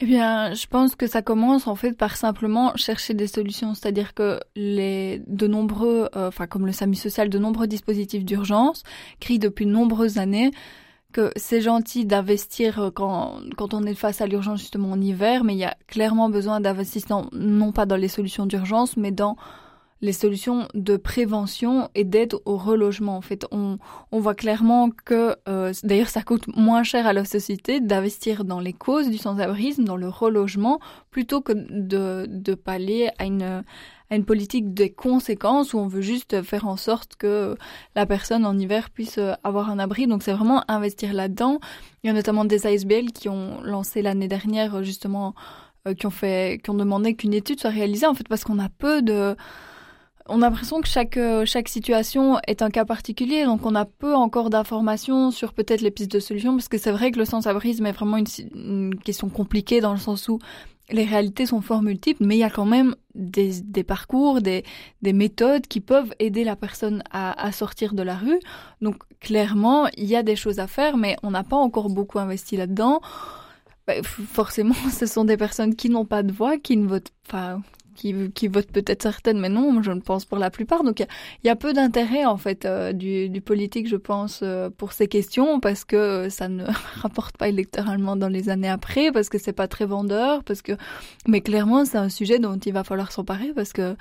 Eh 0.00 0.06
bien, 0.06 0.54
je 0.54 0.66
pense 0.66 0.94
que 0.94 1.06
ça 1.06 1.22
commence 1.22 1.66
en 1.66 1.74
fait 1.74 1.92
par 1.92 2.16
simplement 2.16 2.76
chercher 2.76 3.14
des 3.14 3.26
solutions, 3.26 3.74
c'est-à-dire 3.74 4.14
que 4.14 4.40
les 4.54 5.22
de 5.26 5.46
nombreux, 5.46 6.08
euh, 6.14 6.28
enfin 6.28 6.46
comme 6.46 6.66
le 6.66 6.72
SAMU 6.72 6.94
social, 6.94 7.28
de 7.28 7.38
nombreux 7.38 7.66
dispositifs 7.66 8.24
d'urgence 8.24 8.82
crient 9.20 9.38
depuis 9.38 9.66
de 9.66 9.70
nombreuses 9.70 10.18
années 10.18 10.50
que 11.12 11.32
c'est 11.36 11.60
gentil 11.60 12.04
d'investir 12.04 12.78
euh, 12.80 12.90
quand, 12.90 13.40
quand 13.56 13.72
on 13.72 13.84
est 13.84 13.94
face 13.94 14.20
à 14.20 14.26
l'urgence 14.26 14.60
justement 14.60 14.90
en 14.90 15.00
hiver, 15.00 15.42
mais 15.42 15.54
il 15.54 15.58
y 15.58 15.64
a 15.64 15.76
clairement 15.86 16.28
besoin 16.28 16.60
d'investissement 16.60 17.28
non 17.32 17.72
pas 17.72 17.86
dans 17.86 17.96
les 17.96 18.08
solutions 18.08 18.46
d'urgence, 18.46 18.96
mais 18.96 19.12
dans 19.12 19.36
les 20.04 20.12
solutions 20.12 20.68
de 20.74 20.98
prévention 20.98 21.88
et 21.94 22.04
d'aide 22.04 22.34
au 22.44 22.58
relogement. 22.58 23.16
En 23.16 23.22
fait, 23.22 23.46
on, 23.50 23.78
on 24.12 24.20
voit 24.20 24.34
clairement 24.34 24.90
que, 24.90 25.34
euh, 25.48 25.72
d'ailleurs, 25.82 26.10
ça 26.10 26.20
coûte 26.20 26.46
moins 26.54 26.82
cher 26.82 27.06
à 27.06 27.14
la 27.14 27.24
société 27.24 27.80
d'investir 27.80 28.44
dans 28.44 28.60
les 28.60 28.74
causes 28.74 29.08
du 29.08 29.16
sans-abrisme, 29.16 29.84
dans 29.84 29.96
le 29.96 30.08
relogement, 30.08 30.78
plutôt 31.10 31.40
que 31.40 31.54
de, 31.54 32.26
de 32.28 32.54
pallier 32.54 33.08
à 33.18 33.24
une, 33.24 33.64
à 34.10 34.16
une 34.16 34.26
politique 34.26 34.74
des 34.74 34.90
conséquences 34.90 35.72
où 35.72 35.78
on 35.78 35.88
veut 35.88 36.02
juste 36.02 36.42
faire 36.42 36.66
en 36.66 36.76
sorte 36.76 37.16
que 37.16 37.56
la 37.96 38.04
personne 38.04 38.44
en 38.44 38.58
hiver 38.58 38.90
puisse 38.90 39.18
avoir 39.42 39.70
un 39.70 39.78
abri. 39.78 40.06
Donc 40.06 40.22
c'est 40.22 40.34
vraiment 40.34 40.62
investir 40.68 41.14
là-dedans. 41.14 41.60
Il 42.02 42.08
y 42.08 42.10
a 42.10 42.12
notamment 42.12 42.44
des 42.44 42.66
ASBL 42.66 43.10
qui 43.12 43.30
ont 43.30 43.62
lancé 43.62 44.02
l'année 44.02 44.28
dernière 44.28 44.84
justement, 44.84 45.34
euh, 45.88 45.94
qui 45.94 46.04
ont 46.06 46.10
fait, 46.10 46.60
qui 46.62 46.68
ont 46.68 46.74
demandé 46.74 47.14
qu'une 47.14 47.32
étude 47.32 47.58
soit 47.58 47.70
réalisée 47.70 48.06
en 48.06 48.12
fait 48.12 48.28
parce 48.28 48.44
qu'on 48.44 48.58
a 48.58 48.68
peu 48.68 49.00
de 49.00 49.34
on 50.28 50.40
a 50.40 50.46
l'impression 50.46 50.80
que 50.80 50.88
chaque, 50.88 51.16
euh, 51.16 51.44
chaque 51.44 51.68
situation 51.68 52.38
est 52.46 52.62
un 52.62 52.70
cas 52.70 52.84
particulier, 52.84 53.44
donc 53.44 53.66
on 53.66 53.74
a 53.74 53.84
peu 53.84 54.14
encore 54.14 54.48
d'informations 54.48 55.30
sur 55.30 55.52
peut-être 55.52 55.82
les 55.82 55.90
pistes 55.90 56.12
de 56.12 56.20
solution, 56.20 56.54
parce 56.56 56.68
que 56.68 56.78
c'est 56.78 56.92
vrai 56.92 57.10
que 57.10 57.18
le 57.18 57.26
sans-abrisme 57.26 57.84
est 57.84 57.92
vraiment 57.92 58.16
une, 58.16 58.94
question 59.04 59.28
compliquée 59.28 59.80
dans 59.80 59.92
le 59.92 59.98
sens 59.98 60.28
où 60.28 60.38
les 60.90 61.04
réalités 61.04 61.46
sont 61.46 61.60
fort 61.60 61.82
multiples, 61.82 62.24
mais 62.24 62.36
il 62.36 62.40
y 62.40 62.44
a 62.44 62.50
quand 62.50 62.64
même 62.64 62.94
des, 63.14 63.60
des 63.60 63.84
parcours, 63.84 64.40
des, 64.40 64.64
des 65.02 65.12
méthodes 65.12 65.66
qui 65.66 65.80
peuvent 65.80 66.14
aider 66.18 66.44
la 66.44 66.56
personne 66.56 67.02
à, 67.10 67.52
sortir 67.52 67.94
de 67.94 68.02
la 68.02 68.16
rue. 68.16 68.38
Donc 68.82 68.96
clairement, 69.20 69.88
il 69.96 70.04
y 70.04 70.16
a 70.16 70.22
des 70.22 70.36
choses 70.36 70.58
à 70.58 70.66
faire, 70.66 70.96
mais 70.98 71.16
on 71.22 71.30
n'a 71.30 71.42
pas 71.42 71.56
encore 71.56 71.88
beaucoup 71.88 72.18
investi 72.18 72.56
là-dedans. 72.56 73.00
Bah, 73.86 73.94
forcément, 74.02 74.74
ce 74.92 75.06
sont 75.06 75.24
des 75.24 75.38
personnes 75.38 75.74
qui 75.74 75.88
n'ont 75.88 76.04
pas 76.04 76.22
de 76.22 76.32
voix, 76.32 76.58
qui 76.58 76.76
ne 76.76 76.86
votent, 76.86 77.12
pas 77.28 77.58
qui, 77.94 78.30
qui 78.32 78.48
votent 78.48 78.70
peut-être 78.70 79.02
certaines, 79.02 79.40
mais 79.40 79.48
non, 79.48 79.82
je 79.82 79.92
ne 79.92 80.00
pense 80.00 80.24
pour 80.24 80.38
la 80.38 80.50
plupart. 80.50 80.84
Donc 80.84 81.00
il 81.00 81.06
y, 81.46 81.48
a 81.48 81.56
peu 81.56 81.72
d'intérêt 81.72 82.24
en 82.24 82.36
fait 82.36 82.64
euh, 82.64 82.92
du, 82.92 83.40
politique, 83.40 83.88
je 83.88 83.96
pense, 83.96 84.40
euh, 84.42 84.70
pour 84.70 84.92
ces 84.92 85.06
questions 85.08 85.60
parce 85.60 85.84
que 85.84 86.28
ça 86.28 86.48
ne 86.48 86.64
rapporte 87.00 87.36
pas 87.36 87.48
électoralement 87.48 88.16
dans 88.16 88.28
les 88.28 88.48
années 88.48 88.68
après, 88.68 89.12
parce 89.12 89.28
que 89.28 89.38
c'est 89.38 89.52
pas 89.52 89.68
très 89.68 89.86
vendeur, 89.86 90.44
parce 90.44 90.62
que, 90.62 90.72
mais 91.26 91.40
clairement 91.40 91.84
c'est 91.84 91.98
un 91.98 92.08
sujet 92.08 92.38
dont 92.38 92.56
il 92.56 92.72
va 92.72 92.84
falloir 92.84 93.12
s'emparer 93.12 93.52
parce 93.54 93.72
que 93.72 93.96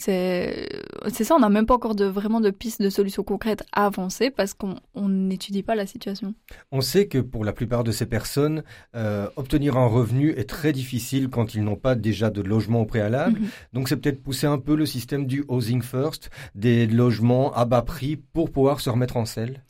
c'est 0.00 0.68
c'est 1.08 1.24
ça, 1.24 1.34
on 1.34 1.40
n'a 1.40 1.50
même 1.50 1.66
pas 1.66 1.74
encore 1.74 1.94
de 1.94 2.06
vraiment 2.06 2.40
de 2.40 2.50
pistes 2.50 2.80
de 2.80 2.88
solutions 2.88 3.22
concrètes 3.22 3.64
à 3.72 3.84
avancer 3.86 4.30
parce 4.30 4.54
qu'on 4.54 5.08
n'étudie 5.08 5.62
pas 5.62 5.74
la 5.74 5.86
situation. 5.86 6.34
On 6.72 6.80
sait 6.80 7.06
que 7.06 7.18
pour 7.18 7.44
la 7.44 7.52
plupart 7.52 7.84
de 7.84 7.92
ces 7.92 8.06
personnes, 8.06 8.62
euh, 8.96 9.28
obtenir 9.36 9.76
un 9.76 9.86
revenu 9.86 10.30
est 10.30 10.48
très 10.48 10.72
difficile 10.72 11.28
quand 11.28 11.54
ils 11.54 11.62
n'ont 11.62 11.76
pas 11.76 11.94
déjà 11.94 12.30
de 12.30 12.40
logement 12.40 12.80
au 12.80 12.86
préalable. 12.86 13.40
Mhm. 13.40 13.48
Donc 13.74 13.88
c'est 13.88 13.96
peut-être 13.96 14.22
pousser 14.22 14.46
un 14.46 14.58
peu 14.58 14.74
le 14.74 14.86
système 14.86 15.26
du 15.26 15.44
housing 15.48 15.82
first, 15.82 16.30
des 16.54 16.86
logements 16.86 17.52
à 17.52 17.66
bas 17.66 17.82
prix 17.82 18.16
pour 18.16 18.50
pouvoir 18.50 18.80
se 18.80 18.88
remettre 18.88 19.18
en 19.18 19.26
selle. 19.26 19.62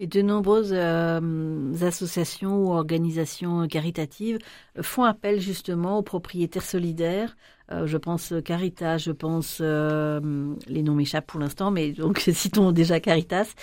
Et 0.00 0.08
de 0.08 0.22
nombreuses 0.22 0.74
euh, 0.74 1.72
associations 1.80 2.56
ou 2.56 2.72
organisations 2.72 3.68
caritatives 3.68 4.38
font 4.82 5.04
appel 5.04 5.40
justement 5.40 5.98
aux 5.98 6.02
propriétaires 6.02 6.64
solidaires. 6.64 7.36
Euh, 7.72 7.86
je 7.86 7.96
pense 7.96 8.34
Caritas, 8.44 8.98
je 8.98 9.10
pense 9.10 9.58
euh, 9.60 10.54
les 10.66 10.82
noms 10.82 10.94
m'échappent 10.94 11.26
pour 11.26 11.40
l'instant, 11.40 11.70
mais 11.70 11.92
donc 11.92 12.18
citons 12.32 12.72
déjà 12.72 13.00
Caritas, 13.00 13.54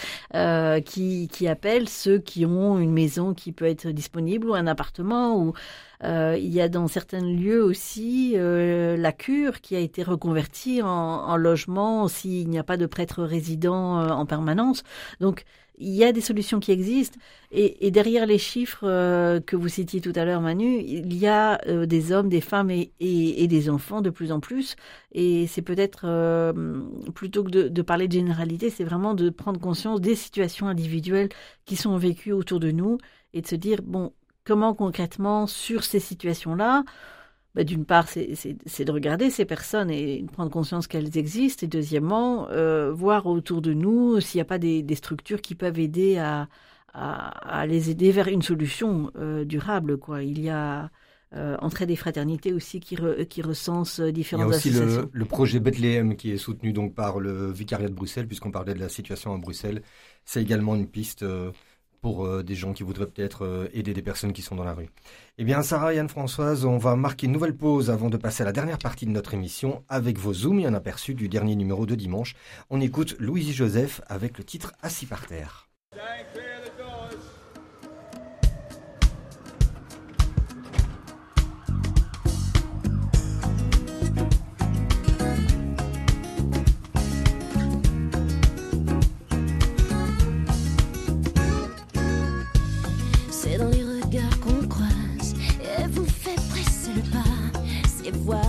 qui, 0.86 1.28
qui 1.32 1.48
appelle 1.48 1.88
ceux 1.88 2.20
qui 2.20 2.46
ont 2.46 2.80
une 2.80 2.92
maison 2.92 3.34
qui 3.34 3.52
peut 3.52 3.66
être 3.66 3.88
disponible 3.90 4.50
ou 4.50 4.56
un 4.56 4.68
appartement 4.68 5.38
ou 5.38 5.54
il 6.04 6.48
y 6.48 6.60
a 6.62 6.68
dans 6.68 6.88
certains 6.88 7.22
lieux 7.22 7.64
aussi 7.64 8.34
la 8.36 9.12
cure 9.12 9.62
qui 9.62 9.76
a 9.76 9.80
été 9.80 10.02
reconvertie 10.02 10.82
en, 10.82 10.88
en 10.88 11.38
logement 11.38 12.08
s'il 12.08 12.50
n'y 12.50 12.58
a 12.58 12.64
pas 12.64 12.78
de 12.78 12.88
prêtre 12.88 13.24
résident 13.24 14.10
en 14.10 14.26
permanence. 14.26 14.84
Donc 15.20 15.46
il 15.78 15.90
y 15.90 16.04
a 16.04 16.12
des 16.12 16.22
solutions 16.22 16.60
qui 16.60 16.72
existent 16.72 17.20
Et, 17.52 17.92
derrière 17.92 18.26
les 18.26 18.38
chiffres 18.38 18.84
euh, 18.84 19.40
que 19.40 19.56
vous 19.56 19.68
citiez 19.68 20.00
tout 20.02 20.14
à 20.16 20.26
l'heure, 20.26 20.42
Manu, 20.42 20.80
il 20.80 21.14
y 21.18 21.28
a 21.28 21.60
euh, 21.68 21.86
des 21.86 22.12
hommes, 22.12 22.30
des 22.30 22.42
femmes 22.42 22.70
et, 22.72 23.48
des 23.48 23.70
enfants 23.70 24.02
de 24.02 24.10
plus 24.10 24.32
en 24.32 24.40
plus. 24.40 24.76
Et 25.12 25.48
c'est 25.48 25.62
peut-être, 25.62 26.02
euh, 26.06 26.54
plutôt 27.14 27.44
que 27.44 27.50
de, 27.50 27.68
de, 27.68 27.82
parler 27.82 28.08
de 28.08 28.14
généralité, 28.14 28.70
c'est 28.70 28.84
vraiment 28.84 29.14
de 29.14 29.30
prendre 29.30 29.60
conscience 29.60 30.00
des 30.02 30.16
situations 30.16 30.68
individuelles 30.68 31.30
qui 31.66 31.76
sont 31.76 31.98
vécues 31.98 32.32
autour 32.32 32.60
de 32.60 32.72
nous 32.72 32.98
et 33.34 33.42
de 33.42 33.48
se 33.48 33.56
dire, 33.56 33.82
bon, 33.84 34.14
comment 34.44 34.74
concrètement, 34.74 35.48
sur 35.48 35.84
ces 35.84 36.00
situations-là, 36.00 36.84
bah, 37.54 37.64
d'une 37.66 37.86
part, 37.86 38.08
c'est 38.08 38.86
de 38.86 38.92
regarder 38.92 39.30
ces 39.30 39.44
personnes 39.44 39.92
et 39.92 40.22
de 40.22 40.32
prendre 40.32 40.52
conscience 40.52 40.88
qu'elles 40.88 41.18
existent. 41.18 41.66
Et 41.66 41.68
deuxièmement, 41.68 42.48
euh, 42.50 42.94
voir 42.94 43.26
autour 43.26 43.62
de 43.62 43.74
nous 43.74 44.22
s'il 44.22 44.38
n'y 44.38 44.44
a 44.44 44.46
pas 44.46 44.58
des, 44.58 44.84
des, 44.84 44.96
structures 44.96 45.42
qui 45.42 45.56
peuvent 45.56 45.80
aider 45.80 46.18
à, 46.18 46.48
à, 46.94 47.60
à, 47.60 47.66
les 47.66 47.90
aider 47.90 48.12
vers 48.12 48.30
une 48.30 48.42
solution 48.42 49.12
euh, 49.18 49.44
durable. 49.44 49.98
Quoi. 49.98 50.24
Il 50.24 50.42
y 50.42 50.50
a 50.50 50.90
euh, 51.34 51.58
Entraide 51.60 51.92
et 51.92 51.98
Fraternité 51.98 52.54
aussi 52.54 52.80
qui, 52.80 52.96
re, 52.96 53.28
qui 53.28 53.42
recense 53.42 54.00
différentes 54.00 54.54
associations. 54.54 54.84
Il 54.86 54.90
y 54.90 54.96
a 54.96 55.00
aussi 55.00 55.10
le, 55.14 55.20
le, 55.20 55.26
projet 55.26 55.60
Bethléem 55.60 56.16
qui 56.16 56.32
est 56.32 56.38
soutenu 56.38 56.72
donc 56.72 56.96
par 56.96 57.20
le 57.20 57.52
Vicariat 57.52 57.90
de 57.90 57.94
Bruxelles, 57.94 58.28
puisqu'on 58.28 58.52
parlait 58.52 58.74
de 58.74 58.80
la 58.80 58.90
situation 58.90 59.34
à 59.34 59.38
Bruxelles. 59.38 59.82
C'est 60.24 60.42
également 60.42 60.76
une 60.76 60.88
piste 60.88 61.24
euh, 61.24 61.52
pour 62.02 62.26
euh, 62.26 62.44
des 62.44 62.56
gens 62.56 62.74
qui 62.74 62.84
voudraient 62.84 63.08
peut-être 63.08 63.46
euh, 63.46 63.68
aider 63.74 63.94
des 63.94 64.02
personnes 64.02 64.34
qui 64.34 64.42
sont 64.42 64.56
dans 64.56 64.64
la 64.64 64.74
rue. 64.74 64.90
Eh 65.38 65.44
bien, 65.44 65.62
Sarah 65.62 65.94
et 65.94 66.00
Anne-Françoise, 66.00 66.66
on 66.66 66.78
va 66.78 66.96
marquer 66.96 67.28
une 67.28 67.34
nouvelle 67.34 67.56
pause 67.56 67.90
avant 67.90 68.10
de 68.10 68.18
passer 68.18 68.44
à 68.44 68.46
la 68.46 68.52
dernière 68.52 68.80
partie 68.80 69.06
de 69.06 69.12
notre 69.12 69.34
émission 69.34 69.84
avec 69.88 70.18
vos 70.18 70.34
zooms 70.34 70.60
et 70.60 70.66
un 70.66 70.74
aperçu 70.74 71.14
du 71.14 71.30
dernier 71.30 71.56
numéro 71.56 71.86
de 71.86 71.96
dimanche. 71.96 72.36
On 72.70 72.82
écoute 72.82 73.16
Louise 73.20 73.52
Joseph 73.52 74.02
avec 74.08 74.38
le 74.38 74.44
titre 74.44 74.74
Assis 74.82 75.06
par 75.06 75.28
terre. 75.28 75.70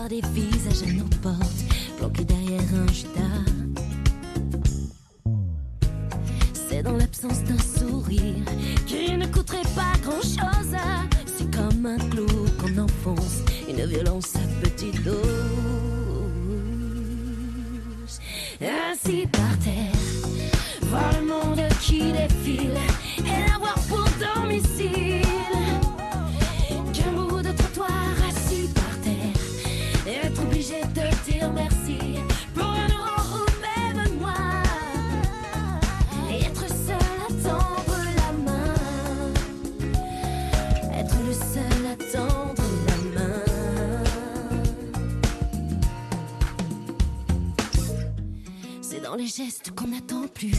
Des 0.08 0.20
visages 0.32 0.82
à 0.88 0.92
nos 0.92 1.08
portes, 1.22 1.64
planqués 1.96 2.24
derrière 2.24 2.60
un 2.60 2.92
judas. 2.92 3.44
C'est 6.52 6.82
dans 6.82 6.96
l'absence 6.96 7.42
d'un 7.44 7.58
sourire 7.58 8.44
qui 8.86 9.16
ne 9.16 9.26
coûterait 9.26 9.62
pas 9.74 9.94
grand 10.02 10.20
chose. 10.20 10.76
C'est 11.26 11.50
comme 11.50 11.86
un 11.86 11.98
clou 12.10 12.26
qu'on 12.60 12.82
enfonce, 12.82 13.42
une 13.68 13.84
violence 13.86 14.36
à 14.36 14.40
petite 14.62 15.02
dose. 15.02 15.16
Ainsi 18.60 19.26
par 19.26 19.58
terre, 19.58 19.96
voir 20.82 21.12
le 21.18 21.26
monde 21.26 21.68
qui 21.80 22.12
défile 22.12 22.78
les 49.16 49.26
gestes 49.26 49.72
qu'on 49.74 49.88
n'attend 49.88 50.26
plus 50.34 50.54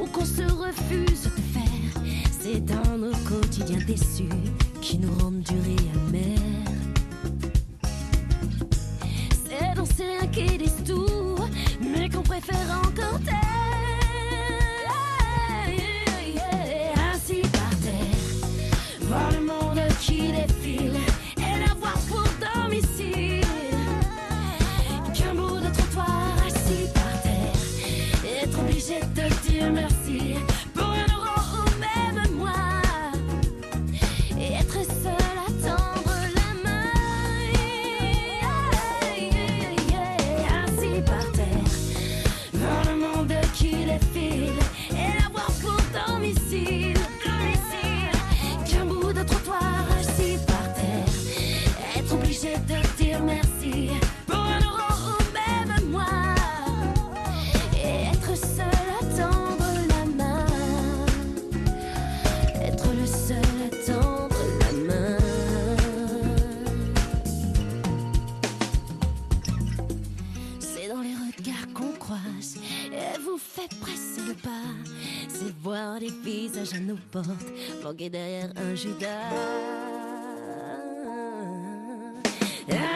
ou 0.00 0.06
qu'on 0.06 0.24
se 0.24 0.42
refuse 0.42 1.24
de 1.24 1.42
faire. 1.52 2.02
C'est 2.40 2.64
dans 2.64 2.98
nos 2.98 3.12
quotidiens 3.28 3.84
déçus 3.86 4.28
qui 4.80 4.98
nous 4.98 5.12
rendent 5.18 5.40
durés 5.40 5.76
amers. 6.06 6.38
C'est 9.48 9.74
dans 9.74 9.84
ces 9.84 10.04
liens 10.04 10.26
qui 10.28 10.84
tout, 10.84 11.09
planqués 77.80 78.10
derrière 78.10 78.50
un 78.56 78.74
Judas. 78.74 79.06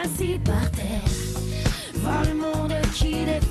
Assis 0.03 0.39
par 0.45 0.69
terre, 0.71 1.03
voir 1.95 2.23
le 2.25 2.33
monde 2.35 2.73
qui 2.93 3.25
défile 3.25 3.44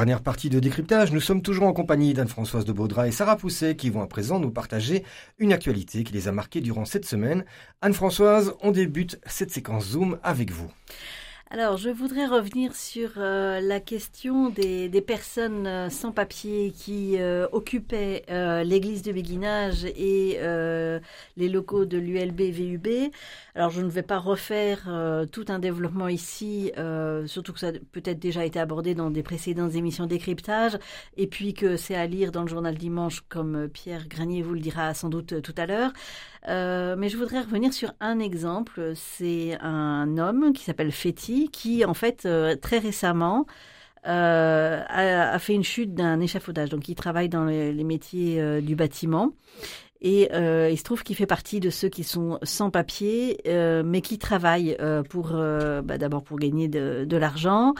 Dernière 0.00 0.22
partie 0.22 0.48
de 0.48 0.60
décryptage, 0.60 1.12
nous 1.12 1.20
sommes 1.20 1.42
toujours 1.42 1.66
en 1.66 1.74
compagnie 1.74 2.14
d'Anne-Françoise 2.14 2.64
de 2.64 2.72
Baudra 2.72 3.06
et 3.06 3.10
Sarah 3.10 3.36
Pousset 3.36 3.76
qui 3.76 3.90
vont 3.90 4.00
à 4.00 4.06
présent 4.06 4.40
nous 4.40 4.50
partager 4.50 5.04
une 5.36 5.52
actualité 5.52 6.04
qui 6.04 6.14
les 6.14 6.26
a 6.26 6.32
marqués 6.32 6.62
durant 6.62 6.86
cette 6.86 7.04
semaine. 7.04 7.44
Anne-Françoise, 7.82 8.54
on 8.62 8.70
débute 8.70 9.20
cette 9.26 9.50
séquence 9.50 9.88
Zoom 9.88 10.18
avec 10.22 10.52
vous. 10.52 10.70
Alors, 11.52 11.78
je 11.78 11.90
voudrais 11.90 12.26
revenir 12.26 12.76
sur 12.76 13.10
euh, 13.16 13.60
la 13.60 13.80
question 13.80 14.50
des, 14.50 14.88
personnes 15.04 15.66
euh, 15.66 15.90
sans 15.90 16.12
papier 16.12 16.70
qui 16.70 17.16
euh, 17.18 17.48
occupaient 17.50 18.24
l'église 18.64 19.02
de 19.02 19.10
Béguinage 19.10 19.84
et 19.84 20.38
les 21.36 21.48
locaux 21.48 21.86
de 21.86 21.98
l'ULB 21.98 22.40
VUB. 22.40 23.10
Alors, 23.56 23.70
je 23.70 23.80
ne 23.82 23.88
vais 23.90 24.04
pas 24.04 24.18
refaire 24.18 24.88
tout 25.32 25.44
un 25.48 25.58
développement 25.58 26.06
ici, 26.06 26.70
surtout 27.26 27.52
que 27.52 27.58
ça 27.58 27.72
peut-être 27.90 28.20
déjà 28.20 28.44
été 28.44 28.60
abordé 28.60 28.94
dans 28.94 29.10
des 29.10 29.24
précédentes 29.24 29.74
émissions 29.74 30.06
décryptage, 30.06 30.78
et 31.16 31.26
puis 31.26 31.52
que 31.52 31.76
c'est 31.76 31.96
à 31.96 32.06
lire 32.06 32.30
dans 32.30 32.42
le 32.42 32.48
journal 32.48 32.76
dimanche, 32.76 33.22
comme 33.28 33.68
Pierre 33.68 34.06
Granier 34.06 34.42
vous 34.42 34.54
le 34.54 34.60
dira 34.60 34.94
sans 34.94 35.08
doute 35.08 35.42
tout 35.42 35.54
à 35.56 35.66
l'heure. 35.66 35.92
Euh, 36.48 36.96
mais 36.96 37.08
je 37.08 37.16
voudrais 37.16 37.40
revenir 37.40 37.72
sur 37.72 37.92
un 38.00 38.18
exemple. 38.18 38.92
C'est 38.94 39.58
un 39.60 40.18
homme 40.18 40.52
qui 40.52 40.64
s'appelle 40.64 40.92
Fetty, 40.92 41.50
qui 41.50 41.84
en 41.84 41.94
fait 41.94 42.24
euh, 42.26 42.56
très 42.56 42.78
récemment 42.78 43.46
euh, 44.06 44.82
a, 44.88 45.38
fait 45.38 45.54
une 45.54 45.64
chute 45.64 45.94
d'un 45.94 46.20
échafaudage. 46.20 46.70
Donc 46.70 46.88
il 46.88 46.94
travaille 46.94 47.28
dans 47.28 47.44
les, 47.44 47.84
métiers 47.84 48.62
du 48.62 48.76
bâtiment. 48.76 49.32
Et 50.02 50.30
euh, 50.32 50.70
il 50.70 50.78
se 50.78 50.82
trouve 50.84 51.02
qu'il 51.02 51.16
fait 51.16 51.26
partie 51.26 51.60
de 51.60 51.70
ceux 51.70 51.88
qui 51.88 52.04
sont 52.04 52.38
sans 52.42 52.70
papier, 52.70 53.38
euh, 53.46 53.82
mais 53.84 54.00
qui 54.00 54.18
travaillent 54.18 54.76
euh, 54.80 55.02
pour 55.02 55.32
euh, 55.34 55.82
bah, 55.82 55.98
d'abord 55.98 56.22
pour 56.22 56.38
gagner 56.38 56.68
de, 56.68 57.04
de 57.04 57.16
l'argent. 57.16 57.74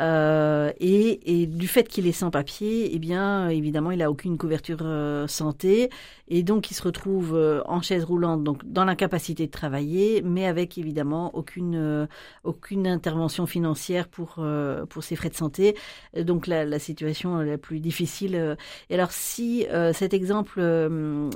Euh, 0.00 0.72
et, 0.80 1.42
et 1.42 1.46
du 1.46 1.68
fait 1.68 1.86
qu'il 1.86 2.06
est 2.06 2.12
sans 2.12 2.30
papier, 2.30 2.94
eh 2.94 2.98
bien 2.98 3.48
évidemment 3.50 3.90
il 3.90 4.00
a 4.00 4.10
aucune 4.10 4.38
couverture 4.38 4.78
euh, 4.82 5.26
santé 5.26 5.90
et 6.28 6.42
donc 6.42 6.70
il 6.70 6.74
se 6.74 6.82
retrouve 6.82 7.38
en 7.66 7.82
chaise 7.82 8.04
roulante, 8.04 8.42
donc 8.42 8.64
dans 8.64 8.86
l'incapacité 8.86 9.46
de 9.46 9.50
travailler, 9.50 10.22
mais 10.22 10.46
avec 10.46 10.78
évidemment 10.78 11.30
aucune 11.34 12.08
aucune 12.44 12.86
intervention 12.86 13.44
financière 13.44 14.08
pour 14.08 14.42
pour 14.88 15.04
ses 15.04 15.14
frais 15.14 15.28
de 15.28 15.34
santé. 15.34 15.76
Donc 16.16 16.46
la, 16.46 16.64
la 16.64 16.78
situation 16.78 17.36
la 17.36 17.58
plus 17.58 17.80
difficile. 17.80 18.56
Et 18.88 18.94
alors 18.94 19.12
si 19.12 19.66
cet 19.92 20.14
exemple 20.14 20.62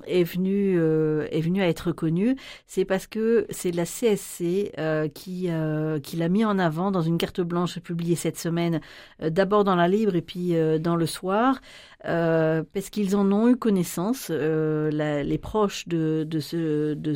est 0.07 0.25
venu 0.27 0.77
euh, 0.79 1.27
est 1.31 1.41
venu 1.41 1.63
à 1.63 1.69
être 1.69 1.89
reconnu, 1.89 2.37
c'est 2.67 2.85
parce 2.85 3.07
que 3.07 3.47
c'est 3.51 3.71
la 3.73 3.85
CSC 3.85 4.73
euh, 4.79 5.09
qui 5.09 5.47
euh, 5.49 5.99
qui 6.01 6.17
l'a 6.17 6.29
mis 6.29 6.45
en 6.45 6.59
avant 6.59 6.91
dans 6.91 7.03
une 7.03 7.19
carte 7.19 7.41
blanche 7.41 7.79
publiée 7.81 8.17
cette 8.17 8.39
semaine, 8.39 8.81
d'abord 9.21 9.65
dans 9.65 9.77
la 9.77 9.89
Libre 9.89 10.15
et 10.15 10.23
puis 10.23 10.55
dans 10.81 10.97
le 10.97 11.07
Soir, 11.07 11.61
euh, 12.05 12.63
parce 12.75 12.91
qu'ils 12.91 13.17
en 13.17 13.33
ont 13.33 13.49
eu 13.49 13.57
connaissance. 13.57 14.29
Euh, 14.31 14.91
les 15.23 15.39
proches 15.39 15.89
de, 15.89 16.27
ce 16.41 16.95
de 16.95 17.15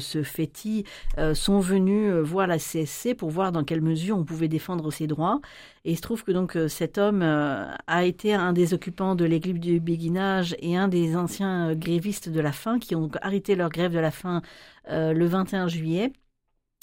euh, 1.19 1.35
sont 1.35 1.61
venus 1.61 2.13
voir 2.15 2.47
la 2.47 2.59
CSC 2.59 3.15
pour 3.15 3.31
voir 3.31 3.53
dans 3.53 3.63
quelle 3.65 3.83
mesure 3.83 4.17
on 4.17 4.25
pouvait 4.25 4.49
défendre 4.49 4.91
ses 4.91 5.07
droits. 5.07 5.41
Et 5.85 5.93
il 5.93 5.97
se 5.97 6.03
trouve 6.03 6.25
que 6.25 6.33
donc 6.33 6.59
cet 6.69 6.99
homme 6.99 7.23
a 7.23 8.05
été 8.05 8.35
un 8.35 8.53
des 8.53 8.75
occupants 8.75 9.15
de 9.15 9.25
l'église 9.25 9.61
du 9.61 9.81
béguinage 9.81 10.57
et 10.61 10.77
un 10.77 10.89
des 10.89 11.17
anciens 11.17 11.75
grévistes 11.75 12.29
de 12.29 12.41
la 12.41 12.53
faim 12.53 12.79
qui 12.79 12.95
ont 12.95 13.11
arrêté 13.23 13.55
leur 13.57 13.71
grève 13.71 13.93
de 13.93 13.99
la 13.99 14.11
faim 14.11 14.43
le 14.89 15.25
21 15.25 15.69
juillet 15.69 16.13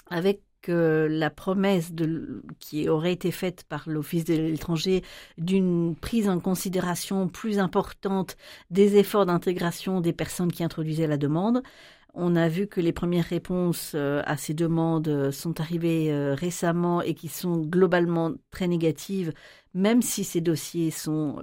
avec 0.09 0.41
euh, 0.69 1.07
la 1.09 1.29
promesse 1.29 1.93
de, 1.93 2.43
qui 2.59 2.89
aurait 2.89 3.13
été 3.13 3.31
faite 3.31 3.63
par 3.67 3.83
l'Office 3.87 4.25
de 4.25 4.33
l'étranger 4.33 5.03
d'une 5.37 5.95
prise 5.95 6.29
en 6.29 6.39
considération 6.39 7.27
plus 7.27 7.59
importante 7.59 8.37
des 8.71 8.97
efforts 8.97 9.25
d'intégration 9.25 10.01
des 10.01 10.13
personnes 10.13 10.51
qui 10.51 10.63
introduisaient 10.63 11.07
la 11.07 11.17
demande. 11.17 11.61
On 12.19 12.35
a 12.35 12.49
vu 12.49 12.65
que 12.65 12.81
les 12.81 12.93
premières 12.93 13.25
réponses 13.25 13.91
euh, 13.93 14.23
à 14.25 14.37
ces 14.37 14.55
demandes 14.55 15.07
euh, 15.07 15.31
sont 15.31 15.61
arrivées 15.61 16.11
euh, 16.11 16.33
récemment 16.33 16.99
et 17.03 17.13
qui 17.13 17.27
sont 17.27 17.57
globalement 17.57 18.31
très 18.49 18.67
négatives, 18.67 19.33
même 19.75 20.01
si 20.01 20.23
ces 20.23 20.41
dossiers 20.41 20.89
sont 20.89 21.39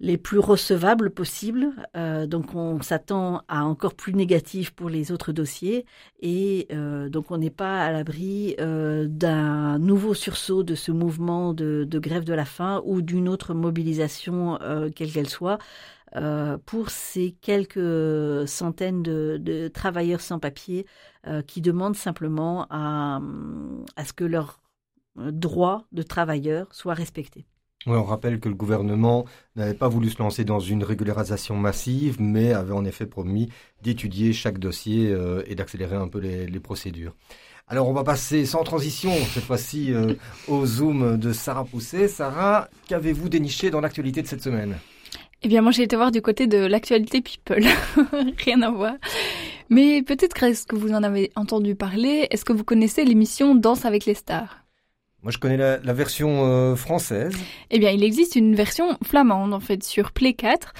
les 0.00 0.18
plus 0.18 0.38
recevables 0.38 1.10
possibles. 1.10 1.70
Euh, 1.96 2.26
donc 2.26 2.54
on 2.54 2.82
s'attend 2.82 3.42
à 3.48 3.64
encore 3.64 3.94
plus 3.94 4.14
négatif 4.14 4.70
pour 4.72 4.90
les 4.90 5.12
autres 5.12 5.32
dossiers 5.32 5.86
et 6.20 6.66
euh, 6.72 7.08
donc 7.08 7.30
on 7.30 7.38
n'est 7.38 7.50
pas 7.50 7.82
à 7.84 7.92
l'abri 7.92 8.56
euh, 8.60 9.06
d'un 9.08 9.78
nouveau 9.78 10.14
sursaut 10.14 10.62
de 10.62 10.74
ce 10.74 10.92
mouvement 10.92 11.54
de, 11.54 11.86
grève 11.98 12.24
de 12.24 12.34
la 12.34 12.44
faim 12.44 12.82
ou 12.84 13.02
d'une 13.02 13.28
autre 13.28 13.54
mobilisation, 13.54 14.58
quelle 14.94 15.12
qu'elle 15.12 15.28
soit, 15.28 15.58
pour 16.66 16.90
ces 16.90 17.32
quelques 17.40 18.46
centaines 18.48 19.02
de, 19.02 19.68
travailleurs 19.68 20.20
sans 20.20 20.38
papier 20.38 20.86
qui 21.46 21.60
demandent 21.60 21.96
simplement 21.96 22.66
à, 22.70 23.20
à 23.96 24.04
ce 24.04 24.12
que 24.12 24.24
leurs 24.24 24.60
droits 25.16 25.86
de 25.92 26.02
travailleurs 26.02 26.74
soient 26.74 26.94
respectés. 26.94 27.46
On 27.86 28.02
rappelle 28.02 28.40
que 28.40 28.48
le 28.48 28.54
gouvernement 28.54 29.26
n'avait 29.56 29.74
pas 29.74 29.88
voulu 29.88 30.08
se 30.08 30.18
lancer 30.18 30.44
dans 30.44 30.60
une 30.60 30.82
régularisation 30.82 31.56
massive, 31.56 32.16
mais 32.18 32.52
avait 32.52 32.72
en 32.72 32.84
effet 32.84 33.06
promis 33.06 33.50
d'étudier 33.82 34.32
chaque 34.32 34.58
dossier 34.58 35.10
euh, 35.10 35.42
et 35.46 35.54
d'accélérer 35.54 35.96
un 35.96 36.08
peu 36.08 36.18
les, 36.18 36.46
les, 36.46 36.60
procédures. 36.60 37.14
Alors 37.68 37.88
on 37.88 37.92
va 37.92 38.04
passer 38.04 38.46
sans 38.46 38.62
transition 38.62 39.10
cette 39.32 39.44
fois-ci 39.44 39.92
euh, 39.92 40.14
au 40.48 40.64
zoom 40.64 41.18
de 41.18 41.32
Sarah 41.32 41.64
Pousset. 41.64 42.08
Sarah, 42.08 42.68
qu'avez-vous 42.88 43.28
déniché 43.28 43.70
dans 43.70 43.80
l'actualité 43.80 44.22
de 44.22 44.26
cette 44.26 44.42
semaine? 44.42 44.76
Eh 45.42 45.48
bien 45.48 45.60
moi 45.60 45.72
j'ai 45.72 45.82
été 45.82 45.96
voir 45.96 46.10
du 46.10 46.22
côté 46.22 46.46
de 46.46 46.58
l'actualité 46.58 47.20
people, 47.20 47.64
rien 48.44 48.62
à 48.62 48.70
voir. 48.70 48.94
Mais 49.68 50.02
peut-être 50.02 50.42
est-ce 50.42 50.66
que 50.66 50.76
vous 50.76 50.92
en 50.92 51.02
avez 51.02 51.32
entendu 51.36 51.74
parler, 51.74 52.28
est-ce 52.30 52.44
que 52.44 52.52
vous 52.52 52.64
connaissez 52.64 53.04
l'émission 53.04 53.54
Danse 53.54 53.84
avec 53.84 54.06
les 54.06 54.14
stars? 54.14 54.63
Moi, 55.24 55.30
je 55.30 55.38
connais 55.38 55.56
la, 55.56 55.92
version 55.94 56.44
euh, 56.44 56.76
française. 56.76 57.34
Eh 57.70 57.78
bien, 57.78 57.90
il 57.90 58.04
existe 58.04 58.36
une 58.36 58.54
version 58.54 58.98
flamande, 59.02 59.54
en 59.54 59.60
fait, 59.60 59.82
sur 59.82 60.12
Play 60.12 60.34
4, 60.34 60.74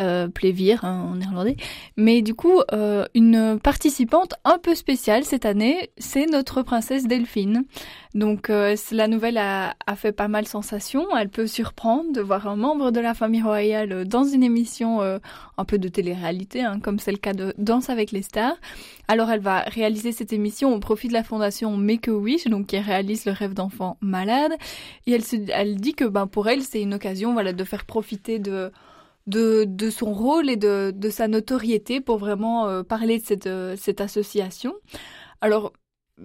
euh, 0.00 0.28
Playvir 0.28 0.84
hein, 0.84 1.08
en 1.10 1.16
néerlandais. 1.16 1.56
Mais 1.96 2.22
du 2.22 2.34
coup, 2.34 2.60
euh, 2.72 3.04
une 3.14 3.58
participante 3.62 4.34
un 4.44 4.58
peu 4.58 4.74
spéciale 4.74 5.24
cette 5.24 5.44
année, 5.44 5.90
c'est 5.98 6.26
notre 6.26 6.62
princesse 6.62 7.06
Delphine. 7.06 7.64
Donc, 8.14 8.50
euh, 8.50 8.74
la 8.90 9.06
nouvelle 9.06 9.38
a, 9.38 9.76
a, 9.86 9.94
fait 9.94 10.10
pas 10.10 10.26
mal 10.26 10.44
sensation. 10.46 11.06
Elle 11.16 11.28
peut 11.28 11.46
surprendre 11.46 12.12
de 12.12 12.20
voir 12.20 12.48
un 12.48 12.56
membre 12.56 12.90
de 12.90 12.98
la 12.98 13.14
famille 13.14 13.42
royale 13.42 14.04
dans 14.04 14.24
une 14.24 14.42
émission 14.42 15.00
euh, 15.00 15.18
un 15.58 15.64
peu 15.64 15.78
de 15.78 15.88
télé-réalité, 15.88 16.62
hein, 16.62 16.80
comme 16.80 16.98
c'est 16.98 17.12
le 17.12 17.18
cas 17.18 17.34
de 17.34 17.54
Danse 17.56 17.88
avec 17.88 18.10
les 18.10 18.22
stars. 18.22 18.56
Alors, 19.06 19.30
elle 19.30 19.40
va 19.40 19.60
réaliser 19.60 20.10
cette 20.10 20.32
émission 20.32 20.74
au 20.74 20.80
profit 20.80 21.06
de 21.06 21.12
la 21.12 21.22
fondation 21.22 21.76
Make-A-Wish, 21.76 22.46
donc 22.46 22.66
qui 22.66 22.78
réalise 22.78 23.26
le 23.26 23.32
rêve 23.32 23.54
d'enfant 23.54 23.96
malade. 24.00 24.52
Et 25.06 25.12
elle, 25.12 25.24
se, 25.24 25.36
elle 25.52 25.76
dit 25.76 25.94
que 25.94 26.04
ben, 26.04 26.26
pour 26.26 26.48
elle, 26.48 26.62
c'est 26.62 26.82
une 26.82 26.94
occasion 26.94 27.32
voilà, 27.32 27.52
de 27.52 27.64
faire 27.64 27.84
profiter 27.84 28.40
de 28.40 28.72
de, 29.30 29.90
son 29.90 30.12
rôle 30.12 30.50
et 30.50 30.56
de, 30.56 31.10
sa 31.10 31.28
notoriété 31.28 32.00
pour 32.00 32.18
vraiment 32.18 32.66
euh, 32.66 32.82
parler 32.82 33.18
de 33.18 33.24
cette, 33.24 33.46
euh, 33.46 33.76
cette 33.76 34.00
association. 34.00 34.74
Alors, 35.40 35.72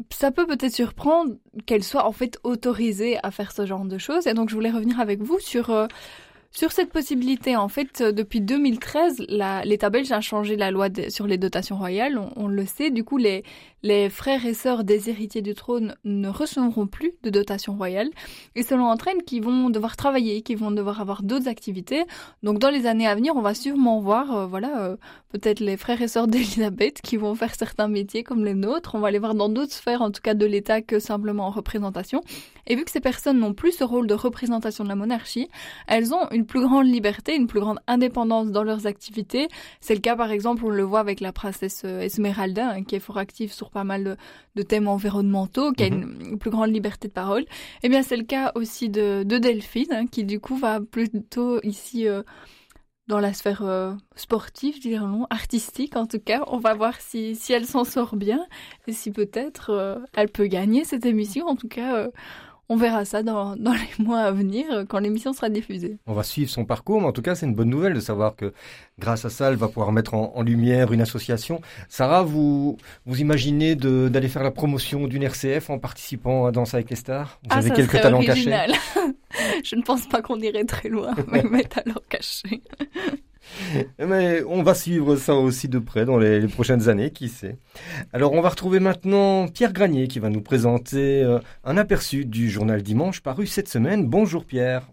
ça 0.10 0.32
peut 0.32 0.46
peut-être 0.46 0.74
surprendre 0.74 1.36
qu'elle 1.66 1.84
soit 1.84 2.06
en 2.06 2.12
fait 2.12 2.38
autorisée 2.44 3.18
à 3.24 3.32
faire 3.32 3.52
ce 3.52 3.66
genre 3.66 3.86
de 3.86 3.98
choses. 3.98 4.28
Et 4.28 4.34
donc, 4.34 4.50
je 4.50 4.56
voulais 4.56 4.72
revenir 4.72 5.00
avec 5.00 5.22
vous 5.22 5.40
sur, 5.40 5.70
euh, 5.70 5.88
sur 6.52 6.72
cette 6.72 6.90
possibilité. 6.90 7.56
En 7.56 7.70
fait, 7.70 8.02
depuis 8.02 8.42
2013, 8.42 9.26
l'État 9.64 9.90
belge 9.90 10.12
a 10.12 10.20
changé 10.20 10.58
la 10.58 10.72
loi 10.72 10.90
sur 11.10 11.28
les 11.28 11.38
dotations 11.38 11.78
royales. 11.78 12.18
On, 12.18 12.32
on, 12.36 12.48
le 12.48 12.66
sait. 12.66 12.92
Du 12.92 13.06
coup, 13.06 13.18
les, 13.18 13.44
les 13.86 14.10
frères 14.10 14.48
et 14.48 14.56
sœurs 14.56 14.84
des 14.84 15.12
héritiers 15.12 15.44
du 15.44 15.54
trône 15.54 15.94
ne 16.06 16.28
recevront 16.28 16.88
plus 16.88 17.14
de 17.22 17.30
dotation 17.30 17.76
royale. 17.76 18.10
Et 18.56 18.64
cela 18.64 18.82
entraîne 18.82 19.22
qu'ils 19.22 19.44
vont 19.44 19.70
devoir 19.70 19.96
travailler, 19.96 20.42
qu'ils 20.42 20.58
vont 20.58 20.72
devoir 20.72 21.02
avoir 21.02 21.22
d'autres 21.22 21.48
activités. 21.48 22.04
Donc, 22.42 22.58
dans 22.58 22.72
les 22.72 22.88
années 22.88 23.06
à 23.06 23.14
venir, 23.14 23.36
on 23.36 23.44
va 23.44 23.54
sûrement 23.54 24.00
voir, 24.00 24.36
euh, 24.36 24.46
voilà, 24.48 24.82
euh, 24.82 24.98
peut-être 25.30 25.60
les 25.60 25.78
frères 25.78 26.02
et 26.02 26.08
sœurs 26.08 26.28
d'Elisabeth 26.36 27.00
qui 27.04 27.16
vont 27.16 27.36
faire 27.36 27.54
certains 27.54 27.88
métiers 27.88 28.24
comme 28.24 28.44
les 28.44 28.56
nôtres. 28.56 28.96
On 28.96 29.00
va 29.00 29.12
les 29.12 29.20
voir 29.20 29.36
dans 29.36 29.50
d'autres 29.50 29.74
sphères, 29.74 30.02
en 30.02 30.10
tout 30.10 30.22
cas 30.24 30.34
de 30.34 30.48
l'État, 30.48 30.82
que 30.82 30.98
simplement 30.98 31.46
en 31.46 31.52
représentation. 31.52 32.24
Et 32.66 32.76
vu 32.76 32.86
que 32.86 32.92
ces 32.92 33.02
personnes 33.02 33.38
n'ont 33.38 33.54
plus 33.54 33.74
ce 33.74 33.84
rôle 33.84 34.08
de 34.08 34.16
représentation 34.16 34.84
de 34.84 34.90
la 34.90 34.96
monarchie, 34.96 35.48
elles 35.88 36.12
ont 36.16 36.28
une 36.32 36.48
plus 36.48 36.62
grande 36.62 36.88
liberté, 36.88 37.36
une 37.36 37.46
plus 37.46 37.60
grande 37.60 37.78
indépendance 37.86 38.50
dans 38.50 38.64
leurs 38.64 38.88
activités. 38.88 39.48
C'est 39.80 39.94
le 39.94 40.02
cas, 40.02 40.16
par 40.16 40.32
exemple, 40.32 40.66
on 40.66 40.70
le 40.70 40.82
voit 40.82 41.02
avec 41.02 41.20
la 41.20 41.32
princesse 41.32 41.84
Esmeralda, 41.84 42.72
hein, 42.72 42.84
qui 42.84 42.96
est 42.96 43.00
fort 43.00 43.20
active 43.20 43.54
sur 43.54 43.70
pas 43.76 43.84
mal 43.84 44.04
de, 44.06 44.18
de 44.56 44.62
thèmes 44.64 44.88
environnementaux, 44.88 45.74
qui 45.74 45.84
a 45.84 45.88
une, 45.88 46.18
une, 46.22 46.40
plus 46.40 46.50
grande 46.50 46.74
liberté 46.74 47.10
de 47.10 47.14
parole. 47.14 47.46
Eh 47.84 47.90
bien, 47.90 48.04
c'est 48.04 48.16
le 48.16 48.24
cas 48.24 48.54
aussi 48.56 48.88
de, 48.90 49.24
de 49.24 49.38
Delphine, 49.38 49.92
hein, 49.92 50.08
qui 50.08 50.24
du 50.24 50.40
coup 50.40 50.56
va 50.56 50.80
plutôt 50.80 51.62
ici 51.62 52.08
euh, 52.08 52.24
dans 53.08 53.20
la 53.20 53.34
sphère 53.34 53.64
euh, 53.64 53.94
sportive, 54.16 54.80
dirons 54.80 55.28
artistique 55.30 55.98
en 55.98 56.06
tout 56.06 56.20
cas. 56.20 56.46
On 56.48 56.58
va 56.58 56.74
voir 56.74 57.02
si, 57.02 57.36
si 57.36 57.52
elle 57.52 57.66
s'en 57.66 57.84
sort 57.84 58.16
bien 58.16 58.48
et 58.88 58.94
si 58.94 59.12
peut-être 59.12 59.72
euh, 59.72 59.98
elle 60.14 60.30
peut 60.30 60.48
gagner 60.48 60.86
cette 60.86 61.06
émission. 61.06 61.46
En 61.48 61.58
tout 61.58 61.68
cas, 61.68 62.08
on 62.70 62.78
verra 62.78 63.06
ça 63.06 63.24
dans, 63.24 63.56
dans 63.56 63.74
les 63.74 64.04
mois 64.04 64.22
à 64.22 64.32
venir 64.32 64.66
euh, 64.72 64.86
quand 64.86 65.00
l'émission 65.00 65.34
sera 65.34 65.50
diffusée. 65.50 65.98
On 66.08 66.14
va 66.14 66.24
suivre 66.24 66.50
son 66.50 66.66
parcours, 66.66 67.02
mais 67.02 67.08
en 67.08 67.12
tout 67.12 67.22
cas, 67.22 67.36
c'est 67.36 67.46
une 67.46 67.54
bonne 67.54 67.70
nouvelle 67.70 67.94
de 67.94 68.00
savoir 68.00 68.36
que 68.36 68.54
grâce 69.00 69.26
à 69.26 69.30
ça, 69.30 69.50
elle 69.50 69.56
va 69.56 69.68
pouvoir 69.68 69.92
mettre 69.92 70.14
en, 70.14 70.34
en 70.36 70.42
lumière 70.42 70.92
une 70.92 71.02
association. 71.02 71.62
Sarah, 71.90 72.24
vous, 72.24 72.78
vous 73.06 73.22
imaginez 73.22 73.76
d'aller 73.76 74.30
faire 74.30 74.44
la 74.44 74.52
promotion 74.52 75.08
d'une 75.08 75.24
RCF 75.24 75.70
en 75.70 75.80
participant 75.80 76.46
à 76.46 76.52
Danse 76.52 76.74
avec 76.74 76.90
les 76.90 76.96
stars? 76.96 77.40
Vous 77.44 77.50
ah, 77.52 77.58
avez 77.58 77.70
ça 77.70 77.76
quelques 77.76 78.02
talents 78.02 78.18
original. 78.18 78.72
Je 79.64 79.76
ne 79.76 79.82
pense 79.82 80.08
pas 80.08 80.22
qu'on 80.22 80.40
irait 80.40 80.66
très 80.66 80.90
loin 80.90 81.14
avec 81.32 81.50
mes 81.52 81.64
talents 81.64 82.02
cachés. 82.10 82.62
Mais 84.00 84.44
on 84.44 84.64
va 84.64 84.74
suivre 84.74 85.16
ça 85.16 85.36
aussi 85.36 85.68
de 85.68 85.80
près 85.80 86.06
dans 86.06 86.18
les, 86.18 86.48
prochaines 86.48 86.90
années, 86.90 87.12
qui 87.12 87.30
sait. 87.30 87.58
Alors, 88.14 88.34
on 88.34 88.42
va 88.42 88.50
retrouver 88.50 88.80
maintenant 88.80 89.48
Pierre 89.48 89.74
Granier 89.74 90.08
qui 90.08 90.20
va 90.20 90.30
nous 90.30 90.42
présenter 90.42 91.24
euh, 91.24 91.40
un 91.64 91.78
aperçu 91.78 92.26
du 92.26 92.50
journal 92.50 92.82
Dimanche 92.82 93.22
paru 93.22 93.48
cette 93.48 93.70
semaine. 93.70 94.08
Bonjour 94.08 94.46
Pierre. 94.46 94.88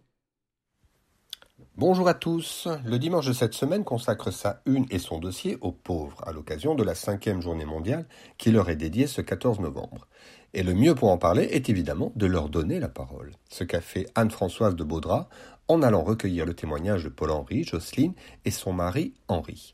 Bonjour 1.78 2.06
à 2.06 2.12
tous. 2.12 2.68
Le 2.84 2.98
dimanche 2.98 3.26
de 3.26 3.32
cette 3.32 3.54
semaine 3.54 3.82
consacre 3.82 4.30
sa 4.30 4.60
une 4.66 4.84
et 4.90 4.98
son 4.98 5.18
dossier 5.18 5.56
aux 5.62 5.72
pauvres 5.72 6.22
à 6.26 6.30
l'occasion 6.30 6.74
de 6.74 6.82
la 6.82 6.94
cinquième 6.94 7.40
journée 7.40 7.64
mondiale 7.64 8.06
qui 8.36 8.50
leur 8.50 8.68
est 8.68 8.76
dédiée 8.76 9.06
ce 9.06 9.22
14 9.22 9.58
novembre. 9.58 10.06
Et 10.52 10.62
le 10.62 10.74
mieux 10.74 10.94
pour 10.94 11.10
en 11.10 11.16
parler 11.16 11.44
est 11.44 11.70
évidemment 11.70 12.12
de 12.14 12.26
leur 12.26 12.50
donner 12.50 12.78
la 12.78 12.90
parole. 12.90 13.32
Ce 13.48 13.64
qu'a 13.64 13.80
fait 13.80 14.06
Anne-Françoise 14.14 14.76
de 14.76 14.84
Baudras 14.84 15.30
en 15.72 15.82
allant 15.82 16.02
recueillir 16.02 16.44
le 16.44 16.54
témoignage 16.54 17.04
de 17.04 17.08
Paul-Henri, 17.08 17.64
Jocelyne 17.64 18.12
et 18.44 18.50
son 18.50 18.72
mari 18.72 19.14
Henri. 19.28 19.72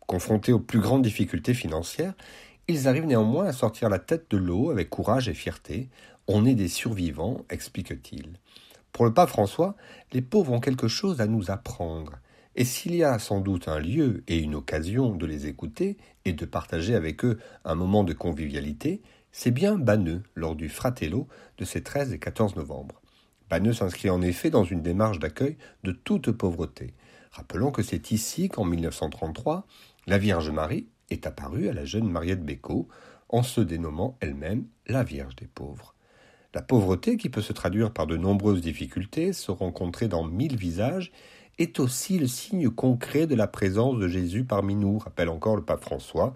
Confrontés 0.00 0.52
aux 0.52 0.58
plus 0.58 0.80
grandes 0.80 1.02
difficultés 1.02 1.54
financières, 1.54 2.14
ils 2.66 2.88
arrivent 2.88 3.06
néanmoins 3.06 3.46
à 3.46 3.52
sortir 3.52 3.88
la 3.88 4.00
tête 4.00 4.26
de 4.30 4.36
l'eau 4.36 4.70
avec 4.70 4.90
courage 4.90 5.28
et 5.28 5.34
fierté. 5.34 5.88
On 6.26 6.44
est 6.44 6.56
des 6.56 6.66
survivants, 6.66 7.44
explique-t-il. 7.50 8.40
Pour 8.90 9.04
le 9.04 9.14
pape 9.14 9.28
François, 9.28 9.76
les 10.12 10.22
pauvres 10.22 10.52
ont 10.52 10.60
quelque 10.60 10.88
chose 10.88 11.20
à 11.20 11.26
nous 11.26 11.52
apprendre. 11.52 12.14
Et 12.56 12.64
s'il 12.64 12.96
y 12.96 13.04
a 13.04 13.18
sans 13.20 13.40
doute 13.40 13.68
un 13.68 13.78
lieu 13.78 14.24
et 14.26 14.38
une 14.38 14.56
occasion 14.56 15.14
de 15.14 15.26
les 15.26 15.46
écouter 15.46 15.98
et 16.24 16.32
de 16.32 16.46
partager 16.46 16.96
avec 16.96 17.24
eux 17.24 17.38
un 17.64 17.76
moment 17.76 18.02
de 18.02 18.12
convivialité, 18.12 19.02
c'est 19.30 19.52
bien 19.52 19.76
Banneux 19.76 20.22
lors 20.34 20.56
du 20.56 20.68
Fratello 20.68 21.28
de 21.58 21.64
ces 21.64 21.82
13 21.82 22.12
et 22.12 22.18
14 22.18 22.56
novembre. 22.56 23.00
Banneux 23.48 23.72
s'inscrit 23.72 24.10
en 24.10 24.22
effet 24.22 24.50
dans 24.50 24.64
une 24.64 24.82
démarche 24.82 25.18
d'accueil 25.18 25.56
de 25.84 25.92
toute 25.92 26.32
pauvreté. 26.32 26.94
Rappelons 27.30 27.70
que 27.70 27.82
c'est 27.82 28.10
ici 28.10 28.48
qu'en 28.48 28.64
1933, 28.64 29.66
la 30.06 30.18
Vierge 30.18 30.50
Marie 30.50 30.88
est 31.10 31.26
apparue 31.26 31.68
à 31.68 31.72
la 31.72 31.84
jeune 31.84 32.08
Mariette 32.08 32.44
Bécaud 32.44 32.88
en 33.28 33.42
se 33.42 33.60
dénommant 33.60 34.16
elle-même 34.20 34.66
la 34.86 35.04
Vierge 35.04 35.36
des 35.36 35.46
pauvres. 35.46 35.94
La 36.54 36.62
pauvreté, 36.62 37.16
qui 37.16 37.28
peut 37.28 37.42
se 37.42 37.52
traduire 37.52 37.92
par 37.92 38.06
de 38.06 38.16
nombreuses 38.16 38.62
difficultés, 38.62 39.32
se 39.32 39.50
rencontrer 39.50 40.08
dans 40.08 40.24
mille 40.24 40.56
visages, 40.56 41.12
est 41.58 41.80
aussi 41.80 42.18
le 42.18 42.26
signe 42.26 42.70
concret 42.70 43.26
de 43.26 43.34
la 43.34 43.46
présence 43.46 43.98
de 43.98 44.08
Jésus 44.08 44.44
parmi 44.44 44.74
nous, 44.74 44.98
rappelle 44.98 45.28
encore 45.28 45.56
le 45.56 45.64
pape 45.64 45.82
François, 45.82 46.34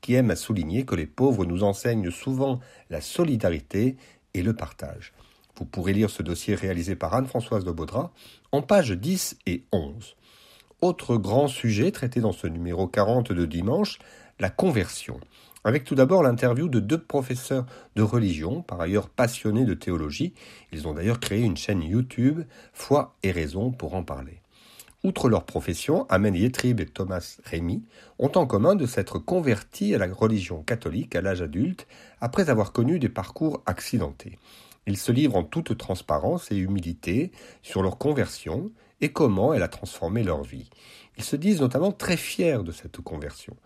qui 0.00 0.14
aime 0.14 0.30
à 0.30 0.36
souligner 0.36 0.84
que 0.84 0.94
les 0.94 1.06
pauvres 1.06 1.44
nous 1.44 1.62
enseignent 1.62 2.10
souvent 2.10 2.60
la 2.88 3.00
solidarité 3.00 3.96
et 4.34 4.42
le 4.42 4.54
partage. 4.54 5.12
Vous 5.60 5.66
pourrez 5.66 5.92
lire 5.92 6.08
ce 6.08 6.22
dossier 6.22 6.54
réalisé 6.54 6.96
par 6.96 7.14
Anne-Françoise 7.14 7.64
de 7.64 7.70
Baudras 7.70 8.10
en 8.50 8.62
pages 8.62 8.92
10 8.92 9.36
et 9.46 9.62
11. 9.72 10.16
Autre 10.80 11.16
grand 11.16 11.48
sujet 11.48 11.92
traité 11.92 12.20
dans 12.20 12.32
ce 12.32 12.46
numéro 12.46 12.86
40 12.86 13.32
de 13.32 13.44
dimanche, 13.44 13.98
la 14.40 14.48
conversion. 14.48 15.20
Avec 15.62 15.84
tout 15.84 15.94
d'abord 15.94 16.22
l'interview 16.22 16.68
de 16.68 16.80
deux 16.80 16.98
professeurs 16.98 17.66
de 17.94 18.00
religion, 18.00 18.62
par 18.62 18.80
ailleurs 18.80 19.10
passionnés 19.10 19.66
de 19.66 19.74
théologie. 19.74 20.32
Ils 20.72 20.88
ont 20.88 20.94
d'ailleurs 20.94 21.20
créé 21.20 21.42
une 21.42 21.58
chaîne 21.58 21.82
YouTube, 21.82 22.40
Foi 22.72 23.14
et 23.22 23.30
Raison, 23.30 23.70
pour 23.70 23.94
en 23.94 24.02
parler. 24.02 24.40
Outre 25.04 25.28
leur 25.28 25.44
profession, 25.44 26.06
Amen 26.08 26.34
Yetrib 26.34 26.80
et 26.80 26.86
Thomas 26.86 27.36
Rémy 27.44 27.82
ont 28.18 28.32
en 28.34 28.46
commun 28.46 28.76
de 28.76 28.86
s'être 28.86 29.18
convertis 29.18 29.94
à 29.94 29.98
la 29.98 30.10
religion 30.10 30.62
catholique 30.62 31.14
à 31.14 31.20
l'âge 31.20 31.42
adulte 31.42 31.86
après 32.22 32.48
avoir 32.48 32.72
connu 32.72 32.98
des 32.98 33.10
parcours 33.10 33.62
accidentés. 33.66 34.38
Ils 34.86 34.96
se 34.96 35.12
livrent 35.12 35.36
en 35.36 35.44
toute 35.44 35.76
transparence 35.76 36.50
et 36.50 36.56
humilité 36.56 37.32
sur 37.62 37.82
leur 37.82 37.98
conversion 37.98 38.70
et 39.00 39.12
comment 39.12 39.54
elle 39.54 39.62
a 39.62 39.68
transformé 39.68 40.22
leur 40.22 40.42
vie. 40.42 40.70
Ils 41.16 41.24
se 41.24 41.36
disent 41.36 41.60
notamment 41.60 41.92
très 41.92 42.16
fiers 42.16 42.62
de 42.64 42.72
cette 42.72 43.00
conversion. 43.00 43.56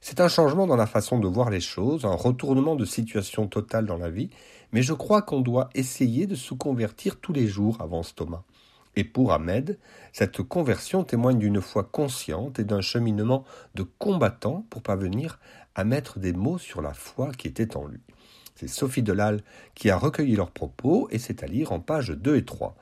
C'est 0.00 0.20
un 0.20 0.28
changement 0.28 0.66
dans 0.66 0.76
la 0.76 0.86
façon 0.86 1.18
de 1.20 1.28
voir 1.28 1.50
les 1.50 1.60
choses, 1.60 2.04
un 2.04 2.14
retournement 2.14 2.74
de 2.74 2.84
situation 2.84 3.46
totale 3.46 3.86
dans 3.86 3.98
la 3.98 4.10
vie, 4.10 4.30
mais 4.72 4.82
je 4.82 4.94
crois 4.94 5.22
qu'on 5.22 5.40
doit 5.40 5.68
essayer 5.74 6.26
de 6.26 6.34
se 6.34 6.54
convertir 6.54 7.20
tous 7.20 7.32
les 7.32 7.46
jours, 7.46 7.80
avance 7.80 8.14
Thomas. 8.14 8.42
Et 8.96 9.04
pour 9.04 9.32
Ahmed, 9.32 9.78
cette 10.12 10.42
conversion 10.42 11.04
témoigne 11.04 11.38
d'une 11.38 11.60
foi 11.60 11.84
consciente 11.84 12.58
et 12.58 12.64
d'un 12.64 12.80
cheminement 12.80 13.44
de 13.74 13.84
combattant 13.84 14.66
pour 14.70 14.82
parvenir 14.82 15.38
à 15.74 15.84
mettre 15.84 16.18
des 16.18 16.32
mots 16.32 16.58
sur 16.58 16.82
la 16.82 16.92
foi 16.92 17.30
qui 17.32 17.48
était 17.48 17.76
en 17.76 17.86
lui. 17.86 18.00
C'est 18.62 18.68
Sophie 18.68 19.02
Delal 19.02 19.40
qui 19.74 19.90
a 19.90 19.96
recueilli 19.96 20.36
leurs 20.36 20.52
propos 20.52 21.08
et 21.10 21.18
c'est 21.18 21.42
à 21.42 21.48
lire 21.48 21.72
en 21.72 21.80
pages 21.80 22.10
2 22.10 22.36
et 22.36 22.44
3. 22.44 22.76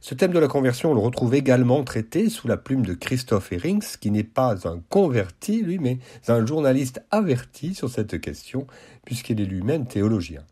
Ce 0.00 0.14
thème 0.14 0.30
de 0.30 0.38
la 0.38 0.46
conversion, 0.46 0.92
on 0.92 0.94
le 0.94 1.00
retrouve 1.00 1.34
également 1.34 1.82
traité 1.82 2.28
sous 2.28 2.46
la 2.46 2.56
plume 2.56 2.86
de 2.86 2.94
Christophe 2.94 3.50
Herings, 3.50 3.96
qui 4.00 4.12
n'est 4.12 4.22
pas 4.22 4.68
un 4.68 4.78
converti, 4.90 5.60
lui, 5.62 5.80
mais 5.80 5.98
un 6.28 6.46
journaliste 6.46 7.02
averti 7.10 7.74
sur 7.74 7.90
cette 7.90 8.20
question, 8.20 8.68
puisqu'il 9.04 9.40
est 9.40 9.46
lui-même 9.46 9.86
théologien. 9.86 10.44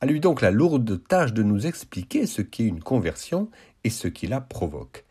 À 0.00 0.06
lui 0.06 0.20
donc 0.20 0.42
la 0.42 0.52
lourde 0.52 1.02
tâche 1.08 1.32
de 1.32 1.42
nous 1.42 1.66
expliquer 1.66 2.26
ce 2.26 2.40
qu'est 2.40 2.66
une 2.66 2.84
conversion 2.84 3.48
et 3.82 3.90
ce 3.90 4.06
qui 4.06 4.28
la 4.28 4.40
provoque. 4.40 5.04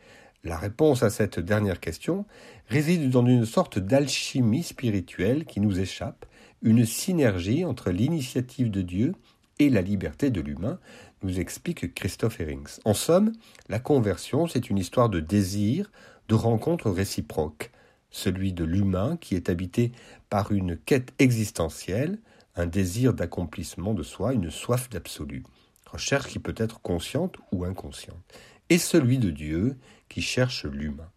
La 0.45 0.55
réponse 0.55 1.03
à 1.03 1.09
cette 1.09 1.41
dernière 1.41 1.81
question 1.81 2.25
réside 2.69 3.09
dans 3.09 3.25
une 3.25 3.45
sorte 3.45 3.79
d'alchimie 3.79 4.63
spirituelle 4.63 5.43
qui 5.43 5.59
nous 5.59 5.77
échappe, 5.77 6.25
une 6.61 6.85
synergie 6.85 7.65
entre 7.65 7.91
l'initiative 7.91 8.69
de 8.71 8.81
Dieu 8.81 9.13
et 9.59 9.69
la 9.69 9.81
liberté 9.81 10.29
de 10.29 10.41
l'humain, 10.41 10.79
nous 11.21 11.39
explique 11.39 11.93
Christophe 11.93 12.39
Herings. 12.39 12.79
En 12.85 12.93
somme, 12.93 13.33
la 13.67 13.79
conversion, 13.79 14.47
c'est 14.47 14.69
une 14.69 14.77
histoire 14.77 15.09
de 15.09 15.19
désir, 15.19 15.91
de 16.29 16.35
rencontre 16.35 16.89
réciproque, 16.89 17.71
celui 18.09 18.53
de 18.53 18.63
l'humain 18.63 19.17
qui 19.17 19.35
est 19.35 19.49
habité 19.49 19.91
par 20.29 20.51
une 20.51 20.77
quête 20.77 21.13
existentielle, 21.19 22.19
un 22.55 22.65
désir 22.65 23.13
d'accomplissement 23.13 23.93
de 23.93 24.03
soi, 24.03 24.33
une 24.33 24.49
soif 24.49 24.89
d'absolu, 24.89 25.43
recherche 25.91 26.27
qui 26.27 26.39
peut 26.39 26.55
être 26.57 26.81
consciente 26.81 27.35
ou 27.51 27.65
inconsciente, 27.65 28.17
et 28.69 28.77
celui 28.77 29.17
de 29.17 29.29
Dieu 29.29 29.77
qui 30.07 30.21
cherche 30.21 30.65
l'humain. 30.65 31.09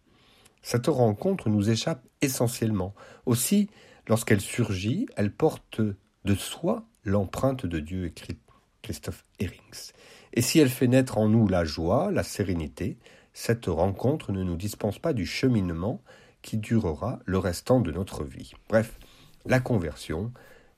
Cette 0.61 0.87
rencontre 0.87 1.49
nous 1.49 1.69
échappe 1.69 2.03
essentiellement. 2.21 2.93
Aussi, 3.25 3.69
lorsqu'elle 4.07 4.41
surgit, 4.41 5.07
elle 5.15 5.31
porte 5.31 5.81
de 5.81 6.35
soi 6.35 6.85
l'empreinte 7.03 7.65
de 7.65 7.79
Dieu, 7.79 8.05
écrit 8.05 8.37
Christophe 8.81 9.25
Herings. 9.39 9.91
Et 10.33 10.41
si 10.41 10.59
elle 10.59 10.69
fait 10.69 10.87
naître 10.87 11.17
en 11.17 11.29
nous 11.29 11.47
la 11.47 11.63
joie, 11.63 12.11
la 12.11 12.23
sérénité, 12.23 12.97
cette 13.33 13.65
rencontre 13.65 14.31
ne 14.31 14.43
nous 14.43 14.55
dispense 14.55 14.99
pas 14.99 15.13
du 15.13 15.25
cheminement 15.25 16.01
qui 16.41 16.57
durera 16.57 17.19
le 17.25 17.37
restant 17.37 17.79
de 17.79 17.91
notre 17.91 18.23
vie. 18.23 18.53
Bref, 18.69 18.99
la 19.45 19.59
conversion, 19.59 20.31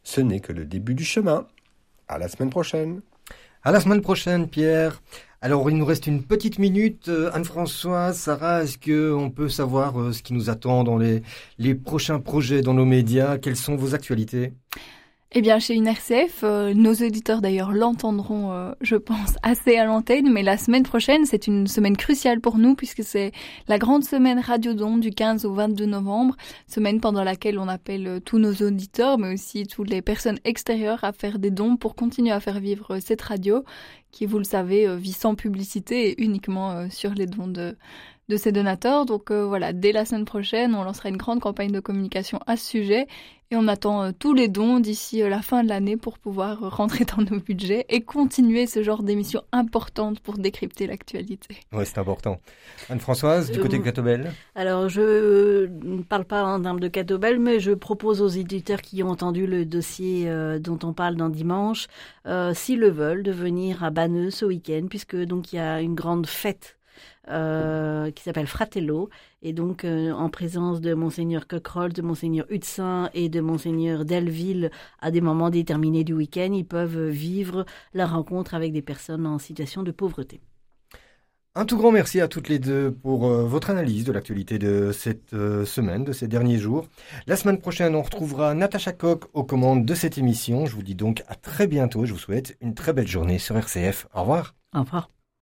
ce 0.03 0.21
n'est 0.21 0.39
que 0.39 0.53
le 0.53 0.65
début 0.65 0.93
du 0.93 1.05
chemin. 1.05 1.47
À 2.07 2.17
la 2.17 2.27
semaine 2.27 2.49
prochaine. 2.49 3.01
À 3.63 3.71
la 3.71 3.81
semaine 3.81 4.01
prochaine, 4.01 4.47
Pierre. 4.47 5.01
Alors, 5.45 5.69
il 5.69 5.77
nous 5.77 5.85
reste 5.85 6.07
une 6.07 6.23
petite 6.23 6.57
minute. 6.57 7.07
Euh, 7.07 7.29
Anne-Françoise, 7.31 8.17
Sarah, 8.17 8.63
est-ce 8.63 8.79
qu'on 8.79 9.29
peut 9.29 9.47
savoir 9.47 10.01
euh, 10.01 10.11
ce 10.11 10.23
qui 10.23 10.33
nous 10.33 10.49
attend 10.49 10.83
dans 10.83 10.97
les, 10.97 11.21
prochains 11.75 12.19
projets 12.19 12.63
dans 12.63 12.73
nos 12.73 12.83
médias? 12.83 13.37
Quelles 13.37 13.55
sont 13.55 13.75
vos 13.75 13.93
actualités? 13.93 14.53
Eh 15.37 15.41
bien, 15.41 15.59
chez 15.59 15.75
une 15.75 15.85
RCF, 15.85 16.39
euh, 16.43 16.73
nos 16.73 16.93
auditeurs 16.93 17.41
d'ailleurs 17.41 17.73
l'entendront, 17.73 18.73
je 18.81 18.95
pense, 18.95 19.35
assez 19.43 19.77
à 19.77 19.85
l'antenne, 19.85 20.31
mais 20.33 20.41
la 20.41 20.57
semaine 20.57 20.81
prochaine, 20.81 21.25
c'est 21.25 21.45
une 21.45 21.67
semaine 21.67 21.95
cruciale 21.95 22.41
pour 22.41 22.57
nous 22.57 22.73
puisque 22.73 23.03
c'est 23.03 23.31
la 23.67 23.77
grande 23.77 24.03
semaine 24.03 24.39
Radiodon 24.39 24.97
du 24.97 25.11
15 25.11 25.45
au 25.45 25.53
22 25.53 25.85
novembre, 25.85 26.35
semaine 26.65 26.99
pendant 26.99 27.23
laquelle 27.23 27.59
on 27.59 27.67
appelle 27.67 28.19
tous 28.25 28.39
nos 28.39 28.53
auditeurs, 28.53 29.19
mais 29.19 29.33
aussi 29.33 29.67
toutes 29.67 29.91
les 29.91 30.01
personnes 30.01 30.39
extérieures 30.43 31.03
à 31.03 31.11
faire 31.11 31.37
des 31.37 31.51
dons 31.51 31.75
pour 31.77 31.93
continuer 31.93 32.31
à 32.31 32.39
faire 32.39 32.59
vivre 32.59 32.97
cette 32.99 33.21
radio 33.21 33.63
qui, 34.15 34.25
vous 34.25 34.37
le 34.37 34.45
savez, 34.45 34.87
euh, 34.87 34.95
vit 34.95 35.11
sans 35.11 35.35
publicité 35.35 36.09
et 36.09 36.23
uniquement 36.23 36.71
euh, 36.71 36.87
sur 36.89 37.13
les 37.13 37.25
dons 37.25 37.49
de, 37.49 37.75
de 38.29 38.37
ces 38.37 38.51
donateurs. 38.51 39.05
Donc 39.05 39.31
euh, 39.31 39.45
voilà, 39.45 39.73
dès 39.73 39.91
la 39.91 40.05
semaine 40.05 40.25
prochaine, 40.25 40.75
on 40.75 40.83
lancera 40.83 41.09
une 41.09 41.17
grande 41.17 41.39
campagne 41.39 41.71
de 41.71 41.79
communication 41.79 42.39
à 42.47 42.57
ce 42.57 42.65
sujet 42.65 43.07
et 43.51 43.55
on 43.55 43.67
attend 43.67 44.03
euh, 44.03 44.11
tous 44.17 44.33
les 44.33 44.47
dons 44.47 44.79
d'ici 44.79 45.21
euh, 45.21 45.29
la 45.29 45.43
fin 45.43 45.63
de 45.63 45.69
l'année 45.69 45.97
pour 45.97 46.17
pouvoir 46.17 46.59
rentrer 46.75 47.05
dans 47.05 47.21
nos 47.23 47.39
budgets 47.39 47.85
et 47.89 48.01
continuer 48.01 48.65
ce 48.65 48.81
genre 48.81 49.03
d'émission 49.03 49.43
importante 49.51 50.19
pour 50.19 50.39
décrypter 50.39 50.87
l'actualité. 50.87 51.57
Oui, 51.71 51.85
c'est 51.85 51.99
important. 51.99 52.39
Anne-Françoise, 52.89 53.51
du 53.51 53.59
côté 53.59 53.77
de 53.77 53.83
Catobel 53.83 54.31
Alors, 54.55 54.89
je 54.89 55.67
ne 55.67 56.01
parle 56.01 56.25
pas 56.25 56.43
en 56.43 56.59
termes 56.61 56.79
de 56.79 56.87
Catobel, 56.87 57.39
mais 57.39 57.59
je 57.59 57.71
propose 57.71 58.21
aux 58.21 58.27
éditeurs 58.27 58.81
qui 58.81 59.03
ont 59.03 59.09
entendu 59.09 59.45
le 59.45 59.65
dossier 59.65 60.29
dont 60.59 60.79
on 60.83 60.93
parle 60.93 61.15
dans 61.15 61.29
dimanche, 61.29 61.87
s'ils 62.53 62.79
le 62.79 62.89
veulent, 62.89 63.23
de 63.23 63.31
venir 63.31 63.83
à 63.83 63.89
Banneux 63.89 64.31
ce 64.31 64.45
week-end, 64.45 64.87
puisque 64.89 65.15
donc 65.15 65.53
il 65.53 65.57
y 65.57 65.59
a 65.59 65.81
une 65.81 65.95
grande 65.95 66.27
fête 66.27 66.77
euh, 67.27 68.11
qui 68.11 68.23
s'appelle 68.23 68.47
Fratello, 68.47 69.09
et 69.41 69.53
donc 69.53 69.83
euh, 69.83 70.11
en 70.11 70.29
présence 70.29 70.81
de 70.81 70.93
monseigneur 70.93 71.47
Coquerolles, 71.47 71.93
de 71.93 72.01
monseigneur 72.01 72.45
Hudsin 72.49 73.09
et 73.13 73.29
de 73.29 73.41
monseigneur 73.41 74.05
Delville, 74.05 74.69
à 74.99 75.11
des 75.11 75.21
moments 75.21 75.49
déterminés 75.49 76.03
du 76.03 76.13
week-end, 76.13 76.51
ils 76.53 76.65
peuvent 76.65 77.07
vivre 77.09 77.65
la 77.93 78.05
rencontre 78.05 78.53
avec 78.53 78.73
des 78.73 78.81
personnes 78.81 79.25
en 79.25 79.39
situation 79.39 79.81
de 79.81 79.91
pauvreté. 79.91 80.39
Un 81.55 81.65
tout 81.65 81.77
grand 81.77 81.91
merci 81.91 82.21
à 82.21 82.27
toutes 82.27 82.49
les 82.49 82.59
deux 82.59 82.91
pour 82.91 83.25
euh, 83.25 83.45
votre 83.45 83.69
analyse 83.69 84.03
de 84.03 84.11
l'actualité 84.11 84.59
de 84.59 84.91
cette 84.91 85.31
semaine, 85.65 86.03
de 86.03 86.11
ces 86.11 86.27
derniers 86.27 86.59
jours. 86.59 86.87
La 87.27 87.37
semaine 87.37 87.59
prochaine, 87.59 87.95
on 87.95 88.01
retrouvera 88.01 88.53
Natacha 88.53 88.91
Koch 88.91 89.23
aux 89.33 89.43
commandes 89.43 89.85
de 89.85 89.95
cette 89.95 90.17
émission. 90.17 90.65
Je 90.65 90.75
vous 90.75 90.83
dis 90.83 90.95
donc 90.95 91.23
à 91.27 91.35
très 91.35 91.65
bientôt. 91.65 92.05
Je 92.05 92.13
vous 92.13 92.19
souhaite 92.19 92.57
une 92.61 92.75
très 92.75 92.93
belle 92.93 93.07
journée 93.07 93.39
sur 93.39 93.57
RCF. 93.57 94.07
Au 94.13 94.21
revoir. 94.21 94.53
Au 94.75 94.81
revoir. 94.81 95.09